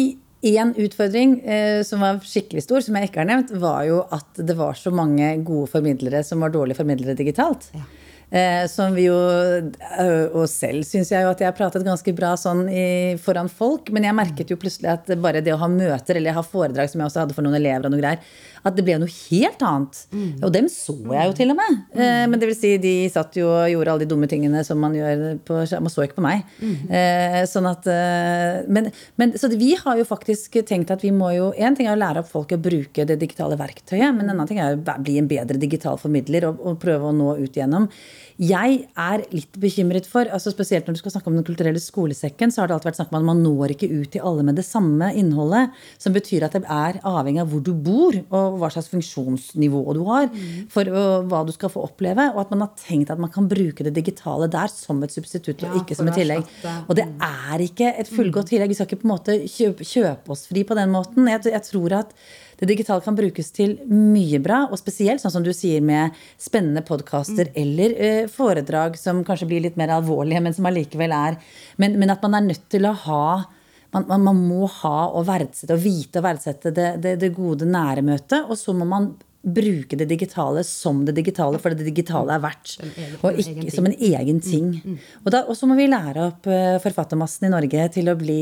en 0.54 0.74
utfordring 0.76 1.40
eh, 1.40 1.82
som 1.84 2.00
var 2.00 2.20
skikkelig 2.24 2.64
stor, 2.64 2.82
som 2.84 2.96
jeg 2.98 3.10
ikke 3.10 3.22
har 3.22 3.30
nevnt, 3.30 3.52
var 3.60 3.84
jo 3.88 4.02
at 4.14 4.38
det 4.38 4.56
var 4.58 4.76
så 4.78 4.92
mange 4.94 5.32
gode 5.46 5.70
formidlere 5.72 6.22
som 6.26 6.44
var 6.44 6.54
dårlige 6.54 6.78
formidlere 6.80 7.16
digitalt. 7.18 7.70
Ja. 7.74 7.86
Eh, 8.30 8.66
som 8.66 8.90
vi 8.90 9.04
jo 9.04 9.14
eh, 9.14 10.24
Og 10.34 10.48
selv 10.50 10.82
syns 10.82 11.12
jeg 11.12 11.22
jo 11.22 11.28
at 11.30 11.38
jeg 11.38 11.46
har 11.46 11.54
pratet 11.54 11.84
ganske 11.86 12.10
bra 12.16 12.32
sånn 12.40 12.64
i, 12.66 13.14
foran 13.22 13.46
folk. 13.46 13.92
Men 13.94 14.08
jeg 14.08 14.18
merket 14.18 14.50
jo 14.50 14.58
plutselig 14.60 14.90
at 14.96 15.12
bare 15.22 15.44
det 15.44 15.54
å 15.54 15.60
ha 15.62 15.70
møter 15.70 16.18
eller 16.18 16.34
ha 16.34 16.42
foredrag, 16.42 16.90
som 16.90 17.02
jeg 17.02 17.10
også 17.10 17.22
hadde 17.22 17.36
for 17.36 17.46
noen 17.46 17.60
elever, 17.60 17.86
og 17.86 17.94
noe 17.94 18.02
greier, 18.02 18.22
at 18.66 18.74
det 18.74 18.82
ble 18.86 18.96
noe 18.98 19.12
helt 19.30 19.62
annet. 19.62 20.00
Mm. 20.10 20.30
Og 20.40 20.52
dem 20.56 20.68
så 20.72 20.96
jeg 20.98 21.30
jo 21.30 21.36
til 21.38 21.54
og 21.54 21.58
med. 21.60 21.78
Mm. 21.92 22.02
Eh, 22.02 22.24
men 22.32 22.42
det 22.42 22.50
vil 22.50 22.58
si, 22.58 22.72
de 22.82 22.94
satt 23.12 23.38
jo 23.38 23.46
og 23.52 23.70
gjorde 23.70 23.94
alle 23.94 24.04
de 24.04 24.10
dumme 24.10 24.30
tingene 24.30 24.64
som 24.66 24.80
man 24.82 24.96
gjør 24.96 25.24
på 25.46 25.62
Man 25.76 25.92
så 25.92 26.06
ikke 26.06 26.18
på 26.18 26.26
meg. 26.26 26.42
Mm. 26.58 26.74
Eh, 26.98 27.38
sånn 27.48 27.68
at 27.70 27.86
eh, 27.90 28.66
men, 28.72 28.90
men, 29.20 29.34
Så 29.38 29.50
vi 29.54 29.74
har 29.78 29.98
jo 29.98 30.06
faktisk 30.08 30.58
tenkt 30.66 30.90
at 30.94 31.02
vi 31.04 31.12
må 31.14 31.30
jo 31.34 31.48
En 31.58 31.76
ting 31.76 31.88
er 31.88 31.96
å 31.96 32.00
lære 32.00 32.22
opp 32.22 32.30
folk 32.30 32.54
å 32.54 32.60
bruke 32.60 33.04
det 33.06 33.18
digitale 33.20 33.58
verktøyet, 33.58 34.14
men 34.16 34.26
en 34.26 34.34
annen 34.34 34.50
ting 34.50 34.60
er 34.62 34.76
å 34.76 34.96
bli 35.02 35.18
en 35.20 35.30
bedre 35.30 35.58
digital 35.60 35.98
formidler 36.00 36.48
og, 36.48 36.60
og 36.62 36.80
prøve 36.82 37.10
å 37.10 37.14
nå 37.14 37.36
ut 37.42 37.58
gjennom. 37.58 37.88
Jeg 38.36 38.82
er 39.00 39.22
litt 39.32 39.54
bekymret 39.56 40.04
for, 40.08 40.28
altså 40.28 40.50
spesielt 40.52 40.84
når 40.84 40.98
du 40.98 41.00
skal 41.00 41.14
snakke 41.14 41.30
om 41.30 41.38
den 41.38 41.46
kulturelle 41.46 41.80
skolesekken, 41.80 42.50
så 42.52 42.62
har 42.62 42.68
det 42.68 42.76
alltid 42.76 42.90
vært 42.90 42.98
snakk 42.98 43.14
om 43.14 43.18
at 43.22 43.28
man 43.30 43.40
når 43.40 43.72
ikke 43.72 43.88
ut 43.88 44.10
til 44.12 44.26
alle 44.28 44.44
med 44.44 44.58
det 44.60 44.66
samme 44.66 45.08
innholdet. 45.16 45.72
Som 46.02 46.12
betyr 46.12 46.44
at 46.44 46.58
det 46.58 46.62
er 46.68 47.00
avhengig 47.00 47.40
av 47.40 47.48
hvor 47.52 47.64
du 47.64 47.72
bor, 47.72 48.18
og 48.28 48.58
hva 48.60 48.70
slags 48.74 48.90
funksjonsnivå 48.92 49.82
du 49.96 50.02
har. 50.10 50.28
For 50.72 50.92
uh, 50.92 51.24
hva 51.24 51.42
du 51.48 51.54
skal 51.56 51.72
få 51.72 51.86
oppleve. 51.88 52.28
Og 52.34 52.42
at 52.44 52.52
man 52.52 52.66
har 52.66 52.74
tenkt 52.80 53.12
at 53.14 53.22
man 53.22 53.32
kan 53.32 53.48
bruke 53.48 53.86
det 53.86 53.94
digitale 53.96 54.50
der 54.52 54.68
som 54.72 55.00
et 55.06 55.16
substitutt, 55.16 55.64
og 55.64 55.80
ikke 55.80 55.96
som 55.96 56.12
et 56.12 56.20
tillegg. 56.20 56.44
Og 56.86 56.96
det 56.98 57.08
er 57.08 57.68
ikke 57.70 57.94
et 57.96 58.10
fullgodt 58.12 58.52
tillegg. 58.52 58.74
Vi 58.74 58.78
skal 58.78 58.90
ikke 58.90 59.00
på 59.00 59.08
en 59.08 59.16
måte 59.16 59.40
kjøpe, 59.48 60.26
oss 60.32 60.44
fri 60.50 60.66
på 60.66 60.76
den 60.76 60.92
måten. 60.92 61.30
Jeg, 61.32 61.48
jeg 61.56 61.64
tror 61.70 62.02
at 62.04 62.12
det 62.56 62.68
digitale 62.70 63.04
kan 63.04 63.16
brukes 63.16 63.50
til 63.52 63.76
mye 63.90 64.38
bra, 64.40 64.62
og 64.70 64.80
spesielt 64.80 65.20
sånn 65.20 65.34
som 65.34 65.44
du 65.44 65.52
sier 65.56 65.82
med 65.84 66.16
spennende 66.40 66.80
podkaster 66.86 67.50
mm. 67.50 67.58
eller 67.62 67.96
uh, 67.96 68.25
foredrag 68.32 68.98
som 69.00 69.22
kanskje 69.26 69.48
blir 69.50 69.64
litt 69.66 69.78
mer 69.80 69.94
alvorlige, 69.96 70.42
men 70.44 70.56
som 70.56 70.68
allikevel 70.68 71.14
er 71.14 71.38
men, 71.80 71.98
men, 72.00 72.12
at 72.12 72.24
man 72.24 72.38
er 72.38 72.48
nødt 72.48 72.66
til 72.72 72.88
å 72.88 72.94
ha 73.06 73.28
man, 73.94 74.06
man, 74.08 74.24
man 74.26 74.42
må 74.48 74.66
ha 74.82 74.96
og 75.08 75.28
verdsette 75.28 75.76
og 75.76 75.84
vite 75.84 76.20
og 76.20 76.26
verdsette 76.26 76.74
det, 76.74 76.90
det, 77.04 77.16
det 77.22 77.32
gode 77.36 77.68
nære 77.70 78.04
møtet, 78.04 78.42
og 78.44 78.58
så 78.58 78.74
må 78.76 78.88
man 78.88 79.12
bruke 79.46 79.94
det 79.94 80.08
digitale 80.10 80.64
som 80.66 81.04
det 81.06 81.14
digitale, 81.14 81.60
for 81.62 81.70
det 81.70 81.86
digitale 81.86 82.34
er 82.34 82.42
verdt. 82.42 82.72
Og 83.22 83.38
ikke 83.38 83.70
som 83.70 83.86
en 83.86 83.94
egen 83.94 84.40
ting. 84.42 84.72
Mm, 84.74 84.96
mm. 84.96 85.20
Og, 85.22 85.52
så 85.54 85.68
må 85.70 85.76
vi 85.78 85.86
lære 85.86 86.24
opp 86.32 86.48
uh, 86.50 86.80
forfattermassen 86.82 87.46
i 87.46 87.52
Norge 87.52 87.84
til 87.94 88.10
å 88.10 88.16
bli 88.18 88.40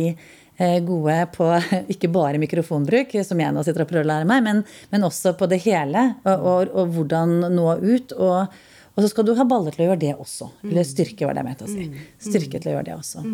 Eh, 0.57 0.79
gode 0.87 1.17
på 1.35 1.49
ikke 1.93 2.11
bare 2.15 2.39
mikrofonbruk, 2.39 3.17
som 3.27 3.41
jeg 3.43 3.55
nå 3.55 3.65
sitter 3.67 3.83
og 3.83 3.89
prøver 3.91 4.07
å 4.07 4.11
lære 4.13 4.29
meg, 4.31 4.45
men, 4.47 4.61
men 4.93 5.07
også 5.07 5.35
på 5.39 5.49
det 5.51 5.59
hele. 5.65 6.13
Og, 6.23 6.47
og, 6.53 6.77
og 6.79 6.95
hvordan 6.95 7.41
nå 7.55 7.73
ut. 7.83 8.15
Og, 8.15 8.61
og, 8.95 9.03
så 9.03 9.11
skal 9.11 9.27
du 9.27 9.35
ha 9.35 9.47
baller 9.49 9.75
til 9.75 9.85
å 9.85 9.89
gjøre 9.91 10.03
det 10.03 10.15
også. 10.15 10.49
Eller 10.63 10.87
styrke, 10.87 11.27
var 11.27 11.35
det 11.35 11.43
jeg 11.43 11.49
mente 11.51 11.67
å 11.67 11.71
si. 11.73 11.87
Mm. 11.91 12.01
Styrke 12.29 12.61
til 12.63 12.71
å 12.71 12.75
gjøre 12.77 12.89
det 12.89 12.97
også. 12.97 13.25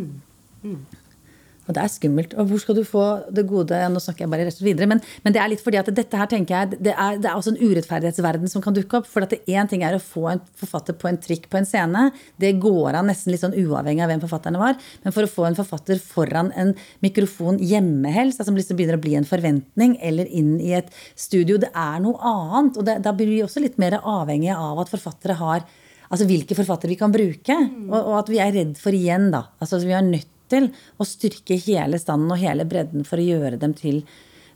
Og 1.68 1.76
det 1.76 1.82
er 1.82 1.92
skummelt. 1.92 2.34
Og 2.40 2.48
hvor 2.50 2.62
skal 2.62 2.78
du 2.78 2.82
få 2.86 3.04
det 3.30 3.44
gode 3.48 3.78
Nå 3.92 4.00
snakker 4.02 4.24
jeg 4.24 4.32
bare 4.32 4.46
rett 4.48 4.60
og 4.62 4.66
videre, 4.66 4.88
men, 4.90 5.02
men, 5.24 5.34
det 5.34 5.42
er 5.42 5.50
litt 5.52 5.62
fordi 5.62 5.78
at 5.80 5.90
dette 5.94 6.18
her 6.18 6.28
tenker 6.30 6.56
jeg, 6.56 6.80
det 6.86 6.94
er, 6.94 7.18
det 7.20 7.28
er 7.30 7.36
også 7.36 7.52
en 7.54 7.60
urettferdighetsverden 7.60 8.50
som 8.50 8.64
kan 8.64 8.76
dukke 8.76 9.00
opp. 9.00 9.08
For 9.10 9.26
at 9.26 9.34
én 9.38 9.70
ting 9.70 9.84
er 9.86 9.96
å 9.96 10.02
få 10.02 10.26
en 10.32 10.42
forfatter 10.60 10.96
på 10.98 11.10
en 11.10 11.20
trikk 11.20 11.48
på 11.52 11.60
en 11.60 11.68
scene. 11.68 12.08
Det 12.40 12.54
går 12.62 12.98
an 12.98 13.10
nesten 13.10 13.34
litt 13.34 13.44
sånn 13.44 13.56
uavhengig 13.56 14.04
av 14.04 14.12
hvem 14.12 14.24
forfatterne 14.24 14.62
var. 14.62 14.78
Men 15.04 15.16
for 15.16 15.26
å 15.26 15.30
få 15.30 15.46
en 15.48 15.58
forfatter 15.58 16.00
foran 16.02 16.50
en 16.58 16.74
mikrofon 17.04 17.60
hjemme 17.62 18.14
helst, 18.14 18.42
som 18.46 18.56
liksom 18.56 18.78
begynner 18.78 18.98
å 18.98 19.04
bli 19.04 19.16
en 19.18 19.28
forventning, 19.28 19.98
eller 20.02 20.30
inn 20.30 20.56
i 20.62 20.74
et 20.78 20.90
studio, 21.18 21.60
det 21.60 21.70
er 21.76 22.00
noe 22.02 22.18
annet. 22.18 22.80
Og 22.80 22.88
det, 22.88 22.98
da 23.04 23.14
blir 23.16 23.30
vi 23.30 23.44
også 23.44 23.62
litt 23.62 23.78
mer 23.82 24.00
avhengige 24.00 24.58
av 24.58 24.82
at 24.82 24.92
forfattere 24.92 25.38
har 25.40 25.68
Altså 26.10 26.26
hvilke 26.26 26.56
forfattere 26.58 26.90
vi 26.90 26.98
kan 26.98 27.12
bruke. 27.14 27.54
Mm. 27.54 27.86
Og, 27.86 27.98
og, 28.00 28.14
at 28.18 28.30
vi 28.32 28.40
er 28.42 28.50
redd 28.50 28.72
for 28.82 28.96
igjen, 28.96 29.28
da. 29.30 29.44
Altså 29.62 29.78
vi 29.84 29.94
er 29.94 30.02
nødt 30.02 30.26
til 30.50 30.70
å 31.00 31.06
styrke 31.08 31.58
hele 31.66 32.00
standen 32.02 32.34
og 32.34 32.42
hele 32.42 32.66
bredden 32.68 33.06
for 33.08 33.20
å 33.20 33.28
gjøre 33.30 33.60
dem 33.60 33.76
til 33.78 34.02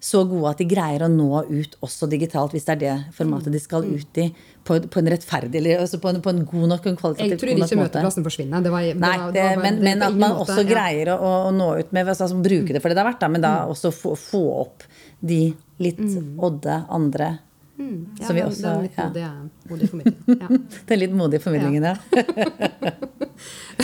så 0.05 0.21
gode 0.29 0.51
at 0.51 0.59
de 0.61 0.67
greier 0.69 1.01
å 1.07 1.09
nå 1.09 1.29
ut 1.49 1.77
også 1.85 2.07
digitalt, 2.13 2.53
hvis 2.53 2.67
det 2.67 2.75
er 2.75 2.81
det 2.83 2.97
formatet 3.17 3.55
de 3.55 3.61
skal 3.63 3.87
mm. 3.87 3.95
ut 3.97 4.19
i. 4.21 4.27
På, 4.65 4.77
på 4.81 5.01
en 5.01 5.09
rettferdig 5.13 5.61
eller 5.61 5.81
altså 5.85 5.99
på, 6.01 6.09
en, 6.13 6.21
på 6.25 6.33
en 6.33 6.43
god 6.49 6.71
nok 6.75 6.87
en 6.89 6.99
kvalitativt 6.99 7.25
måte. 7.25 7.35
Jeg 7.35 7.41
tror 7.41 7.65
ikke 7.69 7.79
møteplassen 7.81 8.27
forsvinner. 8.27 8.65
Det 8.65 8.73
var, 8.73 8.85
det 8.85 9.01
Nei, 9.01 9.15
det, 9.33 9.47
var, 9.49 9.63
men, 9.65 9.81
men, 9.85 10.05
at 10.05 10.17
man 10.17 10.37
måte, 10.37 10.45
også 10.45 10.67
greier 10.69 11.15
å, 11.15 11.17
å, 11.25 11.55
nå 11.57 11.71
ut 11.81 11.97
med 11.97 12.13
altså, 12.13 12.29
Bruke 12.45 12.77
det 12.77 12.85
for 12.85 12.93
det 12.93 12.99
det 12.99 13.05
er 13.05 13.09
verdt, 13.09 13.21
da, 13.25 13.31
men 13.33 13.45
da 13.45 13.55
mm. 13.63 13.73
også 13.75 13.93
få, 13.97 14.15
få, 14.21 14.45
opp 14.65 14.87
de 15.25 15.41
litt 15.85 16.05
mm. 16.05 16.37
odde 16.45 16.79
andre 16.93 17.35
Mm. 17.75 18.07
Ja, 18.21 18.29
den, 18.29 18.45
også, 18.47 18.63
den, 18.63 18.83
litt 18.85 18.99
modige, 19.01 19.31
modige 19.67 19.89
formidlingen. 19.91 20.43
Ja. 20.45 20.59
den 20.89 21.01
litt 21.01 21.15
modige 21.19 21.43
formidlingen, 21.43 21.87
ja. 21.91 21.97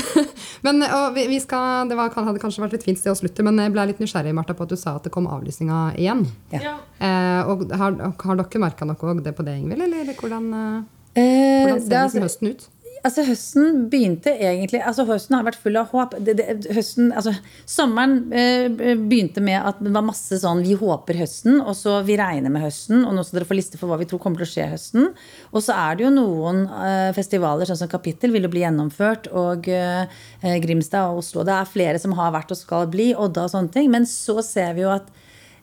men 0.66 0.84
vi, 1.14 1.26
vi, 1.30 1.38
skal, 1.42 1.88
Det 1.90 1.96
var, 1.98 2.12
hadde 2.14 2.42
kanskje 2.42 2.62
vært 2.64 2.76
litt 2.76 2.86
fint 2.86 3.01
sted 3.01 3.12
å 3.12 3.18
slutte, 3.18 3.44
men 3.46 3.59
jeg 3.62 3.74
ble 3.74 3.86
litt 3.90 4.03
nysgjerrig 4.03 4.34
Martha, 4.36 4.57
på 4.57 4.66
at 4.66 4.74
du 4.74 4.78
sa 4.80 4.96
at 4.98 5.07
det 5.07 5.12
kom 5.14 5.28
avlysninger 5.30 5.98
igjen. 6.01 6.24
Ja. 6.55 6.76
Eh, 6.98 7.51
og 7.51 7.66
har, 7.72 7.96
har 7.98 8.42
dere 8.42 8.62
merka 8.62 8.88
noe 8.88 8.98
på 9.01 9.46
det, 9.46 9.57
Ingvild? 9.61 9.86
Eller 9.88 10.12
hvordan, 10.14 10.51
eh, 10.55 11.64
hvordan 11.64 11.80
ser 11.80 11.90
det, 11.90 12.05
liksom 12.07 12.28
høsten 12.28 12.53
ut? 12.53 12.68
Altså 13.07 13.24
Høsten 13.26 13.84
begynte 13.92 14.32
egentlig 14.34 14.80
altså 14.84 15.07
Høsten 15.09 15.36
har 15.36 15.46
vært 15.46 15.59
full 15.61 15.78
av 15.80 15.90
håp. 15.94 16.16
Det, 16.26 16.34
det, 16.38 16.57
høsten, 16.76 17.11
altså 17.16 17.34
Sommeren 17.68 18.32
eh, 18.36 18.66
begynte 18.70 19.42
med 19.44 19.59
at 19.59 19.80
det 19.82 19.92
var 19.94 20.07
masse 20.07 20.40
sånn 20.42 20.62
Vi 20.66 20.76
håper 20.78 21.20
høsten, 21.20 21.61
og 21.61 21.74
så 21.78 22.01
vi 22.07 22.18
regner 22.20 22.53
med 22.53 22.64
høsten. 22.64 23.05
Og 23.05 23.16
nå 23.16 23.24
skal 23.26 23.40
dere 23.40 23.51
få 23.51 23.59
liste 23.59 23.80
for 23.80 23.90
hva 23.90 24.01
vi 24.01 24.09
tror 24.11 24.22
kommer 24.22 24.42
til 24.42 24.48
å 24.48 24.53
skje 24.53 24.68
høsten. 24.74 25.09
Og 25.53 25.64
så 25.66 25.76
er 25.76 25.98
det 25.98 26.07
jo 26.07 26.12
noen 26.14 26.64
eh, 26.68 27.11
festivaler, 27.16 27.68
sånn 27.68 27.82
som 27.82 27.92
Kapittel, 27.92 28.34
vil 28.34 28.48
jo 28.48 28.53
bli 28.53 28.64
gjennomført. 28.66 29.30
Og 29.36 29.70
eh, 29.72 30.20
Grimstad 30.64 31.11
og 31.11 31.24
Oslo. 31.24 31.46
Det 31.46 31.57
er 31.57 31.74
flere 31.74 32.03
som 32.03 32.16
har 32.18 32.34
vært 32.36 32.55
og 32.55 32.61
skal 32.61 32.88
bli. 32.92 33.12
Odda 33.16 33.46
og 33.46 33.55
sånne 33.55 33.74
ting. 33.74 33.90
Men 33.92 34.09
så 34.09 34.40
ser 34.46 34.76
vi 34.76 34.86
jo 34.86 34.94
at 34.94 35.11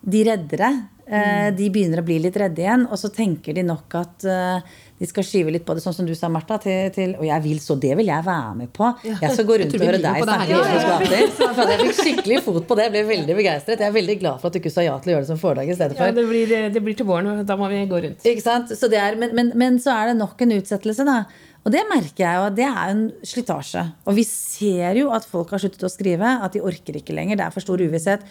de 0.08 0.22
reddere 0.28 0.70
eh, 1.08 1.50
de 1.56 1.70
begynner 1.74 2.02
å 2.02 2.08
bli 2.08 2.20
litt 2.24 2.38
redde 2.40 2.64
igjen. 2.64 2.86
Og 2.90 3.00
så 3.00 3.12
tenker 3.14 3.58
de 3.58 3.66
nok 3.66 3.98
at 4.00 4.28
eh, 4.28 4.76
de 4.98 5.06
skal 5.06 5.26
skyve 5.26 5.52
litt 5.54 5.66
på 5.66 5.76
det, 5.78 5.82
sånn 5.84 5.94
som 5.94 6.06
du 6.08 6.14
sa, 6.18 6.30
Martha. 6.34 6.58
Til, 6.62 6.90
til, 6.96 7.12
og 7.20 7.26
jeg 7.28 7.44
vil 7.44 7.60
så, 7.62 7.76
det 7.78 7.92
vil 8.00 8.08
jeg 8.10 8.26
være 8.26 8.54
med 8.58 8.72
på. 8.74 8.88
Jeg 9.06 9.30
skal 9.36 9.46
gå 9.46 9.58
rundt 9.62 9.76
og 9.78 9.84
høre 9.86 10.00
deg 10.02 10.24
snakke 10.24 10.48
i 10.50 10.56
Oslos 10.58 10.88
gater. 10.88 11.68
Jeg 11.78 11.78
fikk 11.82 11.98
skikkelig 11.98 12.40
fot 12.46 12.64
på 12.66 12.78
det. 12.78 12.88
Jeg 12.88 12.94
ble 12.96 13.04
veldig 13.12 13.36
begeistret. 13.38 13.84
Jeg 13.84 13.92
er 13.92 13.94
veldig 13.94 14.16
glad 14.22 14.42
for 14.42 14.50
at 14.50 14.56
du 14.56 14.62
ikke 14.62 14.72
sa 14.74 14.86
ja 14.86 14.96
til 15.02 15.12
å 15.12 15.14
gjøre 15.14 15.26
det 15.26 15.30
som 15.30 15.42
foredrag 15.42 15.70
i 15.70 15.76
stedet 15.78 15.98
for. 15.98 16.10
Ja, 16.10 16.16
det 16.16 16.24
blir, 16.30 16.54
det 16.74 16.82
blir 16.86 16.98
til 16.98 17.08
våren, 17.10 17.30
og 17.34 17.44
da 17.50 17.58
må 17.60 17.70
vi 17.70 17.84
gå 17.90 18.02
rundt. 18.08 18.26
Ikke 18.32 18.46
sant? 18.46 18.74
Så 18.74 18.90
er, 18.90 19.20
men, 19.22 19.36
men, 19.38 19.52
men, 19.60 19.78
så 19.84 19.94
er 19.94 20.12
det 20.12 20.18
nok 20.22 20.42
en 20.46 20.56
utsettelse, 20.58 21.06
da. 21.08 21.20
Og 21.68 21.74
det 21.76 21.84
merker 21.92 22.24
jeg 22.24 22.40
jo, 22.40 22.50
det 22.58 22.68
er 22.68 22.84
en 22.96 23.06
slitasje. 23.28 23.86
Og 24.08 24.18
vi 24.18 24.26
ser 24.26 24.98
jo 25.02 25.12
at 25.14 25.28
folk 25.30 25.54
har 25.54 25.62
sluttet 25.62 25.86
å 25.86 25.94
skrive, 25.94 26.38
at 26.42 26.58
de 26.58 26.64
orker 26.66 26.98
ikke 26.98 27.16
lenger. 27.18 27.38
Det 27.38 27.46
er 27.46 27.54
for 27.54 27.66
stor 27.66 27.84
uvisshet. 27.84 28.26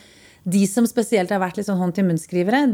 De 0.47 0.63
som 0.71 0.87
spesielt 0.89 1.31
har 1.35 1.43
vært 1.43 1.61
litt 1.61 1.69
sånn 1.69 1.79
hånd-til-munn-skrivere, 1.81 2.65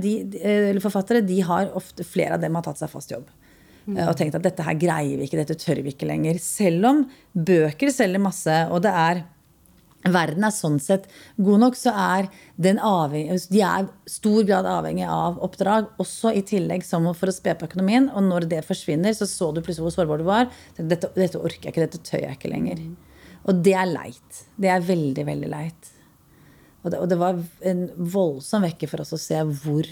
eller 0.40 0.82
forfattere, 0.84 1.24
de 1.26 1.40
har 1.44 1.72
ofte, 1.76 2.06
flere 2.06 2.36
av 2.36 2.44
dem 2.44 2.56
har 2.56 2.64
tatt 2.64 2.80
seg 2.80 2.92
fast 2.92 3.12
jobb. 3.12 3.28
Mm. 3.86 3.98
Og 4.06 4.16
tenkt 4.18 4.38
at 4.38 4.44
dette 4.46 4.64
her 4.66 4.78
greier 4.78 5.18
vi 5.18 5.26
ikke, 5.26 5.40
dette 5.42 5.58
tør 5.58 5.82
vi 5.82 5.94
ikke 5.94 6.08
lenger. 6.08 6.38
Selv 6.42 6.88
om 6.88 7.04
bøker 7.34 7.90
selger 7.94 8.22
masse, 8.22 8.58
og 8.70 8.84
det 8.84 8.92
er 8.94 9.24
verden 10.10 10.42
er 10.42 10.54
sånn 10.54 10.80
sett 10.82 11.06
god 11.38 11.62
nok, 11.62 11.76
så 11.78 11.92
er 11.94 12.28
den 12.60 12.80
avhengig, 12.82 13.38
de 13.52 13.62
er 13.66 13.86
stor 14.10 14.42
grad 14.48 14.66
avhengig 14.66 15.06
av 15.06 15.38
oppdrag. 15.44 15.92
Også 16.02 16.32
i 16.34 16.42
tillegg 16.46 16.84
som 16.86 17.06
for 17.14 17.30
å 17.30 17.34
spe 17.34 17.54
på 17.58 17.68
økonomien. 17.68 18.08
Og 18.10 18.26
når 18.26 18.48
det 18.50 18.62
forsvinner, 18.66 19.14
så 19.14 19.28
så 19.30 19.52
du 19.54 19.62
plutselig 19.62 19.86
hvor 19.86 19.96
sårbar 19.96 20.22
du 20.22 20.26
var. 20.26 20.50
Dette, 20.78 21.12
dette 21.14 21.40
orker 21.40 21.68
jeg 21.68 21.74
ikke, 21.74 21.86
dette 21.86 22.02
tør 22.02 22.26
jeg 22.26 22.38
ikke 22.38 22.52
lenger. 22.52 22.82
Mm. 22.82 22.94
Og 23.46 23.62
det 23.66 23.74
er 23.78 23.90
leit. 23.90 24.44
Det 24.58 24.70
er 24.70 24.86
veldig, 24.86 25.26
veldig 25.28 25.50
leit. 25.50 25.92
Og 26.82 26.90
det, 26.90 26.98
og 26.98 27.10
det 27.10 27.18
var 27.20 27.38
en 27.70 27.84
voldsom 27.94 28.66
vekker 28.66 28.90
for 28.90 29.04
oss 29.04 29.14
å 29.14 29.20
se 29.20 29.38
hvor 29.62 29.86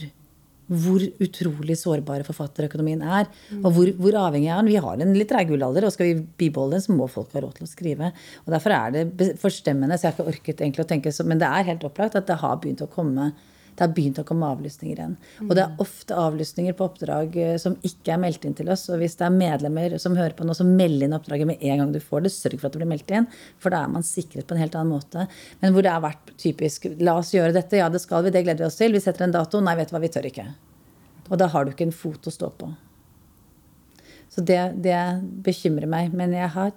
hvor 0.71 1.03
utrolig 1.23 1.75
sårbare 1.79 2.27
forfatterøkonomien 2.27 3.03
er. 3.03 3.29
Og 3.61 3.71
hvor, 3.75 3.93
hvor, 3.99 4.19
avhengig 4.23 4.51
er 4.53 4.61
den. 4.63 4.71
Vi 4.71 4.83
har 4.85 5.03
en 5.03 5.15
litt 5.17 5.35
gullalder, 5.51 5.87
og 5.87 5.95
skal 5.95 6.11
vi 6.11 6.27
bibeholde 6.45 6.79
den, 6.79 6.85
så 6.85 6.95
må 6.95 7.09
folk 7.11 7.35
ha 7.35 7.43
råd 7.43 7.59
til 7.59 7.67
å 7.67 7.71
skrive. 7.71 8.13
Og 8.47 8.53
Derfor 8.55 8.77
er 8.77 8.95
det 8.95 9.31
forstemmende, 9.41 9.99
så 9.99 10.07
jeg 10.09 10.15
har 10.15 10.19
ikke 10.19 10.35
orket 10.35 10.63
egentlig 10.63 10.87
å 10.87 10.91
tenke 10.93 11.15
så, 11.15 11.27
men 11.27 11.43
det 11.43 11.51
er 11.51 11.71
helt 11.73 11.87
opplagt 11.87 12.19
at 12.19 12.29
det 12.31 12.39
har 12.43 12.61
begynt 12.63 12.85
å 12.87 12.91
komme 12.91 13.33
det 13.75 13.85
har 13.85 13.93
begynt 13.97 14.21
å 14.21 14.25
komme 14.29 14.49
avlysninger 14.53 14.99
igjen. 14.99 15.17
Og 15.47 15.55
det 15.57 15.65
er 15.65 15.83
ofte 15.83 16.17
avlysninger 16.19 16.77
på 16.77 16.87
oppdrag 16.91 17.37
eh, 17.41 17.55
som 17.63 17.77
ikke 17.87 18.15
er 18.15 18.23
meldt 18.23 18.45
inn 18.47 18.57
til 18.59 18.71
oss. 18.73 18.87
Og 18.93 19.01
hvis 19.01 19.17
det 19.21 19.27
er 19.29 19.37
medlemmer 19.37 19.97
som 20.03 20.19
hører 20.19 20.37
på 20.37 20.47
nå, 20.47 20.57
så 20.57 20.67
meld 20.67 21.07
inn 21.07 21.17
oppdraget 21.17 21.49
med 21.49 21.65
en 21.65 21.85
gang 21.85 21.95
du 21.95 22.01
får 22.03 22.27
det. 22.27 22.35
Sørg 22.35 22.59
for 22.59 22.69
at 22.69 22.77
det 22.77 22.83
blir 22.83 22.93
meldt 22.93 23.15
inn, 23.15 23.29
for 23.63 23.75
da 23.75 23.85
er 23.87 23.95
man 23.95 24.07
sikret 24.07 24.49
på 24.49 24.57
en 24.57 24.63
helt 24.63 24.77
annen 24.79 24.95
måte. 24.97 25.27
Men 25.63 25.75
hvor 25.75 25.87
det 25.87 25.95
har 25.95 26.05
vært 26.05 26.35
typisk 26.41 26.91
La 27.01 27.17
oss 27.21 27.33
gjøre 27.35 27.55
dette. 27.57 27.81
Ja, 27.81 27.89
det 27.93 28.03
skal 28.03 28.27
vi. 28.27 28.35
Det 28.35 28.45
gleder 28.45 28.65
vi 28.65 28.69
oss 28.69 28.79
til. 28.81 28.93
Vi 28.95 29.03
setter 29.03 29.27
en 29.27 29.35
dato. 29.35 29.63
Nei, 29.65 29.77
vet 29.79 29.91
du 29.91 29.97
hva, 29.97 30.03
vi 30.03 30.13
tør 30.13 30.29
ikke. 30.29 30.47
Og 31.31 31.39
da 31.41 31.49
har 31.51 31.65
du 31.65 31.73
ikke 31.73 31.87
en 31.89 31.95
fot 31.95 32.27
å 32.27 32.35
stå 32.35 32.51
på. 32.59 32.71
Så 34.31 34.45
det, 34.47 34.59
det, 34.85 34.99
bekymrer 35.45 35.91
meg. 35.91 36.15
Men 36.15 36.35
jeg 36.37 36.51
har 36.55 36.71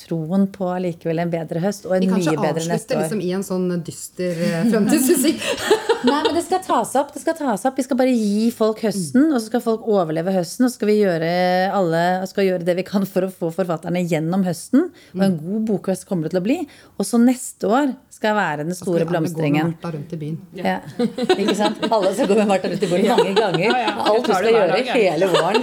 troen 0.00 0.46
på 0.52 0.70
likevel 0.84 1.24
en 1.24 1.32
bedre 1.32 1.62
høst 1.64 1.86
og 1.88 1.96
en 1.96 2.08
mye 2.10 2.36
bedre 2.36 2.66
neste 2.66 2.66
år. 2.66 2.70
Vi 2.70 2.70
kanskje 2.70 2.74
avslutter 2.74 3.02
liksom 3.04 3.22
i 3.24 3.32
en 3.36 3.46
sånn 3.46 3.68
dyster 3.86 4.44
eh, 4.46 4.60
fremtidsmusikk. 4.70 5.46
Nei, 6.08 6.20
men 6.24 6.34
det 6.36 6.42
skal 6.46 6.62
tas 6.64 6.94
opp. 6.96 7.12
det 7.14 7.20
skal 7.22 7.36
tas 7.36 7.64
opp. 7.68 7.78
Vi 7.78 7.84
skal 7.84 7.98
bare 8.00 8.12
gi 8.14 8.48
folk 8.54 8.80
høsten, 8.84 9.28
og 9.28 9.38
så 9.38 9.50
skal 9.50 9.62
folk 9.64 9.86
overleve 9.90 10.32
høsten. 10.34 10.66
Og 10.66 10.72
så 10.72 10.78
skal 10.78 10.90
vi 10.90 10.96
gjøre, 11.00 11.30
alle, 11.76 12.02
skal 12.30 12.46
gjøre 12.46 12.66
det 12.66 12.76
vi 12.80 12.84
kan 12.88 13.04
for 13.08 13.26
å 13.26 13.32
få 13.32 13.50
forfatterne 13.54 14.02
gjennom 14.08 14.44
høsten. 14.46 14.88
Og 15.16 15.24
en 15.26 15.36
god 15.40 15.66
bokhøst 15.68 16.06
kommer 16.08 16.28
det 16.28 16.34
til 16.34 16.42
å 16.42 16.46
bli. 16.46 16.58
Og 16.96 17.08
så 17.08 17.20
neste 17.20 17.68
år 17.68 17.92
skal 18.14 18.36
være 18.36 18.66
den 18.68 18.76
store 18.76 19.06
blomstringen. 19.08 19.74
Alle 19.76 19.76
går 19.76 19.76
med 19.76 19.80
Martha 19.80 19.96
rundt 19.96 20.12
i 20.12 20.20
byen. 20.20 20.38
Ja. 20.56 20.78
Ikke 21.40 21.56
sant? 21.58 21.84
Alle 21.88 22.14
skal 22.16 22.30
gå 22.30 22.38
med 22.40 22.50
Martha 22.50 22.72
rundt 22.72 22.84
i 22.84 22.90
byen 22.90 23.06
mange 23.10 23.34
ganger. 23.36 23.76
Alt 24.04 24.26
du 24.26 24.32
skal 24.34 24.50
gjøre 24.56 24.80
hele 24.90 25.30
våren. 25.34 25.62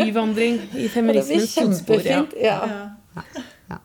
Byvandring 0.00 0.60
i 0.76 0.88
feminismens 0.92 1.56
fotspor. 1.56 2.06
Ja. 2.40 2.49
Ja. 2.50 3.78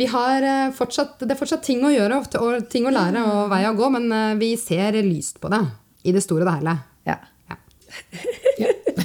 Vi 0.00 0.06
har 0.06 0.42
eh, 0.42 0.70
fortsatt, 0.72 1.18
det 1.20 1.34
er 1.34 1.36
fortsatt 1.36 1.64
ting 1.66 1.82
å 1.84 1.90
gjøre 1.92 2.22
og 2.40 2.70
ting 2.72 2.86
å 2.88 2.92
lære 2.94 3.20
og 3.26 3.50
vei 3.52 3.64
å 3.68 3.74
gå, 3.76 3.90
men 3.92 4.06
eh, 4.16 4.38
vi 4.40 4.54
ser 4.56 4.96
lyst 5.04 5.42
på 5.42 5.50
det 5.52 5.60
i 6.08 6.14
det 6.16 6.22
store 6.24 6.46
og 6.46 6.48
det 6.48 6.56
hele. 6.62 6.76
Ja. 7.10 7.18
ja. 7.50 7.58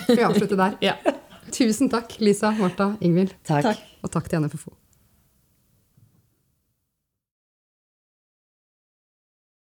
Skal 0.06 0.22
vi 0.22 0.28
avslutte 0.30 0.60
der? 0.62 0.80
Ja. 0.86 0.95
Tusen 1.51 1.91
takk, 1.91 2.16
Lisa, 2.24 2.53
Martha, 2.56 2.93
Ingvild. 3.03 3.36
Takk. 3.47 3.84
Og 4.06 4.14
takk 4.14 4.32
til 4.32 4.45
NFFO. 4.45 4.72